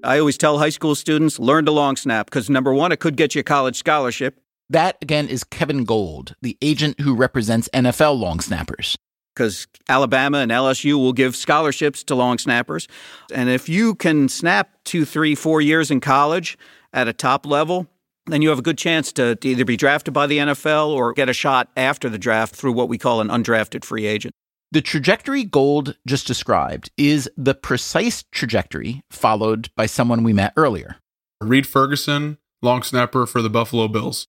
I 0.05 0.19
always 0.19 0.39
tell 0.39 0.59
high 0.59 0.69
school 0.69 0.95
students 0.95 1.39
learn 1.39 1.65
to 1.65 1.73
long 1.73 1.97
snap 1.97 2.27
because 2.27 2.49
number 2.51 2.73
one, 2.73 2.93
it 2.93 3.01
could 3.01 3.17
get 3.17 3.35
you 3.35 3.41
a 3.41 3.45
college 3.45 3.77
scholarship. 3.77 4.41
That 4.69 4.99
again 5.01 5.29
is 5.29 5.45
Kevin 5.45 5.85
Gold, 5.85 6.35
the 6.43 6.59
agent 6.61 7.01
who 7.01 7.15
represents 7.15 7.69
NFL 7.73 8.19
long 8.19 8.41
snappers 8.41 8.97
because 9.37 9.67
Alabama 9.89 10.39
and 10.39 10.51
LSU 10.51 10.95
will 10.95 11.13
give 11.13 11.37
scholarships 11.37 12.03
to 12.05 12.15
long 12.15 12.39
snappers. 12.39 12.89
And 13.33 13.51
if 13.51 13.69
you 13.69 13.95
can 13.95 14.29
snap 14.29 14.71
two, 14.85 15.05
three, 15.05 15.35
four 15.35 15.61
years 15.61 15.91
in 15.91 16.01
college 16.01 16.57
at 16.93 17.07
a 17.07 17.13
top 17.13 17.45
level, 17.45 17.87
then 18.27 18.43
you 18.43 18.49
have 18.49 18.59
a 18.59 18.63
good 18.63 18.79
chance 18.79 19.13
to 19.13 19.39
either 19.43 19.65
be 19.65 19.77
drafted 19.77 20.15
by 20.15 20.27
the 20.27 20.39
NFL 20.39 20.89
or 20.89 21.13
get 21.13 21.29
a 21.29 21.35
shot 21.35 21.69
after 21.77 22.09
the 22.09 22.19
draft 22.19 22.57
through 22.57 22.73
what 22.73 22.89
we 22.89 22.99
call 22.99 23.21
an 23.21 23.29
undrafted 23.29 23.85
free 23.85 24.07
agent. 24.07 24.35
The 24.73 24.81
trajectory 24.81 25.45
Gold 25.45 25.97
just 26.07 26.27
described 26.27 26.91
is 26.97 27.31
the 27.37 27.55
precise 27.55 28.25
trajectory 28.33 29.03
followed 29.11 29.71
by 29.77 29.87
someone 29.87 30.25
we 30.25 30.33
met 30.33 30.53
earlier. 30.57 30.97
Reid 31.41 31.67
Ferguson, 31.67 32.39
long 32.63 32.83
snapper 32.83 33.27
for 33.27 33.43
the 33.43 33.51
Buffalo 33.51 33.87
Bills. 33.87 34.27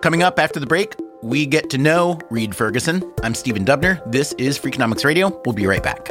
Coming 0.00 0.22
up 0.22 0.38
after 0.38 0.58
the 0.58 0.66
break, 0.66 0.94
we 1.24 1.46
get 1.46 1.70
to 1.70 1.78
know 1.78 2.20
Reid 2.28 2.54
Ferguson. 2.54 3.02
I'm 3.22 3.34
Stephen 3.34 3.64
Dubner. 3.64 3.98
This 4.12 4.34
is 4.34 4.58
Freakonomics 4.58 5.06
Radio. 5.06 5.40
We'll 5.46 5.54
be 5.54 5.66
right 5.66 5.82
back. 5.82 6.10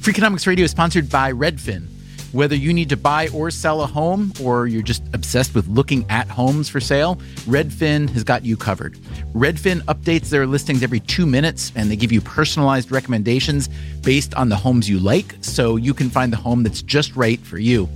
Freakonomics 0.00 0.46
Radio 0.46 0.66
is 0.66 0.70
sponsored 0.70 1.08
by 1.08 1.32
Redfin. 1.32 1.86
Whether 2.32 2.56
you 2.56 2.74
need 2.74 2.90
to 2.90 2.96
buy 2.98 3.28
or 3.28 3.50
sell 3.50 3.82
a 3.82 3.86
home, 3.86 4.34
or 4.42 4.66
you're 4.66 4.82
just 4.82 5.02
obsessed 5.14 5.54
with 5.54 5.66
looking 5.68 6.04
at 6.10 6.28
homes 6.28 6.68
for 6.68 6.80
sale, 6.80 7.16
Redfin 7.46 8.08
has 8.10 8.22
got 8.22 8.44
you 8.44 8.56
covered. 8.56 8.94
Redfin 9.34 9.80
updates 9.82 10.28
their 10.28 10.46
listings 10.46 10.82
every 10.82 11.00
two 11.00 11.24
minutes, 11.24 11.72
and 11.74 11.90
they 11.90 11.96
give 11.96 12.12
you 12.12 12.20
personalized 12.20 12.90
recommendations 12.90 13.68
based 14.02 14.34
on 14.34 14.50
the 14.50 14.56
homes 14.56 14.90
you 14.90 14.98
like, 14.98 15.36
so 15.40 15.76
you 15.76 15.94
can 15.94 16.10
find 16.10 16.32
the 16.32 16.38
home 16.38 16.62
that's 16.62 16.82
just 16.82 17.16
right 17.16 17.40
for 17.40 17.58
you. 17.58 17.88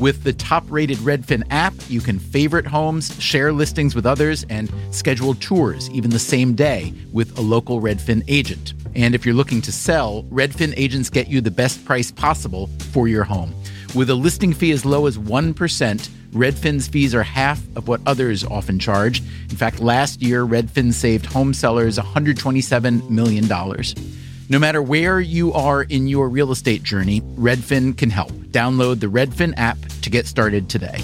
With 0.00 0.24
the 0.24 0.32
top 0.32 0.64
rated 0.68 0.98
Redfin 0.98 1.44
app, 1.50 1.72
you 1.88 2.00
can 2.00 2.18
favorite 2.18 2.66
homes, 2.66 3.14
share 3.22 3.52
listings 3.52 3.94
with 3.94 4.04
others, 4.04 4.44
and 4.50 4.68
schedule 4.90 5.34
tours 5.36 5.88
even 5.90 6.10
the 6.10 6.18
same 6.18 6.54
day 6.54 6.92
with 7.12 7.38
a 7.38 7.40
local 7.40 7.80
Redfin 7.80 8.24
agent. 8.26 8.74
And 8.96 9.14
if 9.14 9.24
you're 9.24 9.36
looking 9.36 9.62
to 9.62 9.72
sell, 9.72 10.24
Redfin 10.24 10.74
agents 10.76 11.10
get 11.10 11.28
you 11.28 11.40
the 11.40 11.50
best 11.50 11.84
price 11.84 12.10
possible 12.10 12.68
for 12.90 13.06
your 13.06 13.22
home. 13.22 13.54
With 13.94 14.10
a 14.10 14.14
listing 14.16 14.52
fee 14.52 14.72
as 14.72 14.84
low 14.84 15.06
as 15.06 15.16
1%, 15.16 16.08
Redfin's 16.32 16.88
fees 16.88 17.14
are 17.14 17.22
half 17.22 17.60
of 17.76 17.86
what 17.86 18.00
others 18.04 18.42
often 18.44 18.80
charge. 18.80 19.20
In 19.20 19.56
fact, 19.56 19.78
last 19.78 20.20
year, 20.20 20.44
Redfin 20.44 20.92
saved 20.92 21.26
home 21.26 21.54
sellers 21.54 21.96
$127 21.96 23.08
million. 23.08 23.44
No 24.50 24.58
matter 24.58 24.82
where 24.82 25.20
you 25.20 25.52
are 25.54 25.82
in 25.82 26.06
your 26.06 26.28
real 26.28 26.52
estate 26.52 26.82
journey, 26.82 27.22
Redfin 27.36 27.96
can 27.96 28.10
help. 28.10 28.30
Download 28.50 29.00
the 29.00 29.06
Redfin 29.06 29.54
app 29.56 29.78
to 30.02 30.10
get 30.10 30.26
started 30.26 30.68
today. 30.68 31.02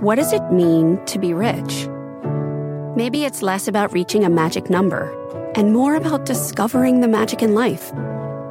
What 0.00 0.16
does 0.16 0.32
it 0.32 0.52
mean 0.52 1.04
to 1.06 1.18
be 1.18 1.34
rich? 1.34 1.88
Maybe 2.96 3.24
it's 3.24 3.42
less 3.42 3.68
about 3.68 3.92
reaching 3.92 4.24
a 4.24 4.30
magic 4.30 4.70
number 4.70 5.12
and 5.54 5.72
more 5.72 5.94
about 5.94 6.24
discovering 6.24 7.00
the 7.00 7.08
magic 7.08 7.42
in 7.42 7.54
life. 7.54 7.92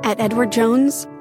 At 0.03 0.19
Edward 0.19 0.51
Jones, 0.51 1.07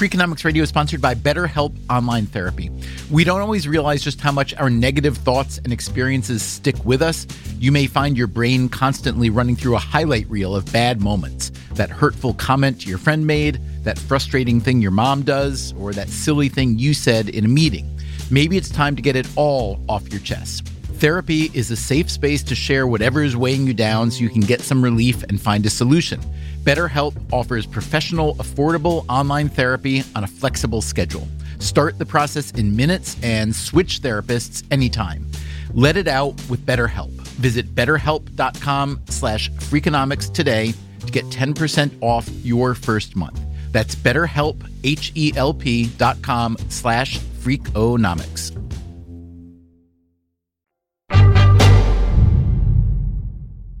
Freakonomics 0.00 0.46
Radio 0.46 0.62
is 0.62 0.70
sponsored 0.70 1.02
by 1.02 1.14
BetterHelp 1.14 1.76
Online 1.90 2.24
Therapy. 2.24 2.70
We 3.10 3.22
don't 3.22 3.42
always 3.42 3.68
realize 3.68 4.02
just 4.02 4.18
how 4.18 4.32
much 4.32 4.54
our 4.54 4.70
negative 4.70 5.18
thoughts 5.18 5.58
and 5.58 5.74
experiences 5.74 6.42
stick 6.42 6.82
with 6.86 7.02
us. 7.02 7.26
You 7.58 7.70
may 7.70 7.86
find 7.86 8.16
your 8.16 8.26
brain 8.26 8.70
constantly 8.70 9.28
running 9.28 9.56
through 9.56 9.76
a 9.76 9.78
highlight 9.78 10.26
reel 10.30 10.56
of 10.56 10.72
bad 10.72 11.02
moments 11.02 11.52
that 11.74 11.90
hurtful 11.90 12.32
comment 12.32 12.86
your 12.86 12.96
friend 12.96 13.26
made, 13.26 13.60
that 13.84 13.98
frustrating 13.98 14.58
thing 14.58 14.80
your 14.80 14.90
mom 14.90 15.20
does, 15.20 15.74
or 15.74 15.92
that 15.92 16.08
silly 16.08 16.48
thing 16.48 16.78
you 16.78 16.94
said 16.94 17.28
in 17.28 17.44
a 17.44 17.48
meeting. 17.48 17.86
Maybe 18.30 18.56
it's 18.56 18.70
time 18.70 18.96
to 18.96 19.02
get 19.02 19.16
it 19.16 19.28
all 19.36 19.84
off 19.86 20.10
your 20.10 20.22
chest. 20.22 20.66
Therapy 21.00 21.50
is 21.52 21.70
a 21.70 21.76
safe 21.76 22.10
space 22.10 22.42
to 22.44 22.54
share 22.54 22.86
whatever 22.86 23.22
is 23.22 23.36
weighing 23.36 23.66
you 23.66 23.74
down 23.74 24.10
so 24.10 24.20
you 24.20 24.30
can 24.30 24.40
get 24.40 24.62
some 24.62 24.82
relief 24.82 25.22
and 25.24 25.38
find 25.38 25.66
a 25.66 25.70
solution. 25.70 26.22
BetterHelp 26.64 27.14
offers 27.32 27.66
professional, 27.66 28.34
affordable 28.36 29.04
online 29.08 29.48
therapy 29.48 30.04
on 30.14 30.24
a 30.24 30.26
flexible 30.26 30.82
schedule. 30.82 31.26
Start 31.58 31.98
the 31.98 32.06
process 32.06 32.50
in 32.52 32.76
minutes 32.76 33.16
and 33.22 33.54
switch 33.54 34.00
therapists 34.00 34.64
anytime. 34.70 35.26
Let 35.72 35.96
it 35.96 36.08
out 36.08 36.34
with 36.48 36.64
BetterHelp. 36.66 37.10
Visit 37.38 37.74
betterhelp.com 37.74 39.00
slash 39.08 39.50
freakonomics 39.52 40.32
today 40.32 40.74
to 41.06 41.12
get 41.12 41.24
10% 41.26 41.90
off 42.00 42.28
your 42.44 42.74
first 42.74 43.16
month. 43.16 43.40
That's 43.72 43.94
betterhelp, 43.94 44.68
H-E-L-P 44.84 45.86
dot 45.96 46.20
com 46.22 46.56
slash 46.68 47.18
freakonomics. 47.18 48.69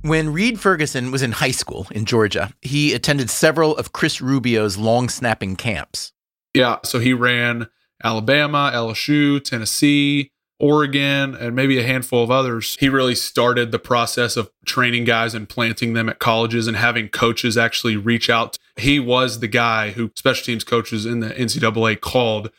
When 0.02 0.32
Reid 0.32 0.58
Ferguson 0.58 1.10
was 1.10 1.20
in 1.20 1.32
high 1.32 1.50
school 1.50 1.86
in 1.90 2.06
Georgia, 2.06 2.54
he 2.62 2.94
attended 2.94 3.28
several 3.28 3.76
of 3.76 3.92
Chris 3.92 4.22
Rubio's 4.22 4.78
long 4.78 5.10
snapping 5.10 5.56
camps. 5.56 6.12
Yeah, 6.54 6.78
so 6.84 7.00
he 7.00 7.12
ran 7.12 7.68
Alabama, 8.02 8.70
LSU, 8.74 9.44
Tennessee, 9.44 10.32
Oregon, 10.58 11.34
and 11.34 11.54
maybe 11.54 11.78
a 11.78 11.82
handful 11.82 12.24
of 12.24 12.30
others. 12.30 12.78
He 12.80 12.88
really 12.88 13.14
started 13.14 13.72
the 13.72 13.78
process 13.78 14.38
of 14.38 14.50
training 14.64 15.04
guys 15.04 15.34
and 15.34 15.46
planting 15.46 15.92
them 15.92 16.08
at 16.08 16.18
colleges 16.18 16.66
and 16.66 16.78
having 16.78 17.08
coaches 17.08 17.58
actually 17.58 17.96
reach 17.96 18.30
out. 18.30 18.56
He 18.76 18.98
was 18.98 19.40
the 19.40 19.48
guy 19.48 19.90
who 19.90 20.12
special 20.16 20.46
teams 20.46 20.64
coaches 20.64 21.04
in 21.04 21.20
the 21.20 21.28
NCAA 21.28 22.00
called 22.00 22.50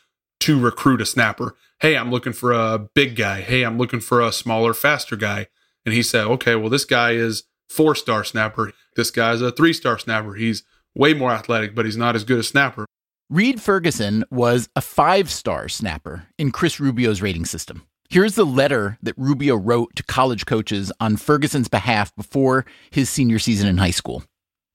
to 0.41 0.59
recruit 0.59 1.01
a 1.01 1.07
snapper. 1.07 1.55
Hey, 1.79 1.97
I'm 1.97 2.11
looking 2.11 2.33
for 2.33 2.51
a 2.51 2.77
big 2.77 3.15
guy. 3.15 3.41
Hey, 3.41 3.63
I'm 3.63 3.79
looking 3.79 3.99
for 3.99 4.21
a 4.21 4.31
smaller, 4.31 4.75
faster 4.75 5.15
guy. 5.15 5.47
And 5.85 5.93
he 5.93 6.03
said, 6.03 6.25
okay, 6.27 6.55
well, 6.55 6.69
this 6.69 6.85
guy 6.85 7.11
is 7.11 7.43
four 7.69 7.95
star 7.95 8.23
snapper. 8.23 8.73
This 8.95 9.11
guy's 9.11 9.41
a 9.41 9.51
three 9.51 9.73
star 9.73 9.97
snapper. 9.97 10.33
He's 10.33 10.63
way 10.95 11.13
more 11.13 11.31
athletic, 11.31 11.73
but 11.75 11.85
he's 11.85 11.97
not 11.97 12.15
as 12.15 12.23
good 12.23 12.39
a 12.39 12.43
snapper. 12.43 12.85
Reid 13.29 13.61
Ferguson 13.61 14.25
was 14.29 14.67
a 14.75 14.81
five 14.81 15.31
star 15.31 15.69
snapper 15.69 16.27
in 16.37 16.51
Chris 16.51 16.79
Rubio's 16.79 17.21
rating 17.21 17.45
system. 17.45 17.87
Here's 18.09 18.35
the 18.35 18.45
letter 18.45 18.97
that 19.01 19.17
Rubio 19.17 19.55
wrote 19.55 19.95
to 19.95 20.03
college 20.03 20.45
coaches 20.45 20.91
on 20.99 21.15
Ferguson's 21.15 21.69
behalf 21.69 22.13
before 22.17 22.65
his 22.89 23.09
senior 23.09 23.39
season 23.39 23.69
in 23.69 23.77
high 23.77 23.91
school. 23.91 24.23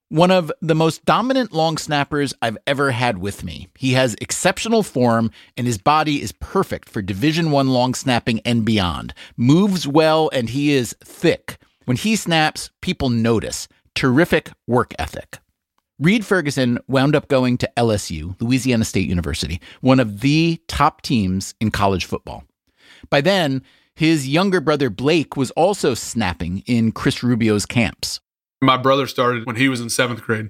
One 0.09 0.31
of 0.31 0.53
the 0.61 0.77
most 0.77 1.05
dominant 1.05 1.53
long 1.53 1.79
snappers 1.79 2.33
I've 2.41 2.59
ever 2.65 2.93
had 2.93 3.19
with 3.19 3.43
me. 3.43 3.67
He 3.77 3.95
has 3.95 4.15
exceptional 4.21 4.85
form 4.85 5.33
and 5.57 5.67
his 5.67 5.79
body 5.79 6.23
is 6.23 6.31
perfect 6.31 6.89
for 6.89 7.03
Division 7.03 7.51
1 7.51 7.71
long 7.71 7.93
snapping 7.93 8.39
and 8.45 8.65
beyond. 8.65 9.15
Moves 9.37 9.89
well 9.89 10.31
and 10.33 10.51
he 10.51 10.71
is 10.71 10.95
thick. 11.03 11.59
When 11.87 11.97
he 11.97 12.15
snaps, 12.15 12.71
people 12.83 13.11
notice. 13.11 13.67
Terrific 13.97 14.53
work 14.69 14.95
ethic. 14.97 15.41
Reid 15.99 16.25
Ferguson 16.25 16.79
wound 16.87 17.17
up 17.17 17.27
going 17.27 17.59
to 17.59 17.71
LSU, 17.77 18.41
Louisiana 18.41 18.85
State 18.85 19.09
University, 19.09 19.61
one 19.81 19.99
of 19.99 20.21
the 20.21 20.61
top 20.69 21.03
teams 21.03 21.57
in 21.61 21.73
college 21.73 22.05
football. 22.05 22.45
By 23.11 23.23
then, 23.23 23.65
his 23.97 24.29
younger 24.29 24.61
brother 24.61 24.89
Blake 24.89 25.37
was 25.37 25.51
also 25.53 25.95
snapping 25.95 26.63
in 26.67 26.93
Chris 26.93 27.25
Rubio's 27.25 27.67
camps. 27.67 28.21
My 28.63 28.77
brother 28.77 29.07
started 29.07 29.47
when 29.47 29.57
he 29.57 29.69
was 29.69 29.81
in 29.81 29.91
seventh 29.91 30.23
grade. 30.23 30.49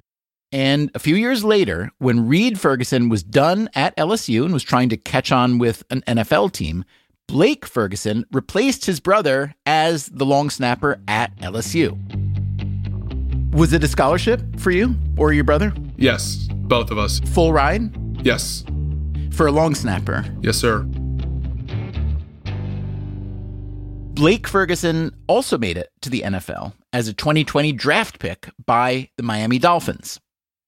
And 0.51 0.89
a 0.95 0.99
few 0.99 1.15
years 1.15 1.43
later, 1.43 1.91
when 1.97 2.27
Reid 2.27 2.59
Ferguson 2.59 3.09
was 3.09 3.21
done 3.21 3.69
at 3.75 3.95
LSU 3.97 4.45
and 4.45 4.53
was 4.53 4.63
trying 4.63 4.87
to 4.89 4.97
catch 4.97 5.31
on 5.31 5.57
with 5.57 5.83
an 5.89 6.01
NFL 6.07 6.53
team, 6.53 6.85
Blake 7.27 7.65
Ferguson 7.65 8.25
replaced 8.31 8.85
his 8.85 9.01
brother 9.01 9.53
as 9.65 10.05
the 10.07 10.25
long 10.25 10.49
snapper 10.49 11.01
at 11.09 11.35
LSU. 11.39 11.97
Was 13.53 13.73
it 13.73 13.83
a 13.83 13.87
scholarship 13.89 14.41
for 14.57 14.71
you 14.71 14.95
or 15.17 15.33
your 15.33 15.43
brother? 15.43 15.73
Yes, 15.97 16.47
both 16.51 16.91
of 16.91 16.97
us. 16.97 17.19
Full 17.33 17.51
ride? 17.51 17.91
Yes. 18.25 18.63
For 19.31 19.47
a 19.47 19.51
long 19.51 19.75
snapper? 19.75 20.23
Yes, 20.41 20.55
sir. 20.55 20.87
Blake 24.17 24.47
Ferguson 24.47 25.15
also 25.27 25.59
made 25.59 25.77
it 25.77 25.91
to 26.01 26.09
the 26.09 26.21
NFL 26.21 26.73
as 26.91 27.07
a 27.07 27.13
2020 27.13 27.71
draft 27.73 28.17
pick 28.17 28.49
by 28.65 29.11
the 29.15 29.21
Miami 29.21 29.59
Dolphins. 29.59 30.19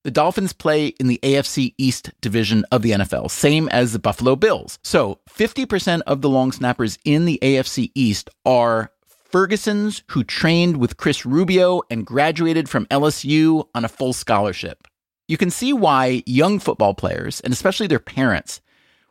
The 0.04 0.12
Dolphins 0.12 0.54
play 0.54 0.90
in 1.00 1.08
the 1.08 1.20
AFC 1.24 1.74
East 1.80 2.12
division 2.22 2.64
of 2.72 2.84
the 2.84 2.92
NFL, 2.92 3.32
same 3.32 3.68
as 3.70 3.92
the 3.92 3.98
Buffalo 3.98 4.36
Bills. 4.36 4.78
So 4.84 5.20
50% 5.32 6.02
of 6.06 6.22
the 6.22 6.30
long 6.30 6.52
snappers 6.52 7.00
in 7.04 7.26
the 7.26 7.40
AFC 7.42 7.92
East 7.96 8.30
are 8.46 8.92
Fergusons 9.34 10.04
who 10.12 10.24
trained 10.24 10.78
with 10.78 10.98
Chris 10.98 11.26
Rubio 11.26 11.82
and 11.90 12.06
graduated 12.06 12.70
from 12.70 12.86
LSU 12.86 13.68
on 13.74 13.84
a 13.84 13.90
full 13.90 14.14
scholarship. 14.14 14.88
You 15.28 15.38
can 15.38 15.50
see 15.50 15.74
why 15.74 16.22
young 16.28 16.60
football 16.60 16.94
players, 16.94 17.40
and 17.40 17.52
especially 17.52 17.88
their 17.88 17.98
parents, 17.98 18.62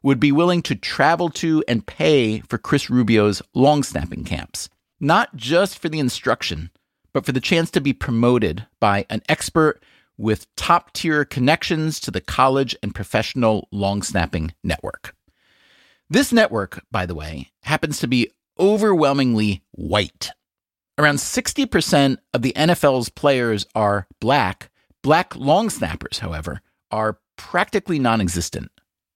would 0.02 0.20
be 0.20 0.32
willing 0.32 0.62
to 0.62 0.74
travel 0.74 1.28
to 1.30 1.64
and 1.66 1.86
pay 1.86 2.40
for 2.40 2.58
Chris 2.58 2.88
Rubio's 2.88 3.42
long 3.54 3.82
snapping 3.82 4.24
camps, 4.24 4.68
not 5.00 5.34
just 5.36 5.78
for 5.78 5.88
the 5.88 5.98
instruction, 5.98 6.70
but 7.12 7.26
for 7.26 7.32
the 7.32 7.40
chance 7.40 7.70
to 7.72 7.80
be 7.80 7.92
promoted 7.92 8.66
by 8.80 9.06
an 9.10 9.22
expert 9.28 9.82
with 10.16 10.52
top 10.56 10.92
tier 10.92 11.24
connections 11.24 12.00
to 12.00 12.10
the 12.10 12.20
college 12.20 12.76
and 12.82 12.94
professional 12.94 13.68
long 13.70 14.02
snapping 14.02 14.52
network. 14.62 15.14
This 16.10 16.32
network, 16.32 16.82
by 16.90 17.06
the 17.06 17.14
way, 17.14 17.50
happens 17.62 17.98
to 18.00 18.06
be 18.06 18.30
overwhelmingly 18.58 19.62
white. 19.72 20.30
Around 20.98 21.16
60% 21.16 22.18
of 22.34 22.42
the 22.42 22.52
NFL's 22.54 23.08
players 23.08 23.66
are 23.74 24.08
black. 24.20 24.70
Black 25.02 25.36
long 25.36 25.70
snappers, 25.70 26.18
however, 26.18 26.60
are 26.90 27.20
practically 27.36 27.98
non 27.98 28.20
existent. 28.20 28.70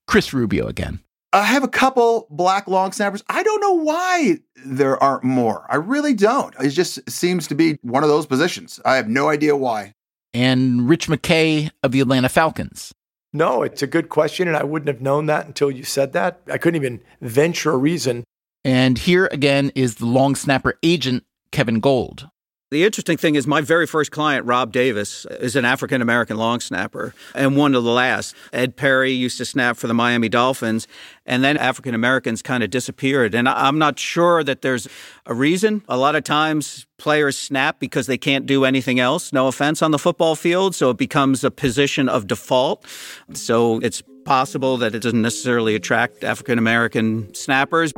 Chris 0.07 0.33
Rubio 0.33 0.67
again. 0.67 0.99
I 1.33 1.43
have 1.43 1.63
a 1.63 1.67
couple 1.67 2.27
black 2.29 2.67
long 2.67 2.91
snappers. 2.91 3.23
I 3.27 3.41
don't 3.41 3.59
know 3.59 3.73
why 3.73 4.37
there 4.65 5.01
aren't 5.01 5.23
more. 5.23 5.65
I 5.67 5.77
really 5.77 6.13
don't. 6.13 6.53
It 6.59 6.69
just 6.69 7.09
seems 7.09 7.47
to 7.47 7.55
be 7.55 7.79
one 7.81 8.03
of 8.03 8.09
those 8.09 8.27
positions. 8.27 8.79
I 8.85 8.97
have 8.97 9.09
no 9.09 9.29
idea 9.29 9.55
why. 9.55 9.93
And 10.35 10.87
Rich 10.87 11.07
McKay 11.07 11.71
of 11.81 11.91
the 11.91 12.01
Atlanta 12.01 12.29
Falcons. 12.29 12.93
No, 13.33 13.63
it's 13.63 13.81
a 13.81 13.87
good 13.87 14.09
question, 14.09 14.47
and 14.47 14.55
I 14.55 14.63
wouldn't 14.63 14.87
have 14.89 15.01
known 15.01 15.25
that 15.25 15.47
until 15.47 15.71
you 15.71 15.83
said 15.83 16.13
that. 16.13 16.41
I 16.51 16.59
couldn't 16.59 16.79
even 16.79 17.01
venture 17.19 17.71
a 17.71 17.77
reason. 17.77 18.23
And 18.63 18.99
here 18.99 19.27
again 19.31 19.71
is 19.73 19.95
the 19.95 20.05
long 20.05 20.35
snapper 20.35 20.77
agent, 20.83 21.23
Kevin 21.51 21.79
Gold. 21.79 22.29
The 22.73 22.83
interesting 22.83 23.17
thing 23.17 23.35
is, 23.35 23.45
my 23.45 23.61
very 23.61 23.85
first 23.85 24.09
client, 24.09 24.47
Rob 24.47 24.71
Davis, 24.71 25.27
is 25.39 25.55
an 25.55 25.63
African 25.63 26.01
American 26.01 26.37
long 26.37 26.59
snapper 26.59 27.13
and 27.35 27.55
one 27.55 27.75
of 27.75 27.83
the 27.83 27.91
last. 27.91 28.33
Ed 28.51 28.75
Perry 28.75 29.11
used 29.11 29.37
to 29.37 29.45
snap 29.45 29.77
for 29.77 29.85
the 29.85 29.93
Miami 29.93 30.27
Dolphins, 30.27 30.87
and 31.27 31.43
then 31.43 31.55
African 31.55 31.93
Americans 31.93 32.41
kind 32.41 32.63
of 32.63 32.71
disappeared. 32.71 33.35
And 33.35 33.47
I'm 33.47 33.77
not 33.77 33.99
sure 33.99 34.43
that 34.43 34.63
there's 34.63 34.87
a 35.27 35.35
reason. 35.35 35.83
A 35.87 35.97
lot 35.97 36.15
of 36.15 36.23
times, 36.23 36.87
players 36.97 37.37
snap 37.37 37.79
because 37.79 38.07
they 38.07 38.17
can't 38.17 38.47
do 38.47 38.65
anything 38.65 38.99
else, 38.99 39.31
no 39.31 39.47
offense, 39.47 39.83
on 39.83 39.91
the 39.91 39.99
football 39.99 40.35
field. 40.35 40.73
So 40.73 40.89
it 40.89 40.97
becomes 40.97 41.43
a 41.43 41.51
position 41.51 42.09
of 42.09 42.25
default. 42.25 42.87
So 43.33 43.81
it's 43.81 44.01
possible 44.25 44.77
that 44.77 44.95
it 44.95 45.03
doesn't 45.03 45.21
necessarily 45.21 45.75
attract 45.75 46.23
African 46.23 46.57
American 46.57 47.35
snappers. 47.35 47.93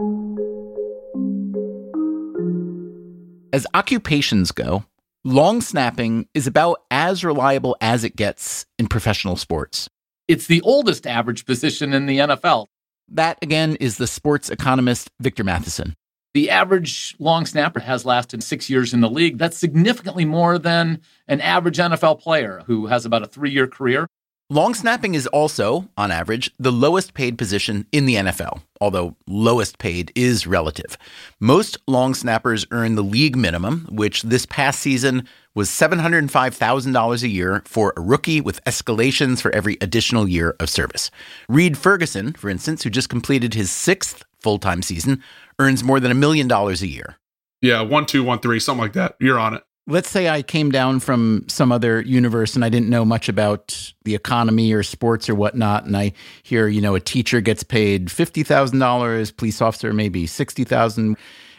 As 3.55 3.65
occupations 3.73 4.51
go, 4.51 4.83
long 5.23 5.61
snapping 5.61 6.27
is 6.33 6.45
about 6.45 6.81
as 6.91 7.23
reliable 7.23 7.77
as 7.79 8.03
it 8.03 8.17
gets 8.17 8.65
in 8.77 8.87
professional 8.87 9.37
sports. 9.37 9.89
It's 10.27 10.47
the 10.47 10.59
oldest 10.59 11.07
average 11.07 11.45
position 11.45 11.93
in 11.93 12.05
the 12.05 12.17
NFL. 12.17 12.67
That, 13.07 13.37
again, 13.41 13.77
is 13.77 13.95
the 13.95 14.07
sports 14.07 14.49
economist 14.49 15.09
Victor 15.21 15.45
Matheson. 15.45 15.95
The 16.33 16.49
average 16.49 17.15
long 17.17 17.45
snapper 17.45 17.79
has 17.79 18.05
lasted 18.05 18.43
six 18.43 18.69
years 18.69 18.93
in 18.93 18.99
the 18.99 19.09
league. 19.09 19.37
That's 19.37 19.57
significantly 19.57 20.25
more 20.25 20.59
than 20.59 20.99
an 21.29 21.39
average 21.39 21.77
NFL 21.77 22.19
player 22.19 22.61
who 22.67 22.87
has 22.87 23.05
about 23.05 23.23
a 23.23 23.27
three 23.27 23.51
year 23.51 23.67
career. 23.67 24.09
Long 24.51 24.75
snapping 24.75 25.15
is 25.15 25.25
also, 25.25 25.89
on 25.97 26.11
average, 26.11 26.51
the 26.59 26.71
lowest 26.71 27.15
paid 27.15 27.35
position 27.35 27.87
in 27.91 28.05
the 28.05 28.13
NFL, 28.13 28.61
although 28.79 29.15
lowest 29.25 29.79
paid 29.79 30.11
is 30.13 30.45
relative. 30.45 30.99
Most 31.39 31.79
long 31.87 32.13
snappers 32.13 32.63
earn 32.69 32.93
the 32.93 33.01
league 33.01 33.35
minimum, 33.35 33.87
which 33.89 34.21
this 34.21 34.45
past 34.45 34.81
season 34.81 35.27
was 35.55 35.69
$705,000 35.69 37.23
a 37.23 37.27
year 37.27 37.63
for 37.65 37.91
a 37.97 38.01
rookie 38.01 38.39
with 38.39 38.63
escalations 38.65 39.41
for 39.41 39.49
every 39.49 39.79
additional 39.81 40.29
year 40.29 40.55
of 40.59 40.69
service. 40.69 41.09
Reid 41.49 41.75
Ferguson, 41.75 42.33
for 42.33 42.47
instance, 42.47 42.83
who 42.83 42.91
just 42.91 43.09
completed 43.09 43.55
his 43.55 43.71
sixth 43.71 44.23
full 44.39 44.59
time 44.59 44.83
season, 44.83 45.23
earns 45.57 45.83
more 45.83 45.99
than 45.99 46.11
a 46.11 46.15
million 46.15 46.47
dollars 46.47 46.83
a 46.83 46.87
year. 46.87 47.15
Yeah, 47.63 47.81
one, 47.81 48.05
two, 48.05 48.23
one, 48.23 48.37
three, 48.37 48.59
something 48.59 48.83
like 48.83 48.93
that. 48.93 49.15
You're 49.19 49.39
on 49.39 49.55
it 49.55 49.63
let's 49.87 50.09
say 50.09 50.29
I 50.29 50.41
came 50.41 50.71
down 50.71 50.99
from 50.99 51.45
some 51.47 51.71
other 51.71 52.01
universe 52.01 52.55
and 52.55 52.65
I 52.65 52.69
didn't 52.69 52.89
know 52.89 53.05
much 53.05 53.29
about 53.29 53.93
the 54.03 54.15
economy 54.15 54.73
or 54.73 54.83
sports 54.83 55.29
or 55.29 55.35
whatnot, 55.35 55.85
and 55.85 55.95
I 55.95 56.13
hear, 56.43 56.67
you 56.67 56.81
know, 56.81 56.95
a 56.95 56.99
teacher 56.99 57.41
gets 57.41 57.63
paid 57.63 58.11
fifty 58.11 58.43
thousand 58.43 58.79
dollars, 58.79 59.31
police 59.31 59.61
officer 59.61 59.93
maybe 59.93 60.25
sixty 60.27 60.63
thousand, 60.63 61.17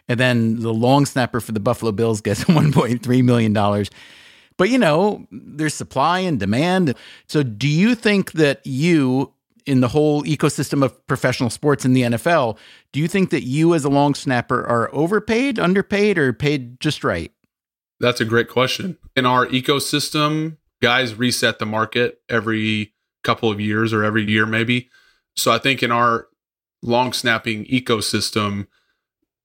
and 0.09 0.19
then 0.19 0.61
the 0.61 0.75
long 0.75 1.07
snapper 1.07 1.41
for 1.41 1.53
the 1.53 1.61
Buffalo 1.61 1.93
Bills 1.93 2.21
gets 2.21 2.47
one 2.49 2.73
point 2.73 3.03
three 3.03 3.23
million 3.23 3.53
dollars. 3.53 3.91
But 4.57 4.71
you 4.71 4.79
know, 4.79 5.27
there's 5.31 5.75
supply 5.75 6.21
and 6.21 6.41
demand. 6.41 6.95
So, 7.27 7.43
do 7.43 7.69
you 7.69 7.95
think 7.95 8.33
that 8.33 8.67
you 8.67 9.33
in 9.67 9.81
the 9.81 9.89
whole 9.89 10.23
ecosystem 10.23 10.85
of 10.85 11.07
professional 11.09 11.51
sports 11.51 11.85
in 11.85 11.93
the 11.93 12.03
NFL, 12.03 12.57
do 12.93 13.01
you 13.01 13.09
think 13.09 13.31
that 13.31 13.43
you 13.43 13.75
as 13.75 13.85
a 13.85 13.89
long 13.89 14.15
snapper 14.15 14.65
are 14.65 14.89
overpaid, 14.95 15.59
underpaid, 15.59 16.17
or 16.17 16.33
paid 16.33 16.79
just 16.79 17.03
right? 17.03 17.33
That's 18.01 18.21
a 18.21 18.25
great 18.25 18.49
question. 18.49 18.99
In 19.15 19.27
our 19.27 19.47
ecosystem, 19.47 20.59
guys 20.83 21.15
reset 21.15 21.59
the 21.59 21.67
market 21.67 22.21
every 22.29 22.93
couple 23.25 23.51
of 23.51 23.61
years 23.61 23.93
or 23.93 24.05
every 24.05 24.25
year, 24.25 24.47
maybe. 24.47 24.89
So 25.35 25.53
I 25.53 25.59
think 25.59 25.83
in 25.83 25.91
our 25.91 26.29
long 26.83 27.13
snapping 27.13 27.65
ecosystem, 27.67 28.67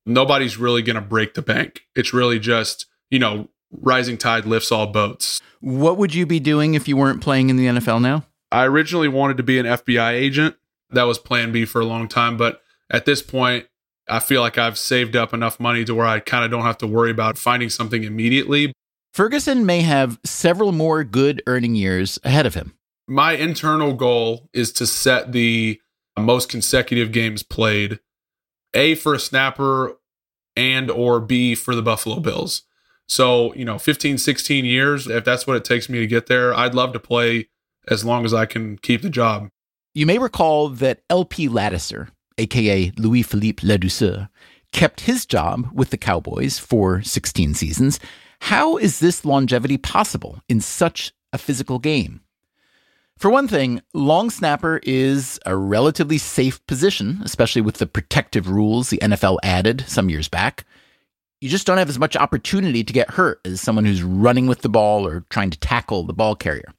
nobody's 0.06 0.58
really 0.58 0.82
going 0.82 0.95
to 0.95 1.02
break 1.02 1.34
the 1.34 1.41
bank. 1.41 1.82
It's 1.95 2.14
really 2.14 2.39
just, 2.39 2.86
you 3.10 3.20
know, 3.20 3.49
rising 3.72 4.18
tide 4.18 4.45
lifts 4.45 4.72
all 4.72 4.88
boats. 4.88 5.41
What 5.62 5.97
would 5.97 6.14
you 6.14 6.26
be 6.26 6.39
doing 6.39 6.74
if 6.74 6.88
you 6.88 6.97
weren't 6.97 7.22
playing 7.22 7.49
in 7.49 7.58
the 7.58 7.68
NFL 7.68 8.02
now? 8.02 8.26
I 8.52 8.66
originally 8.66 9.08
wanted 9.08 9.38
to 9.38 9.43
be 9.43 9.60
an 9.60 9.66
FBI 9.66 10.12
agent. 10.12 10.56
That 10.89 11.04
was 11.04 11.18
plan 11.18 11.52
B 11.52 11.66
for 11.66 11.80
a 11.80 11.86
long 11.86 12.08
time. 12.08 12.36
But 12.36 12.62
at 12.89 13.06
this 13.06 13.22
point, 13.22 13.68
I 14.12 14.20
feel 14.20 14.41
like 14.41 14.57
I've 14.57 14.78
saved 14.78 15.16
up 15.16 15.34
enough 15.34 15.59
money 15.59 15.86
to 15.86 15.95
where 15.95 16.05
I 16.05 16.20
kind 16.20 16.43
of 16.43 16.51
don't 16.51 16.64
have 16.64 16.78
to 16.80 16.88
worry 16.88 17.12
about 17.12 17.38
finding 17.38 17.70
something 17.70 18.03
immediately. 18.03 18.74
Ferguson 19.14 19.66
may 19.66 19.82
have 19.82 20.20
several 20.26 20.72
more 20.72 21.03
good 21.03 21.41
earning 21.47 21.76
years 21.76 22.20
ahead 22.24 22.45
of 22.45 22.53
him. 22.53 22.74
My 23.07 23.34
internal 23.34 23.93
goal 23.93 24.49
is 24.53 24.72
to 24.74 24.88
set 24.88 25.32
the 25.32 25.82
most 26.18 26.49
consecutive 26.49 27.12
games 27.12 27.43
played, 27.43 27.99
A 28.74 28.95
for 28.95 29.14
a 29.14 29.20
snapper 29.20 29.97
and 30.55 30.91
or 30.91 31.20
B 31.20 31.55
for 31.55 31.76
the 31.76 31.82
Buffalo 31.82 32.20
Bills. 32.20 32.64
So, 33.07 33.53
you 33.55 33.66
know, 33.66 33.78
15, 33.78 34.18
16 34.18 34.64
years, 34.64 35.07
if 35.07 35.26
that's 35.26 35.45
what 35.45 35.57
it 35.57 35.66
takes 35.66 35.89
me 35.89 35.99
to 35.99 36.07
get 36.07 36.28
there, 36.28 36.53
I'd 36.53 36.76
love 36.76 36.93
to 36.93 36.99
play 36.99 37.49
as 37.89 38.05
long 38.05 38.24
as 38.24 38.34
I 38.34 38.45
can 38.45 38.78
keep 38.78 39.01
the 39.01 39.09
job. 39.09 39.49
You 39.93 40.05
may 40.05 40.18
recall 40.18 40.70
that 40.70 41.01
LP 41.09 41.49
Ladouceur, 41.49 42.09
aka 42.42 42.92
Louis 42.98 43.24
Philippe 43.24 43.66
Ladouceur, 43.66 44.30
kept 44.72 45.02
his 45.02 45.26
job 45.26 45.70
with 45.74 45.89
the 45.89 45.98
Cowboys 45.98 46.58
for 46.58 47.02
16 47.02 47.54
seasons. 47.54 48.00
How 48.42 48.78
is 48.78 49.00
this 49.00 49.24
longevity 49.24 49.78
possible 49.78 50.42
in 50.50 50.62
such 50.62 51.14
a 51.32 51.38
physical 51.38 51.80
game? 51.80 52.22
For 53.18 53.30
one 53.30 53.48
thing, 53.48 53.82
long 53.94 54.32
snapper 54.32 54.80
is 54.82 55.39
a 55.46 55.56
relatively 55.56 56.18
safe 56.18 56.66
position, 56.66 57.22
especially 57.24 57.62
with 57.62 57.76
the 57.76 57.86
protective 57.86 58.50
rules 58.50 58.89
the 58.89 58.98
NFL 58.98 59.38
added 59.44 59.86
some 59.88 60.10
years 60.10 60.28
back. 60.28 60.66
You 61.39 61.48
just 61.48 61.68
don't 61.68 61.78
have 61.78 61.89
as 61.89 62.00
much 62.00 62.16
opportunity 62.16 62.84
to 62.84 62.94
get 62.94 63.12
hurt 63.12 63.39
as 63.46 63.62
someone 63.62 63.86
who's 63.86 64.02
running 64.02 64.48
with 64.48 64.62
the 64.62 64.70
ball 64.70 65.06
or 65.06 65.24
trying 65.30 65.52
to 65.52 65.60
tackle 65.60 66.04
the 66.04 66.14
ball 66.14 66.36
carrier. 66.36 66.74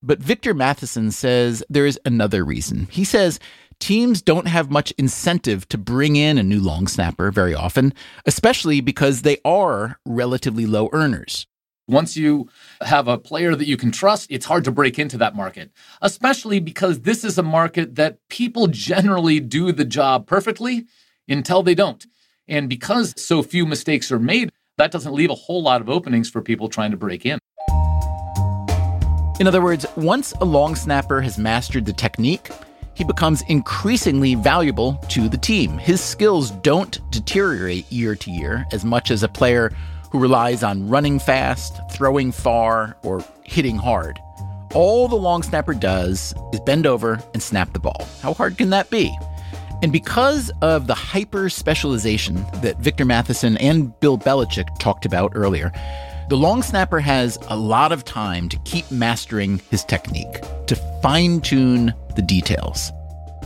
But 0.00 0.20
Victor 0.20 0.52
Matheson 0.52 1.10
says 1.10 1.64
there 1.70 1.86
is 1.86 1.98
another 2.04 2.44
reason. 2.44 2.86
He 2.90 3.04
says 3.04 3.40
teams 3.78 4.22
don't 4.22 4.48
have 4.48 4.70
much 4.70 4.92
incentive 4.98 5.68
to 5.68 5.78
bring 5.78 6.16
in 6.16 6.38
a 6.38 6.42
new 6.42 6.60
long 6.60 6.86
snapper 6.86 7.30
very 7.30 7.54
often, 7.54 7.92
especially 8.26 8.80
because 8.80 9.22
they 9.22 9.38
are 9.44 9.98
relatively 10.04 10.66
low 10.66 10.88
earners. 10.92 11.46
Once 11.86 12.16
you 12.16 12.48
have 12.80 13.08
a 13.08 13.18
player 13.18 13.54
that 13.54 13.68
you 13.68 13.76
can 13.76 13.90
trust, 13.90 14.26
it's 14.30 14.46
hard 14.46 14.64
to 14.64 14.70
break 14.70 14.98
into 14.98 15.18
that 15.18 15.36
market, 15.36 15.70
especially 16.00 16.58
because 16.58 17.00
this 17.00 17.24
is 17.24 17.36
a 17.36 17.42
market 17.42 17.96
that 17.96 18.18
people 18.30 18.66
generally 18.66 19.38
do 19.38 19.70
the 19.70 19.84
job 19.84 20.26
perfectly 20.26 20.86
until 21.28 21.62
they 21.62 21.74
don't. 21.74 22.06
And 22.48 22.68
because 22.68 23.14
so 23.22 23.42
few 23.42 23.66
mistakes 23.66 24.10
are 24.10 24.18
made, 24.18 24.50
that 24.78 24.92
doesn't 24.92 25.12
leave 25.12 25.30
a 25.30 25.34
whole 25.34 25.62
lot 25.62 25.80
of 25.80 25.90
openings 25.90 26.30
for 26.30 26.40
people 26.40 26.68
trying 26.68 26.90
to 26.90 26.96
break 26.96 27.26
in. 27.26 27.38
In 29.40 29.48
other 29.48 29.60
words, 29.60 29.84
once 29.96 30.32
a 30.40 30.44
long 30.44 30.76
snapper 30.76 31.20
has 31.20 31.38
mastered 31.38 31.86
the 31.86 31.92
technique, 31.92 32.50
he 32.94 33.04
becomes 33.04 33.42
increasingly 33.42 34.34
valuable 34.34 34.94
to 35.08 35.28
the 35.28 35.36
team. 35.36 35.78
His 35.78 36.00
skills 36.00 36.50
don't 36.50 36.98
deteriorate 37.10 37.90
year 37.90 38.14
to 38.14 38.30
year 38.30 38.66
as 38.72 38.84
much 38.84 39.10
as 39.10 39.22
a 39.22 39.28
player 39.28 39.72
who 40.10 40.20
relies 40.20 40.62
on 40.62 40.88
running 40.88 41.18
fast, 41.18 41.80
throwing 41.90 42.30
far, 42.30 42.96
or 43.02 43.24
hitting 43.42 43.76
hard. 43.76 44.20
All 44.72 45.08
the 45.08 45.16
long 45.16 45.42
snapper 45.42 45.74
does 45.74 46.34
is 46.52 46.60
bend 46.60 46.86
over 46.86 47.20
and 47.32 47.42
snap 47.42 47.72
the 47.72 47.78
ball. 47.78 48.06
How 48.22 48.32
hard 48.32 48.56
can 48.56 48.70
that 48.70 48.90
be? 48.90 49.16
And 49.82 49.92
because 49.92 50.50
of 50.62 50.86
the 50.86 50.94
hyper 50.94 51.48
specialization 51.48 52.46
that 52.62 52.78
Victor 52.78 53.04
Matheson 53.04 53.56
and 53.58 53.98
Bill 54.00 54.16
Belichick 54.16 54.78
talked 54.78 55.04
about 55.04 55.32
earlier, 55.34 55.72
the 56.28 56.36
long 56.36 56.62
snapper 56.62 57.00
has 57.00 57.38
a 57.48 57.56
lot 57.56 57.92
of 57.92 58.04
time 58.04 58.48
to 58.48 58.58
keep 58.60 58.90
mastering 58.90 59.60
his 59.70 59.84
technique, 59.84 60.40
to 60.68 60.76
fine 61.02 61.40
tune 61.40 61.92
the 62.16 62.22
details. 62.22 62.92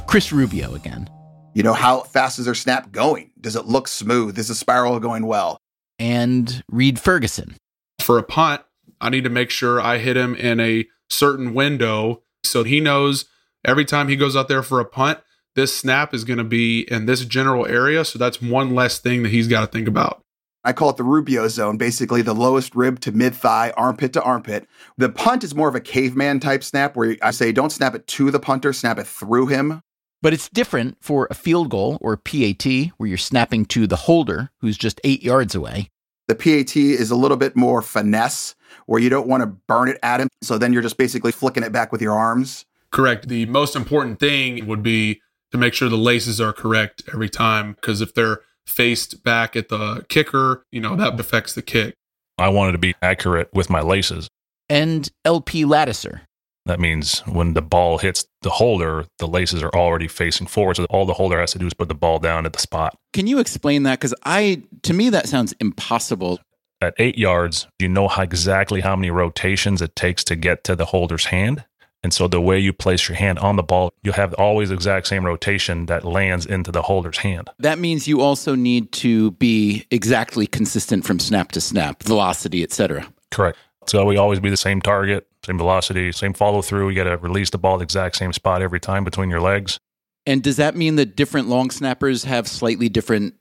Chris 0.06 0.32
Rubio 0.32 0.74
again. 0.74 1.08
You 1.54 1.62
know, 1.62 1.72
how 1.72 2.00
fast 2.00 2.38
is 2.38 2.44
their 2.44 2.54
snap 2.54 2.92
going? 2.92 3.30
Does 3.40 3.56
it 3.56 3.66
look 3.66 3.88
smooth? 3.88 4.38
Is 4.38 4.48
the 4.48 4.54
spiral 4.54 5.00
going 5.00 5.26
well? 5.26 5.58
And 5.98 6.62
Reid 6.70 6.98
Ferguson. 6.98 7.56
For 8.00 8.18
a 8.18 8.22
punt, 8.22 8.62
I 9.00 9.10
need 9.10 9.24
to 9.24 9.30
make 9.30 9.50
sure 9.50 9.80
I 9.80 9.98
hit 9.98 10.16
him 10.16 10.34
in 10.34 10.60
a 10.60 10.86
certain 11.08 11.54
window 11.54 12.22
so 12.44 12.64
he 12.64 12.80
knows 12.80 13.26
every 13.64 13.84
time 13.84 14.08
he 14.08 14.16
goes 14.16 14.36
out 14.36 14.48
there 14.48 14.62
for 14.62 14.80
a 14.80 14.84
punt, 14.84 15.20
this 15.54 15.76
snap 15.76 16.14
is 16.14 16.24
going 16.24 16.38
to 16.38 16.44
be 16.44 16.82
in 16.90 17.06
this 17.06 17.24
general 17.24 17.66
area. 17.66 18.04
So 18.04 18.18
that's 18.18 18.40
one 18.40 18.74
less 18.74 18.98
thing 18.98 19.22
that 19.22 19.30
he's 19.30 19.48
got 19.48 19.60
to 19.60 19.66
think 19.66 19.88
about. 19.88 20.22
I 20.64 20.72
call 20.72 20.90
it 20.90 20.96
the 20.96 21.04
Rubio 21.04 21.48
zone, 21.48 21.76
basically 21.76 22.20
the 22.22 22.34
lowest 22.34 22.74
rib 22.74 23.00
to 23.00 23.12
mid 23.12 23.34
thigh, 23.34 23.72
armpit 23.76 24.12
to 24.14 24.22
armpit. 24.22 24.68
The 24.96 25.09
punt 25.09 25.44
is 25.44 25.54
more 25.54 25.68
of 25.68 25.74
a 25.74 25.80
caveman 25.80 26.40
type 26.40 26.64
snap 26.64 26.96
where 26.96 27.16
I 27.22 27.30
say 27.30 27.52
don't 27.52 27.70
snap 27.70 27.94
it 27.94 28.06
to 28.09 28.30
the 28.30 28.40
punter, 28.40 28.72
snap 28.72 28.98
it 28.98 29.06
through 29.06 29.46
him. 29.46 29.80
But 30.20 30.32
it's 30.32 30.48
different 30.48 30.96
for 31.00 31.28
a 31.30 31.34
field 31.34 31.70
goal 31.70 31.96
or 32.00 32.16
PAT 32.16 32.66
where 32.96 33.09
you're 33.09 33.16
snapping 33.16 33.66
to 33.66 33.86
the 33.86 33.96
holder 33.96 34.50
who's 34.59 34.76
just 34.76 35.00
eight 35.04 35.22
yards 35.22 35.54
away. 35.54 35.90
The 36.26 36.34
PAT 36.34 36.76
is 36.76 37.11
a 37.11 37.16
little 37.16 37.36
bit 37.36 37.56
more 37.56 37.80
finesse 37.80 38.54
where 38.86 39.00
you 39.00 39.09
don't 39.09 39.28
want 39.28 39.42
to 39.42 39.46
burn 39.46 39.88
it 39.88 39.98
at 40.02 40.20
him. 40.20 40.28
So 40.42 40.59
then 40.59 40.72
you're 40.72 40.82
just 40.82 40.98
basically 40.98 41.32
flicking 41.32 41.62
it 41.62 41.72
back 41.72 41.92
with 41.92 42.02
your 42.02 42.14
arms. 42.14 42.66
Correct. 42.90 43.28
The 43.28 43.46
most 43.46 43.76
important 43.76 44.18
thing 44.18 44.66
would 44.66 44.82
be 44.82 45.20
to 45.52 45.59
make 45.59 45.72
sure 45.72 45.88
the 45.88 45.96
laces 45.96 46.40
are 46.40 46.52
correct 46.52 47.02
every 47.12 47.28
time 47.28 47.72
because 47.74 48.00
if 48.00 48.12
they're 48.12 48.40
faced 48.68 49.24
back 49.24 49.56
at 49.56 49.68
the 49.68 50.04
kicker, 50.08 50.64
you 50.70 50.80
know, 50.80 50.96
that 50.96 51.18
affects 51.18 51.54
the 51.54 51.62
kick. 51.62 51.94
I 52.38 52.48
wanted 52.48 52.72
to 52.72 52.78
be 52.78 52.94
accurate 53.02 53.48
with 53.52 53.68
my 53.68 53.80
laces. 53.80 54.28
And 54.68 55.10
LP 55.24 55.64
Ladouceur. 55.64 56.20
That 56.66 56.78
means 56.78 57.20
when 57.20 57.54
the 57.54 57.62
ball 57.62 57.96
hits 57.96 58.26
the 58.42 58.50
holder, 58.50 59.06
the 59.18 59.26
laces 59.26 59.62
are 59.62 59.74
already 59.74 60.06
facing 60.06 60.46
forward. 60.46 60.76
So 60.76 60.84
all 60.90 61.06
the 61.06 61.14
holder 61.14 61.40
has 61.40 61.52
to 61.52 61.58
do 61.58 61.66
is 61.66 61.72
put 61.72 61.88
the 61.88 61.94
ball 61.94 62.18
down 62.18 62.44
at 62.44 62.52
the 62.52 62.58
spot. 62.58 62.94
Can 63.14 63.26
you 63.26 63.38
explain 63.38 63.84
that? 63.84 63.98
Because 63.98 64.14
I, 64.24 64.62
to 64.82 64.92
me, 64.92 65.08
that 65.08 65.28
sounds 65.28 65.54
impossible. 65.60 66.40
At 66.82 66.94
eight 66.98 67.16
yards, 67.16 67.66
you 67.78 67.88
know 67.88 68.06
how 68.06 68.22
exactly 68.22 68.82
how 68.82 68.94
many 68.94 69.10
rotations 69.10 69.80
it 69.80 69.96
takes 69.96 70.22
to 70.24 70.36
get 70.36 70.62
to 70.64 70.76
the 70.76 70.84
holder's 70.84 71.24
hand. 71.26 71.64
And 72.03 72.14
so 72.14 72.28
the 72.28 72.40
way 72.40 72.59
you 72.59 72.72
place 72.72 73.09
your 73.09 73.16
hand 73.16 73.38
on 73.40 73.57
the 73.57 73.62
ball, 73.62 73.92
you'll 74.03 74.14
have 74.14 74.32
always 74.34 74.70
exact 74.70 75.09
same 75.09 75.26
rotation 75.26 75.86
that 75.86 76.05
lands 76.05 76.46
into 76.46 76.70
the 76.70 76.82
holder's 76.82 77.18
hand. 77.18 77.51
That 77.59 77.78
means 77.78 78.07
you 78.07 78.20
also 78.20 78.55
need 78.55 78.92
to 78.92 79.32
be 79.32 79.84
exactly 79.90 80.46
consistent 80.46 81.05
from 81.05 81.18
snap 81.18 81.53
to 81.53 81.61
snap, 81.61 82.03
velocity, 82.03 82.62
etc. 82.62 83.12
Correct. 83.30 83.59
So 83.86 84.05
we 84.05 84.16
always 84.16 84.38
be 84.38 84.51
the 84.51 84.57
same 84.57 84.80
target, 84.80 85.26
same 85.44 85.59
velocity, 85.59 86.12
same 86.12 86.34
follow 86.34 86.62
through. 86.62 86.90
You 86.90 86.96
got 86.96 87.11
to 87.11 87.16
release 87.16 87.51
the 87.51 87.59
ball 87.59 87.78
the 87.78 87.84
exact 87.84 88.16
same 88.16 88.32
spot 88.32 88.62
every 88.62 88.80
time 88.80 89.03
between 89.03 89.30
your 89.30 89.40
legs. 89.40 89.80
And 90.26 90.42
does 90.42 90.57
that 90.57 90.76
mean 90.76 90.96
that 90.96 91.16
different 91.16 91.49
long 91.49 91.70
snappers 91.70 92.24
have 92.24 92.46
slightly 92.46 92.88
different 92.88 93.34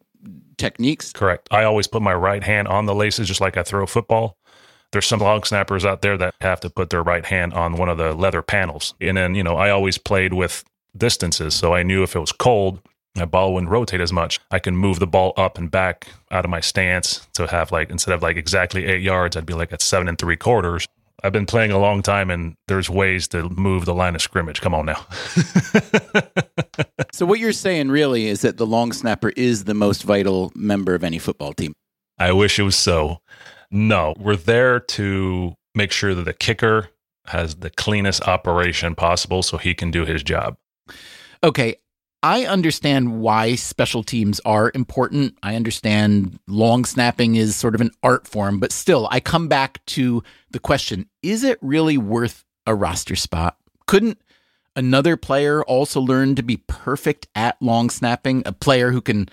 techniques. 0.58 1.12
Correct. 1.14 1.48
I 1.52 1.64
always 1.64 1.88
put 1.88 2.02
my 2.02 2.14
right 2.14 2.44
hand 2.44 2.68
on 2.68 2.86
the 2.86 2.96
laces 2.96 3.28
just 3.28 3.42
like 3.42 3.58
I 3.58 3.64
throw 3.64 3.84
a 3.84 3.88
football. 3.88 4.37
There's 4.92 5.06
some 5.06 5.20
long 5.20 5.44
snappers 5.44 5.86
out 5.86 6.02
there 6.02 6.18
that 6.18 6.36
have 6.42 6.60
to 6.62 6.70
put 6.70 6.90
their 6.90 7.04
right 7.04 7.26
hand 7.26 7.54
on 7.54 7.76
one 7.76 7.90
of 7.90 7.98
the 7.98 8.14
leather 8.14 8.42
panels. 8.42 8.94
And 9.02 9.18
then, 9.18 9.36
you 9.36 9.44
know, 9.44 9.56
I 9.58 9.70
always 9.70 9.98
played 9.98 10.34
with 10.34 10.64
distances. 10.96 11.56
So 11.56 11.74
I 11.74 11.84
knew 11.84 12.04
if 12.04 12.16
it 12.16 12.20
was 12.20 12.32
cold, 12.32 12.80
my 13.16 13.26
ball 13.26 13.54
wouldn't 13.54 13.72
rotate 13.72 14.00
as 14.00 14.14
much. 14.14 14.40
I 14.52 14.60
can 14.60 14.78
move 14.78 15.00
the 15.00 15.08
ball 15.08 15.34
up 15.38 15.58
and 15.58 15.70
back 15.70 16.08
out 16.32 16.46
of 16.46 16.52
my 16.52 16.62
stance 16.62 17.28
to 17.34 17.48
have 17.48 17.72
like, 17.72 17.90
instead 17.90 18.14
of 18.14 18.22
like 18.22 18.38
exactly 18.38 18.86
eight 18.86 19.02
yards, 19.02 19.36
I'd 19.36 19.46
be 19.46 19.54
like 19.54 19.74
at 19.74 19.82
seven 19.82 20.08
and 20.08 20.18
three 20.18 20.38
quarters. 20.38 20.88
I've 21.24 21.34
been 21.34 21.48
playing 21.48 21.72
a 21.72 21.80
long 21.80 22.04
time 22.04 22.30
and 22.30 22.56
there's 22.68 22.90
ways 22.90 23.28
to 23.30 23.50
move 23.50 23.86
the 23.86 23.94
line 23.94 24.14
of 24.14 24.22
scrimmage. 24.22 24.62
Come 24.62 24.76
on 24.76 24.86
now. 24.86 25.06
so, 27.12 27.26
what 27.26 27.40
you're 27.40 27.54
saying 27.54 27.90
really 27.90 28.28
is 28.28 28.42
that 28.42 28.58
the 28.58 28.68
long 28.68 28.94
snapper 28.94 29.30
is 29.30 29.64
the 29.64 29.74
most 29.74 30.04
vital 30.04 30.52
member 30.54 30.94
of 30.94 31.04
any 31.04 31.18
football 31.18 31.54
team. 31.54 31.74
I 32.20 32.34
wish 32.34 32.60
it 32.60 32.64
was 32.64 32.76
so. 32.76 33.18
No, 33.72 34.14
we're 34.18 34.36
there 34.36 34.80
to 34.80 35.56
make 35.76 35.92
sure 35.92 36.16
that 36.16 36.24
the 36.24 36.34
kicker 36.34 36.90
has 37.28 37.56
the 37.56 37.70
cleanest 37.70 38.28
operation 38.28 38.96
possible 38.96 39.44
so 39.44 39.58
he 39.58 39.74
can 39.74 39.92
do 39.92 40.06
his 40.06 40.24
job. 40.24 40.58
Okay. 41.44 41.76
I 42.24 42.46
understand 42.46 43.22
why 43.22 43.56
special 43.56 44.04
teams 44.04 44.42
are 44.44 44.72
important. 44.74 45.38
I 45.44 45.56
understand 45.56 46.40
long 46.48 46.84
snapping 46.84 47.36
is 47.36 47.56
sort 47.56 47.76
of 47.76 47.82
an 47.82 47.92
art 48.02 48.28
form, 48.28 48.60
but 48.60 48.72
still, 48.72 49.08
I 49.12 49.20
come 49.20 49.48
back 49.48 49.86
to 49.88 50.24
the 50.50 50.60
question 50.60 51.08
is 51.22 51.44
it 51.44 51.60
really 51.62 51.98
worth 51.98 52.44
a 52.66 52.74
roster 52.74 53.16
spot? 53.16 53.58
Couldn't 53.86 54.20
another 54.76 55.16
player 55.16 55.64
also 55.64 56.02
learn 56.02 56.34
to 56.36 56.44
be 56.44 56.58
perfect 56.68 57.28
at 57.36 57.62
long 57.62 57.90
snapping? 57.90 58.42
A 58.48 58.52
player 58.52 58.92
who 58.92 59.02
can, 59.02 59.30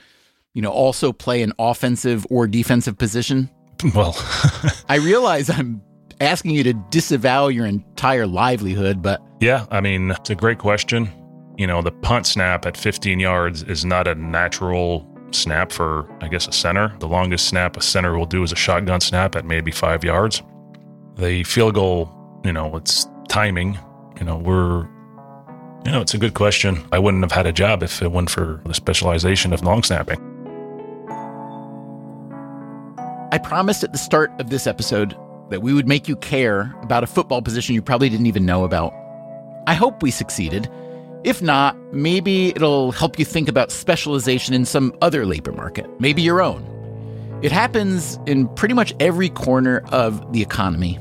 you 0.52 0.60
know, 0.60 0.70
also 0.70 1.10
play 1.10 1.42
an 1.42 1.54
offensive 1.58 2.26
or 2.28 2.46
defensive 2.46 2.98
position? 2.98 3.48
Well, 3.94 4.14
I 4.88 4.96
realize 4.96 5.50
I'm 5.50 5.82
asking 6.20 6.52
you 6.52 6.62
to 6.64 6.72
disavow 6.90 7.48
your 7.48 7.66
entire 7.66 8.26
livelihood, 8.26 9.02
but. 9.02 9.20
Yeah, 9.40 9.66
I 9.70 9.80
mean, 9.80 10.10
it's 10.12 10.30
a 10.30 10.34
great 10.34 10.58
question. 10.58 11.10
You 11.56 11.66
know, 11.66 11.82
the 11.82 11.92
punt 11.92 12.26
snap 12.26 12.66
at 12.66 12.76
15 12.76 13.20
yards 13.20 13.62
is 13.62 13.84
not 13.84 14.08
a 14.08 14.14
natural 14.14 15.08
snap 15.32 15.72
for, 15.72 16.08
I 16.20 16.28
guess, 16.28 16.48
a 16.48 16.52
center. 16.52 16.94
The 16.98 17.08
longest 17.08 17.48
snap 17.48 17.76
a 17.76 17.82
center 17.82 18.16
will 18.16 18.26
do 18.26 18.42
is 18.42 18.52
a 18.52 18.56
shotgun 18.56 19.00
snap 19.00 19.36
at 19.36 19.44
maybe 19.44 19.70
five 19.70 20.04
yards. 20.04 20.42
The 21.16 21.44
field 21.44 21.74
goal, 21.74 22.10
you 22.44 22.52
know, 22.52 22.76
it's 22.76 23.06
timing. 23.28 23.78
You 24.18 24.24
know, 24.24 24.36
we're, 24.36 24.82
you 25.84 25.92
know, 25.92 26.00
it's 26.00 26.14
a 26.14 26.18
good 26.18 26.34
question. 26.34 26.84
I 26.92 26.98
wouldn't 26.98 27.22
have 27.22 27.32
had 27.32 27.46
a 27.46 27.52
job 27.52 27.82
if 27.82 28.02
it 28.02 28.10
went 28.10 28.30
for 28.30 28.60
the 28.64 28.74
specialization 28.74 29.52
of 29.52 29.62
long 29.62 29.82
snapping. 29.82 30.33
I 33.34 33.38
promised 33.38 33.82
at 33.82 33.90
the 33.90 33.98
start 33.98 34.30
of 34.38 34.50
this 34.50 34.64
episode 34.64 35.16
that 35.50 35.60
we 35.60 35.74
would 35.74 35.88
make 35.88 36.06
you 36.06 36.14
care 36.14 36.72
about 36.82 37.02
a 37.02 37.08
football 37.08 37.42
position 37.42 37.74
you 37.74 37.82
probably 37.82 38.08
didn't 38.08 38.26
even 38.26 38.46
know 38.46 38.62
about. 38.62 38.94
I 39.66 39.74
hope 39.74 40.04
we 40.04 40.12
succeeded. 40.12 40.70
If 41.24 41.42
not, 41.42 41.76
maybe 41.92 42.50
it'll 42.50 42.92
help 42.92 43.18
you 43.18 43.24
think 43.24 43.48
about 43.48 43.72
specialization 43.72 44.54
in 44.54 44.64
some 44.64 44.96
other 45.02 45.26
labor 45.26 45.50
market, 45.50 45.90
maybe 46.00 46.22
your 46.22 46.40
own. 46.40 46.62
It 47.42 47.50
happens 47.50 48.20
in 48.26 48.46
pretty 48.54 48.74
much 48.74 48.94
every 49.00 49.30
corner 49.30 49.82
of 49.90 50.32
the 50.32 50.40
economy. 50.40 51.00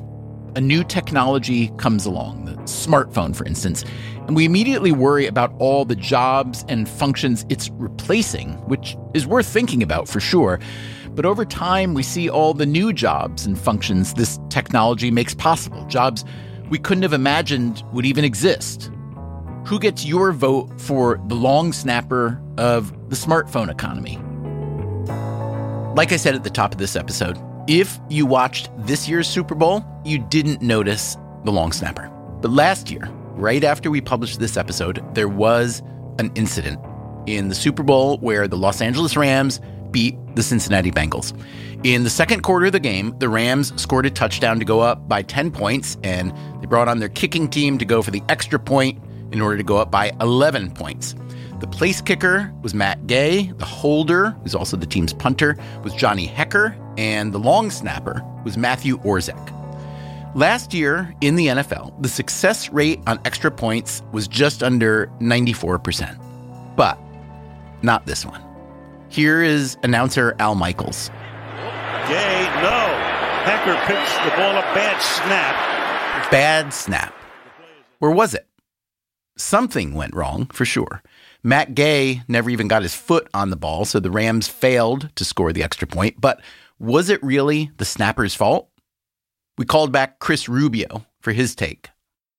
A 0.55 0.61
new 0.61 0.83
technology 0.83 1.67
comes 1.77 2.03
along, 2.03 2.45
the 2.45 2.53
smartphone, 2.63 3.35
for 3.35 3.45
instance, 3.45 3.85
and 4.25 4.35
we 4.35 4.43
immediately 4.43 4.91
worry 4.91 5.27
about 5.27 5.53
all 5.59 5.85
the 5.85 5.95
jobs 5.95 6.65
and 6.67 6.89
functions 6.89 7.45
it's 7.49 7.69
replacing, 7.73 8.53
which 8.67 8.97
is 9.13 9.27
worth 9.27 9.45
thinking 9.45 9.83
about 9.83 10.07
for 10.07 10.19
sure. 10.19 10.59
But 11.15 11.25
over 11.25 11.45
time, 11.45 11.93
we 11.93 12.03
see 12.03 12.29
all 12.29 12.53
the 12.53 12.65
new 12.65 12.91
jobs 12.93 13.45
and 13.45 13.57
functions 13.57 14.13
this 14.13 14.39
technology 14.49 15.11
makes 15.11 15.35
possible, 15.35 15.85
jobs 15.85 16.25
we 16.69 16.79
couldn't 16.79 17.03
have 17.03 17.13
imagined 17.13 17.83
would 17.93 18.05
even 18.05 18.23
exist. 18.23 18.89
Who 19.67 19.79
gets 19.79 20.05
your 20.05 20.31
vote 20.31 20.81
for 20.81 21.21
the 21.27 21.35
long 21.35 21.71
snapper 21.71 22.41
of 22.57 22.91
the 23.09 23.15
smartphone 23.15 23.69
economy? 23.69 24.17
Like 25.95 26.11
I 26.11 26.17
said 26.17 26.33
at 26.33 26.43
the 26.43 26.49
top 26.49 26.73
of 26.73 26.79
this 26.79 26.95
episode, 26.95 27.37
if 27.67 27.99
you 28.09 28.25
watched 28.25 28.71
this 28.77 29.07
year's 29.07 29.27
Super 29.27 29.53
Bowl, 29.53 29.85
you 30.03 30.17
didn't 30.17 30.63
notice 30.63 31.15
the 31.45 31.51
long 31.51 31.71
snapper. 31.71 32.09
But 32.41 32.51
last 32.51 32.89
year, 32.89 33.07
right 33.35 33.63
after 33.63 33.91
we 33.91 34.01
published 34.01 34.39
this 34.39 34.57
episode, 34.57 35.03
there 35.13 35.29
was 35.29 35.83
an 36.17 36.31
incident 36.35 36.79
in 37.27 37.49
the 37.49 37.55
Super 37.55 37.83
Bowl 37.83 38.17
where 38.17 38.47
the 38.47 38.57
Los 38.57 38.81
Angeles 38.81 39.15
Rams 39.15 39.61
beat 39.93 40.17
the 40.35 40.43
Cincinnati 40.43 40.91
Bengals. 40.91 41.31
In 41.85 42.03
the 42.03 42.09
second 42.09 42.43
quarter 42.43 42.65
of 42.65 42.73
the 42.73 42.79
game, 42.81 43.15
the 43.19 43.29
Rams 43.29 43.79
scored 43.81 44.05
a 44.05 44.09
touchdown 44.09 44.59
to 44.59 44.65
go 44.65 44.81
up 44.81 45.07
by 45.07 45.21
10 45.21 45.51
points, 45.51 45.97
and 46.03 46.33
they 46.59 46.67
brought 46.67 46.89
on 46.89 46.99
their 46.99 47.09
kicking 47.09 47.49
team 47.49 47.77
to 47.77 47.85
go 47.85 48.01
for 48.01 48.11
the 48.11 48.21
extra 48.27 48.59
point 48.59 49.01
in 49.31 49.41
order 49.41 49.57
to 49.57 49.63
go 49.63 49.77
up 49.77 49.91
by 49.91 50.11
11 50.19 50.71
points. 50.71 51.15
The 51.59 51.67
place 51.67 52.01
kicker 52.01 52.53
was 52.61 52.73
Matt 52.73 53.07
Gay. 53.07 53.51
The 53.57 53.65
holder, 53.65 54.31
who's 54.43 54.53
also 54.53 54.75
the 54.75 54.85
team's 54.85 55.13
punter, 55.13 55.57
was 55.83 55.93
Johnny 55.93 56.27
Hekker. 56.27 56.77
And 56.97 57.33
the 57.33 57.39
long 57.39 57.71
snapper 57.71 58.21
was 58.43 58.57
Matthew 58.57 58.97
Orzech. 58.99 59.49
Last 60.35 60.73
year 60.73 61.13
in 61.21 61.35
the 61.35 61.47
NFL, 61.47 62.01
the 62.01 62.09
success 62.09 62.69
rate 62.69 62.99
on 63.07 63.19
extra 63.23 63.49
points 63.49 64.01
was 64.11 64.27
just 64.27 64.61
under 64.61 65.07
94%. 65.19 66.75
But 66.75 66.99
not 67.81 68.05
this 68.05 68.25
one. 68.25 68.52
Here 69.13 69.43
is 69.43 69.77
announcer 69.83 70.35
Al 70.39 70.55
Michaels. 70.55 71.09
Gay, 72.07 72.49
no. 72.63 72.99
Hekker 73.45 73.85
picks 73.85 74.11
the 74.25 74.31
ball 74.31 74.57
up. 74.57 74.65
Bad 74.73 74.99
snap. 74.99 76.31
Bad 76.31 76.73
snap. 76.73 77.13
Where 77.99 78.09
was 78.09 78.33
it? 78.33 78.47
Something 79.37 79.93
went 79.93 80.15
wrong, 80.15 80.47
for 80.47 80.65
sure. 80.65 81.03
Matt 81.43 81.75
Gay 81.75 82.23
never 82.27 82.49
even 82.49 82.67
got 82.67 82.81
his 82.81 82.95
foot 82.95 83.27
on 83.35 83.51
the 83.51 83.55
ball, 83.55 83.85
so 83.85 83.99
the 83.99 84.09
Rams 84.09 84.47
failed 84.47 85.15
to 85.15 85.23
score 85.23 85.53
the 85.53 85.61
extra 85.61 85.87
point. 85.87 86.19
But 86.19 86.41
was 86.79 87.09
it 87.09 87.21
really 87.21 87.69
the 87.77 87.85
snapper's 87.85 88.33
fault? 88.33 88.67
We 89.59 89.65
called 89.65 89.91
back 89.91 90.17
Chris 90.17 90.49
Rubio 90.49 91.05
for 91.21 91.33
his 91.33 91.53
take. 91.53 91.89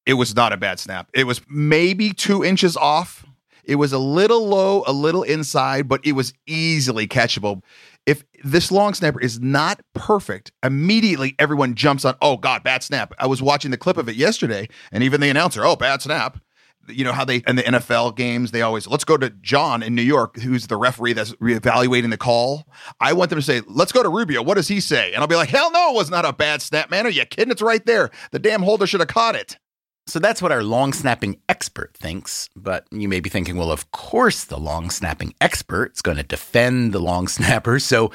It 0.07 0.15
was 0.15 0.35
not 0.35 0.53
a 0.53 0.57
bad 0.57 0.81
snap. 0.81 1.09
It 1.15 1.29
was 1.29 1.41
maybe 1.49 2.13
two 2.13 2.43
inches 2.43 2.77
off 2.77 3.25
it 3.67 3.77
was 3.77 3.93
a 3.93 3.99
little 3.99 4.47
low, 4.47 4.85
a 4.87 4.93
little 4.93 5.23
inside, 5.23 5.89
but 5.89 6.05
it 6.05 6.13
was 6.13 6.33
easily 6.47 7.07
catchable. 7.07 7.63
If 8.07 8.25
this 8.43 8.71
long 8.71 8.95
snapper 8.95 9.21
is 9.21 9.41
not 9.41 9.81
perfect, 9.95 10.53
immediately 10.63 11.35
everyone 11.39 11.75
jumps 11.75 12.05
on, 12.05 12.17
oh 12.21 12.37
God, 12.37 12.63
bad 12.63 12.83
snap. 12.83 13.15
I 13.19 13.27
was 13.27 13.41
watching 13.41 13.71
the 13.71 13.79
clip 13.79 13.97
of 13.97 14.09
it 14.09 14.17
yesterday, 14.17 14.69
and 14.93 15.03
even 15.03 15.21
the 15.21 15.31
announcer, 15.31 15.65
oh, 15.65 15.77
bad 15.77 16.03
snap. 16.03 16.39
You 16.87 17.03
know 17.03 17.13
how 17.13 17.25
they 17.25 17.43
in 17.47 17.57
the 17.57 17.63
NFL 17.63 18.15
games 18.15 18.51
they 18.51 18.61
always 18.61 18.87
let's 18.87 19.05
go 19.05 19.17
to 19.17 19.31
John 19.31 19.83
in 19.83 19.95
New 19.95 20.03
York, 20.03 20.37
who's 20.37 20.67
the 20.67 20.77
referee 20.77 21.15
that's 21.15 21.33
reevaluating 21.37 22.11
the 22.11 22.19
call. 22.19 22.69
I 23.01 23.15
want 23.15 23.31
them 23.31 23.39
to 23.39 23.43
say, 23.43 23.63
let's 23.67 23.91
go 23.91 24.03
to 24.03 24.11
Rubio. 24.11 24.43
What 24.43 24.57
does 24.57 24.69
he 24.69 24.81
say? 24.81 25.15
And 25.15 25.23
I'll 25.23 25.27
be 25.27 25.35
like, 25.35 25.49
hell 25.49 25.73
no, 25.73 25.93
it 25.93 25.97
was 25.97 26.11
not 26.11 26.27
a 26.27 26.33
bad 26.35 26.61
snap, 26.61 26.91
man. 26.91 27.07
Are 27.07 27.11
you 27.11 27.25
kidding? 27.25 27.51
It's 27.51 27.63
right 27.63 27.85
there. 27.87 28.11
The 28.33 28.39
damn 28.39 28.61
holder 28.61 28.87
should 28.87 29.01
have 29.01 29.09
caught 29.09 29.35
it. 29.35 29.57
So 30.07 30.19
that's 30.19 30.43
what 30.43 30.53
our 30.53 30.63
long 30.63 30.93
snapping 30.93 31.41
expert 31.49 31.95
thinks. 31.95 32.51
But 32.55 32.87
you 32.91 33.09
may 33.09 33.21
be 33.21 33.31
thinking, 33.31 33.57
well, 33.57 33.71
of 33.71 33.91
course, 33.91 34.45
the 34.45 34.59
long 34.59 34.91
snapping 34.91 35.35
expert 35.41 35.93
is 35.95 36.03
going 36.03 36.19
to 36.19 36.23
defend 36.23 36.93
the 36.93 37.01
long 37.01 37.27
snapper. 37.29 37.79
So 37.79 38.11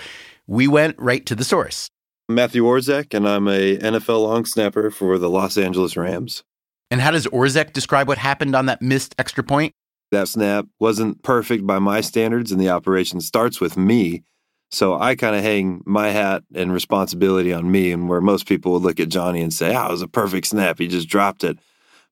we 0.48 0.68
went 0.68 0.98
right 1.00 1.26
to 1.26 1.36
the 1.36 1.44
source. 1.44 1.90
Matthew 2.28 2.64
Orzech, 2.64 3.16
and 3.16 3.28
I'm 3.28 3.48
a 3.48 3.78
NFL 3.78 4.22
long 4.24 4.46
snapper 4.46 4.92
for 4.92 5.18
the 5.18 5.30
Los 5.30 5.58
Angeles 5.58 5.98
Rams. 5.98 6.44
And 6.92 7.02
how 7.02 7.12
does 7.12 7.26
Orzech 7.28 7.74
describe 7.74 8.08
what 8.08 8.20
happened 8.20 8.56
on 8.56 8.68
that 8.68 8.82
missed 8.82 9.16
extra 9.18 9.44
point? 9.44 9.74
That 10.12 10.28
snap 10.28 10.66
wasn't 10.80 11.24
perfect 11.24 11.66
by 11.66 11.80
my 11.80 12.02
standards, 12.02 12.52
and 12.52 12.62
the 12.62 12.70
operation 12.70 13.20
starts 13.22 13.60
with 13.60 13.78
me. 13.78 14.24
So 14.72 15.00
I 15.00 15.16
kind 15.16 15.36
of 15.36 15.42
hang 15.42 15.82
my 15.86 16.10
hat 16.10 16.44
and 16.54 16.72
responsibility 16.72 17.52
on 17.52 17.72
me, 17.72 17.92
and 17.92 18.08
where 18.08 18.22
most 18.22 18.48
people 18.48 18.74
would 18.74 18.84
look 18.84 19.00
at 19.00 19.10
Johnny 19.10 19.42
and 19.42 19.54
say, 19.54 19.76
"Oh, 19.76 19.88
it 19.88 19.92
was 19.92 20.02
a 20.04 20.08
perfect 20.08 20.48
snap. 20.48 20.78
He 20.78 20.88
just 20.88 21.10
dropped 21.10 21.44
it." 21.44 21.58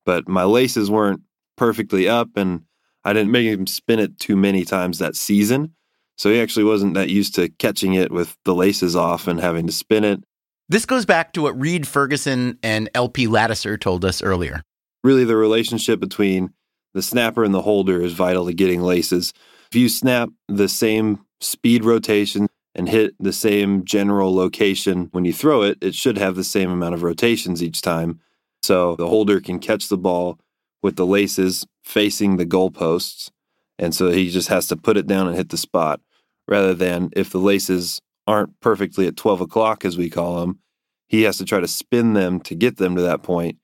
But 0.07 0.25
my 0.29 0.45
laces 0.45 0.89
weren't 0.89 1.21
perfectly 1.57 2.07
up 2.07 2.29
and 2.37 2.61
I 3.03 3.11
didn't 3.11 3.29
make 3.29 3.45
him 3.45 3.67
spin 3.67 3.99
it 3.99 4.17
too 4.19 4.37
many 4.37 4.63
times 4.63 4.99
that 4.99 5.17
season. 5.17 5.75
So 6.15 6.29
he 6.29 6.39
actually 6.39 6.63
wasn't 6.63 6.93
that 6.93 7.09
used 7.09 7.35
to 7.35 7.49
catching 7.49 7.93
it 7.93 8.09
with 8.09 8.37
the 8.45 8.55
laces 8.55 8.95
off 8.95 9.27
and 9.27 9.37
having 9.39 9.67
to 9.67 9.73
spin 9.73 10.05
it. 10.05 10.23
This 10.69 10.85
goes 10.85 11.05
back 11.05 11.33
to 11.33 11.41
what 11.41 11.59
Reid 11.59 11.85
Ferguson 11.85 12.57
and 12.63 12.89
LP 12.95 13.27
Ladouceur 13.27 13.77
told 13.79 14.05
us 14.05 14.23
earlier. 14.23 14.63
Really, 15.03 15.25
the 15.25 15.35
relationship 15.35 15.99
between 15.99 16.53
the 16.93 17.01
snapper 17.01 17.43
and 17.43 17.53
the 17.53 17.61
holder 17.61 18.01
is 18.01 18.13
vital 18.13 18.45
to 18.45 18.53
getting 18.53 18.81
laces. 18.81 19.33
If 19.69 19.75
you 19.75 19.89
snap 19.89 20.29
the 20.47 20.69
same 20.69 21.19
speed 21.41 21.83
rotation 21.83 22.47
and 22.73 22.87
hit 22.87 23.13
the 23.19 23.33
same 23.33 23.83
general 23.83 24.33
location 24.33 25.09
when 25.11 25.25
you 25.25 25.33
throw 25.33 25.63
it, 25.63 25.77
it 25.81 25.95
should 25.95 26.17
have 26.17 26.35
the 26.35 26.45
same 26.45 26.71
amount 26.71 26.95
of 26.95 27.03
rotations 27.03 27.61
each 27.61 27.81
time. 27.81 28.21
So 28.67 28.97
the 28.97 29.07
holder 29.07 29.39
can 29.39 29.59
catch 29.59 29.87
the 29.87 29.97
ball 29.97 30.39
with 30.83 30.97
the 30.97 31.05
laces 31.05 31.65
facing 31.85 32.35
the 32.35 32.45
goalposts. 32.45 33.31
And 33.79 33.95
so 33.95 34.11
he 34.11 34.29
just 34.29 34.49
has 34.49 34.67
to 34.67 34.75
put 34.75 34.97
it 34.97 35.07
down 35.07 35.25
and 35.25 35.37
hit 35.37 35.49
the 35.49 35.57
spot. 35.57 36.01
rather 36.49 36.73
than 36.73 37.09
if 37.13 37.29
the 37.29 37.39
laces 37.39 38.01
aren't 38.25 38.59
perfectly 38.59 39.07
at 39.07 39.15
12 39.15 39.39
o'clock, 39.41 39.85
as 39.85 39.97
we 39.97 40.09
call 40.09 40.41
them, 40.41 40.59
he 41.07 41.23
has 41.23 41.37
to 41.37 41.45
try 41.45 41.61
to 41.61 41.67
spin 41.67 42.11
them 42.11 42.41
to 42.41 42.55
get 42.55 42.75
them 42.75 42.97
to 42.97 43.01
that 43.03 43.23
point. 43.23 43.57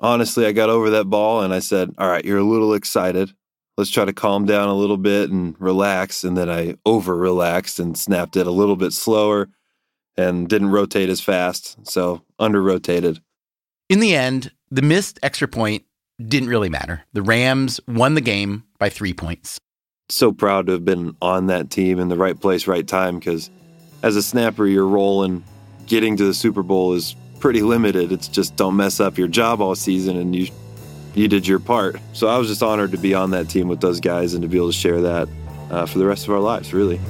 Honestly, 0.00 0.46
I 0.46 0.52
got 0.52 0.70
over 0.70 0.88
that 0.90 1.10
ball 1.10 1.42
and 1.42 1.52
I 1.52 1.58
said, 1.58 1.94
All 1.98 2.08
right, 2.08 2.24
you're 2.24 2.38
a 2.38 2.42
little 2.42 2.72
excited. 2.72 3.34
Let's 3.76 3.90
try 3.90 4.06
to 4.06 4.14
calm 4.14 4.46
down 4.46 4.68
a 4.68 4.74
little 4.74 4.96
bit 4.96 5.30
and 5.30 5.56
relax. 5.58 6.24
And 6.24 6.38
then 6.38 6.48
I 6.48 6.76
over 6.86 7.16
relaxed 7.16 7.78
and 7.78 7.98
snapped 7.98 8.36
it 8.36 8.46
a 8.46 8.58
little 8.60 8.76
bit 8.76 8.94
slower 8.94 9.48
and 10.16 10.48
didn't 10.48 10.70
rotate 10.70 11.10
as 11.10 11.20
fast. 11.20 11.86
So 11.86 12.22
under 12.38 12.62
rotated. 12.62 13.20
In 13.88 14.00
the 14.00 14.14
end, 14.14 14.52
the 14.70 14.82
missed 14.82 15.18
extra 15.22 15.48
point 15.48 15.84
didn't 16.22 16.50
really 16.50 16.68
matter. 16.68 17.04
The 17.14 17.22
Rams 17.22 17.80
won 17.88 18.14
the 18.14 18.20
game 18.20 18.64
by 18.78 18.90
three 18.90 19.14
points. 19.14 19.58
So 20.10 20.30
proud 20.30 20.66
to 20.66 20.72
have 20.72 20.84
been 20.84 21.16
on 21.22 21.46
that 21.46 21.70
team 21.70 21.98
in 21.98 22.08
the 22.08 22.16
right 22.16 22.38
place, 22.38 22.66
right 22.66 22.86
time, 22.86 23.18
because 23.18 23.48
as 24.02 24.14
a 24.14 24.22
snapper, 24.22 24.66
your 24.66 24.86
role 24.86 25.24
in 25.24 25.42
getting 25.86 26.18
to 26.18 26.24
the 26.24 26.34
Super 26.34 26.62
Bowl 26.62 26.92
is 26.92 27.16
pretty 27.40 27.62
limited. 27.62 28.12
It's 28.12 28.28
just 28.28 28.56
don't 28.56 28.76
mess 28.76 29.00
up 29.00 29.16
your 29.16 29.28
job 29.28 29.62
all 29.62 29.74
season 29.74 30.18
and 30.18 30.36
you 30.36 30.48
you 31.14 31.26
did 31.26 31.46
your 31.46 31.58
part. 31.58 31.96
So 32.12 32.28
I 32.28 32.36
was 32.36 32.48
just 32.48 32.62
honored 32.62 32.92
to 32.92 32.98
be 32.98 33.14
on 33.14 33.30
that 33.30 33.48
team 33.48 33.68
with 33.68 33.80
those 33.80 34.00
guys 34.00 34.34
and 34.34 34.42
to 34.42 34.48
be 34.48 34.58
able 34.58 34.68
to 34.68 34.72
share 34.74 35.00
that 35.00 35.28
uh, 35.70 35.86
for 35.86 35.98
the 35.98 36.04
rest 36.04 36.28
of 36.28 36.34
our 36.34 36.40
lives, 36.40 36.74
really. 36.74 37.00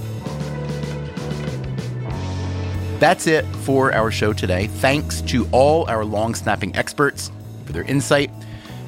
That's 2.99 3.29
it 3.29 3.47
for 3.59 3.95
our 3.95 4.11
show 4.11 4.33
today. 4.33 4.67
Thanks 4.67 5.21
to 5.23 5.49
all 5.53 5.89
our 5.89 6.05
long 6.05 6.35
snapping 6.35 6.75
experts 6.75 7.31
for 7.65 7.73
their 7.73 7.85
insight. 7.85 8.29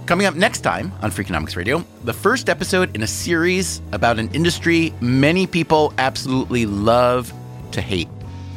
Coming 0.07 0.27
up 0.27 0.35
next 0.35 0.63
time 0.63 0.93
on 1.01 1.13
Freakonomics 1.13 1.55
Radio, 1.55 1.85
the 2.03 2.13
first 2.13 2.49
episode 2.49 2.97
in 2.97 3.05
a 3.05 3.07
series 3.07 3.81
about 3.93 4.19
an 4.19 4.29
industry 4.35 4.93
many 5.01 5.47
people 5.47 5.95
absolutely 5.99 6.67
love 6.67 7.33
to 7.71 7.81
hate. 7.81 8.09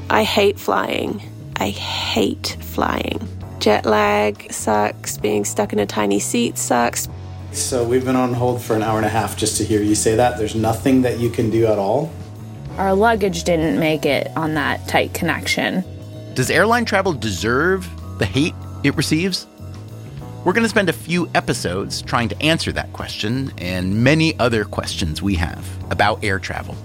I 0.09 0.23
hate 0.23 0.59
flying. 0.59 1.21
I 1.57 1.69
hate 1.69 2.57
flying. 2.59 3.27
Jet 3.59 3.85
lag 3.85 4.51
sucks. 4.51 5.19
Being 5.19 5.45
stuck 5.45 5.71
in 5.71 5.77
a 5.77 5.85
tiny 5.85 6.19
seat 6.19 6.57
sucks. 6.57 7.07
So 7.51 7.83
we've 7.83 8.03
been 8.03 8.15
on 8.15 8.33
hold 8.33 8.59
for 8.59 8.75
an 8.75 8.81
hour 8.81 8.97
and 8.97 9.05
a 9.05 9.09
half 9.09 9.37
just 9.37 9.57
to 9.57 9.63
hear 9.63 9.83
you 9.83 9.93
say 9.93 10.15
that. 10.15 10.39
There's 10.39 10.55
nothing 10.55 11.03
that 11.03 11.19
you 11.19 11.29
can 11.29 11.51
do 11.51 11.67
at 11.67 11.77
all. 11.77 12.11
Our 12.77 12.95
luggage 12.95 13.43
didn't 13.43 13.79
make 13.79 14.03
it 14.03 14.35
on 14.35 14.55
that 14.55 14.87
tight 14.87 15.13
connection. 15.13 15.83
Does 16.33 16.49
airline 16.49 16.85
travel 16.85 17.13
deserve 17.13 17.87
the 18.17 18.25
hate 18.25 18.55
it 18.83 18.95
receives? 18.95 19.45
We're 20.43 20.53
going 20.53 20.63
to 20.63 20.69
spend 20.69 20.89
a 20.89 20.93
few 20.93 21.29
episodes 21.35 22.01
trying 22.01 22.29
to 22.29 22.41
answer 22.41 22.71
that 22.71 22.91
question 22.91 23.53
and 23.59 24.03
many 24.03 24.37
other 24.39 24.65
questions 24.65 25.21
we 25.21 25.35
have 25.35 25.65
about 25.91 26.23
air 26.23 26.39
travel. 26.39 26.75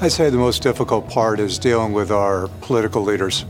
I'd 0.00 0.10
say 0.10 0.28
the 0.28 0.36
most 0.36 0.62
difficult 0.62 1.08
part 1.08 1.38
is 1.38 1.56
dealing 1.56 1.92
with 1.92 2.10
our 2.10 2.48
political 2.60 3.02
leaders. 3.02 3.44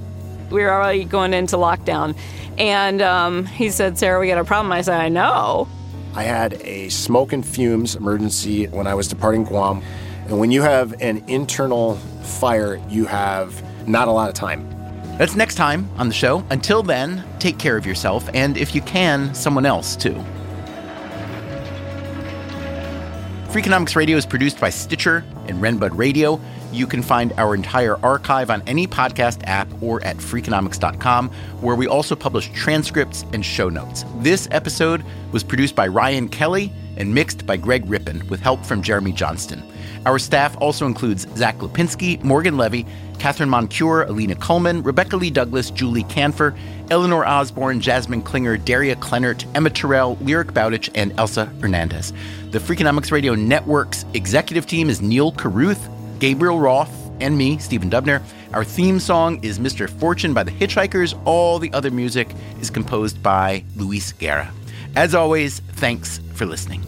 We 0.51 0.63
were 0.63 0.71
already 0.71 1.05
going 1.05 1.33
into 1.33 1.57
lockdown, 1.57 2.15
and 2.59 3.01
um, 3.01 3.47
he 3.47 3.71
said, 3.71 3.97
Sarah, 3.97 4.21
we 4.21 4.29
got 4.29 4.37
a 4.37 4.45
problem. 4.45 4.71
I 4.71 4.83
said, 4.83 5.01
I 5.01 5.09
know. 5.09 5.67
I 6.15 6.25
had 6.25 6.53
a 6.61 6.91
smoke 6.91 7.33
and 7.33 7.45
fumes 7.45 7.97
emergency 7.97 8.67
when 8.67 8.87
I 8.87 8.95
was 8.95 9.09
departing 9.09 9.45
Guam. 9.45 9.83
And 10.29 10.39
when 10.39 10.51
you 10.51 10.63
have 10.63 10.95
an 11.01 11.23
internal 11.29 11.97
fire, 12.23 12.81
you 12.89 13.05
have 13.07 13.63
not 13.89 14.09
a 14.09 14.13
lot 14.13 14.29
of 14.29 14.35
time. 14.35 14.69
That's 15.19 15.37
next 15.37 15.57
time 15.57 15.89
on 15.99 16.09
the 16.09 16.15
show. 16.15 16.45
Until 16.51 16.83
then, 16.83 17.23
take 17.39 17.59
care 17.59 17.77
of 17.77 17.85
yourself, 17.85 18.29
and 18.33 18.57
if 18.57 18.75
you 18.75 18.81
can, 18.83 19.35
someone 19.35 19.67
else 19.67 19.95
too. 19.95 20.15
Freakonomics 23.53 23.95
Radio 23.95 24.17
is 24.17 24.25
produced 24.25 24.59
by 24.59 24.71
Stitcher 24.71 25.23
and 25.47 25.61
Renbud 25.61 25.91
Radio. 25.99 26.41
You 26.73 26.87
can 26.87 27.03
find 27.03 27.35
our 27.37 27.55
entire 27.55 28.03
archive 28.03 28.49
on 28.49 28.63
any 28.67 28.87
podcast 28.87 29.43
app 29.45 29.69
or 29.83 30.03
at 30.05 30.17
Freakonomics.com, 30.17 31.29
where 31.61 31.77
we 31.77 31.87
also 31.87 32.17
publish 32.17 32.51
transcripts 32.55 33.27
and 33.35 33.45
show 33.45 33.69
notes. 33.69 34.07
This 34.21 34.49
episode 34.53 35.05
was 35.33 35.45
produced 35.45 35.75
by 35.77 35.87
Ryan 35.87 36.31
Kelly 36.31 36.73
and 36.97 37.15
mixed 37.15 37.45
by 37.47 37.59
Greg 37.59 37.85
Rippin, 37.87 38.27
with 38.29 38.41
help 38.41 38.65
from 38.65 38.81
Jeremy 38.81 39.13
Johnston. 39.13 39.63
Our 40.05 40.19
staff 40.19 40.57
also 40.61 40.87
includes 40.87 41.27
Zack 41.37 41.59
Lapinski, 41.59 42.23
Morgan 42.25 42.57
Levy, 42.57 42.87
Catherine 43.19 43.51
Moncure, 43.51 44.03
Alina 44.03 44.35
Kulman, 44.35 44.85
Rebecca 44.85 45.17
Lee 45.17 45.31
Douglas, 45.31 45.71
Julie 45.71 46.03
Canfer, 46.05 46.57
Eleanor 46.91 47.25
Osborne, 47.25 47.81
Jasmine 47.81 48.23
Klinger, 48.23 48.57
Daria 48.57 48.97
Kleinert, 48.97 49.45
Emma 49.55 49.71
Terrell, 49.71 50.19
Lyric 50.21 50.53
Bowditch, 50.53 50.91
and 50.95 51.13
Elsa 51.19 51.47
Hernandez. 51.61 52.13
The 52.51 52.59
Freakonomics 52.59 53.13
Radio 53.13 53.35
Network's 53.35 54.05
executive 54.13 54.67
team 54.67 54.91
is 54.91 55.01
Neil 55.01 55.31
Carruth, 55.31 55.89
Gabriel 56.19 56.59
Roth, 56.59 56.93
and 57.21 57.39
me, 57.39 57.59
Stephen 57.59 57.89
Dubner. 57.89 58.23
Our 58.53 58.65
theme 58.65 58.99
song 58.99 59.43
is 59.45 59.59
Mr. 59.59 59.89
Fortune 59.89 60.35
by 60.35 60.43
the 60.43 60.51
Hitchhikers. 60.51 61.19
All 61.25 61.59
the 61.59 61.73
other 61.73 61.91
music 61.91 62.29
is 62.61 62.71
composed 62.71 63.23
by 63.23 63.65
Luis 63.77 64.13
Guerra. 64.13 64.53
As 64.97 65.15
always, 65.15 65.61
thanks 65.61 66.21
for 66.35 66.45
listening. 66.45 66.83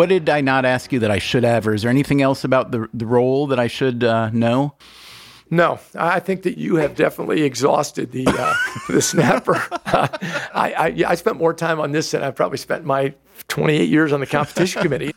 What 0.00 0.08
did 0.08 0.30
I 0.30 0.40
not 0.40 0.64
ask 0.64 0.92
you 0.92 1.00
that 1.00 1.10
I 1.10 1.18
should 1.18 1.44
have, 1.44 1.68
or 1.68 1.74
is 1.74 1.82
there 1.82 1.90
anything 1.90 2.22
else 2.22 2.42
about 2.42 2.70
the 2.70 2.88
the 2.94 3.04
role 3.04 3.48
that 3.48 3.60
I 3.60 3.66
should 3.66 4.02
uh, 4.02 4.30
know? 4.30 4.72
No, 5.50 5.78
I 5.94 6.20
think 6.20 6.44
that 6.44 6.56
you 6.56 6.76
have 6.76 6.94
definitely 6.96 7.42
exhausted 7.42 8.10
the 8.10 8.26
uh, 8.26 8.54
the 8.88 9.02
snapper. 9.02 9.62
Uh, 9.84 10.08
I, 10.54 10.72
I, 10.72 11.04
I 11.08 11.14
spent 11.16 11.36
more 11.36 11.52
time 11.52 11.80
on 11.80 11.92
this 11.92 12.12
than 12.12 12.22
I've 12.22 12.34
probably 12.34 12.56
spent 12.56 12.86
my 12.86 13.12
28 13.48 13.90
years 13.90 14.10
on 14.14 14.20
the 14.20 14.26
competition 14.26 14.80
committee. 14.84 15.12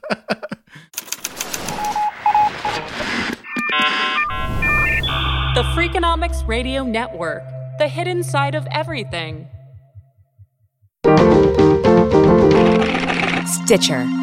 The 5.56 5.64
Freakonomics 5.78 6.46
Radio 6.46 6.84
Network, 6.84 7.44
the 7.78 7.88
hidden 7.88 8.22
side 8.22 8.54
of 8.54 8.68
everything. 8.70 9.48
Stitcher. 13.48 14.23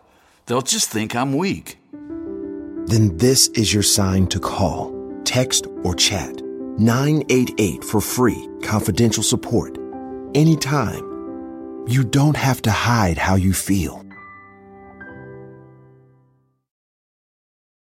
they'll 0.51 0.61
just 0.61 0.89
think 0.89 1.15
I'm 1.15 1.31
weak. 1.37 1.77
then 2.87 3.15
this 3.15 3.47
is 3.61 3.73
your 3.73 3.83
sign 3.83 4.27
to 4.27 4.37
call, 4.37 4.93
text, 5.23 5.67
or 5.85 5.95
chat 5.95 6.41
988 6.77 7.85
for 7.85 8.01
free, 8.01 8.49
confidential 8.61 9.23
support. 9.23 9.77
Anytime. 10.35 11.07
You 11.87 12.03
don't 12.03 12.35
have 12.35 12.61
to 12.63 12.71
hide 12.71 13.17
how 13.17 13.35
you 13.35 13.53
feel. 13.53 14.03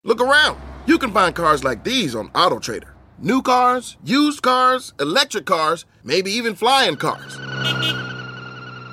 Look 0.04 0.20
around. 0.20 0.60
You 0.84 0.98
can 0.98 1.10
find 1.12 1.34
cars 1.34 1.64
like 1.64 1.84
these 1.84 2.14
on 2.14 2.28
AutoTrader. 2.30 2.90
New 3.18 3.40
cars, 3.40 3.96
used 4.04 4.42
cars, 4.42 4.92
electric 5.00 5.46
cars, 5.46 5.86
maybe 6.04 6.30
even 6.32 6.54
flying 6.54 6.96
cars. 6.96 7.38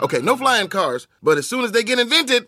Okay, 0.01 0.21
no 0.21 0.37
flying 0.37 0.69
cars, 0.69 1.07
but 1.21 1.37
as 1.37 1.47
soon 1.47 1.65
as 1.65 1.73
they 1.73 1.83
get 1.83 1.99
invented, 1.99 2.47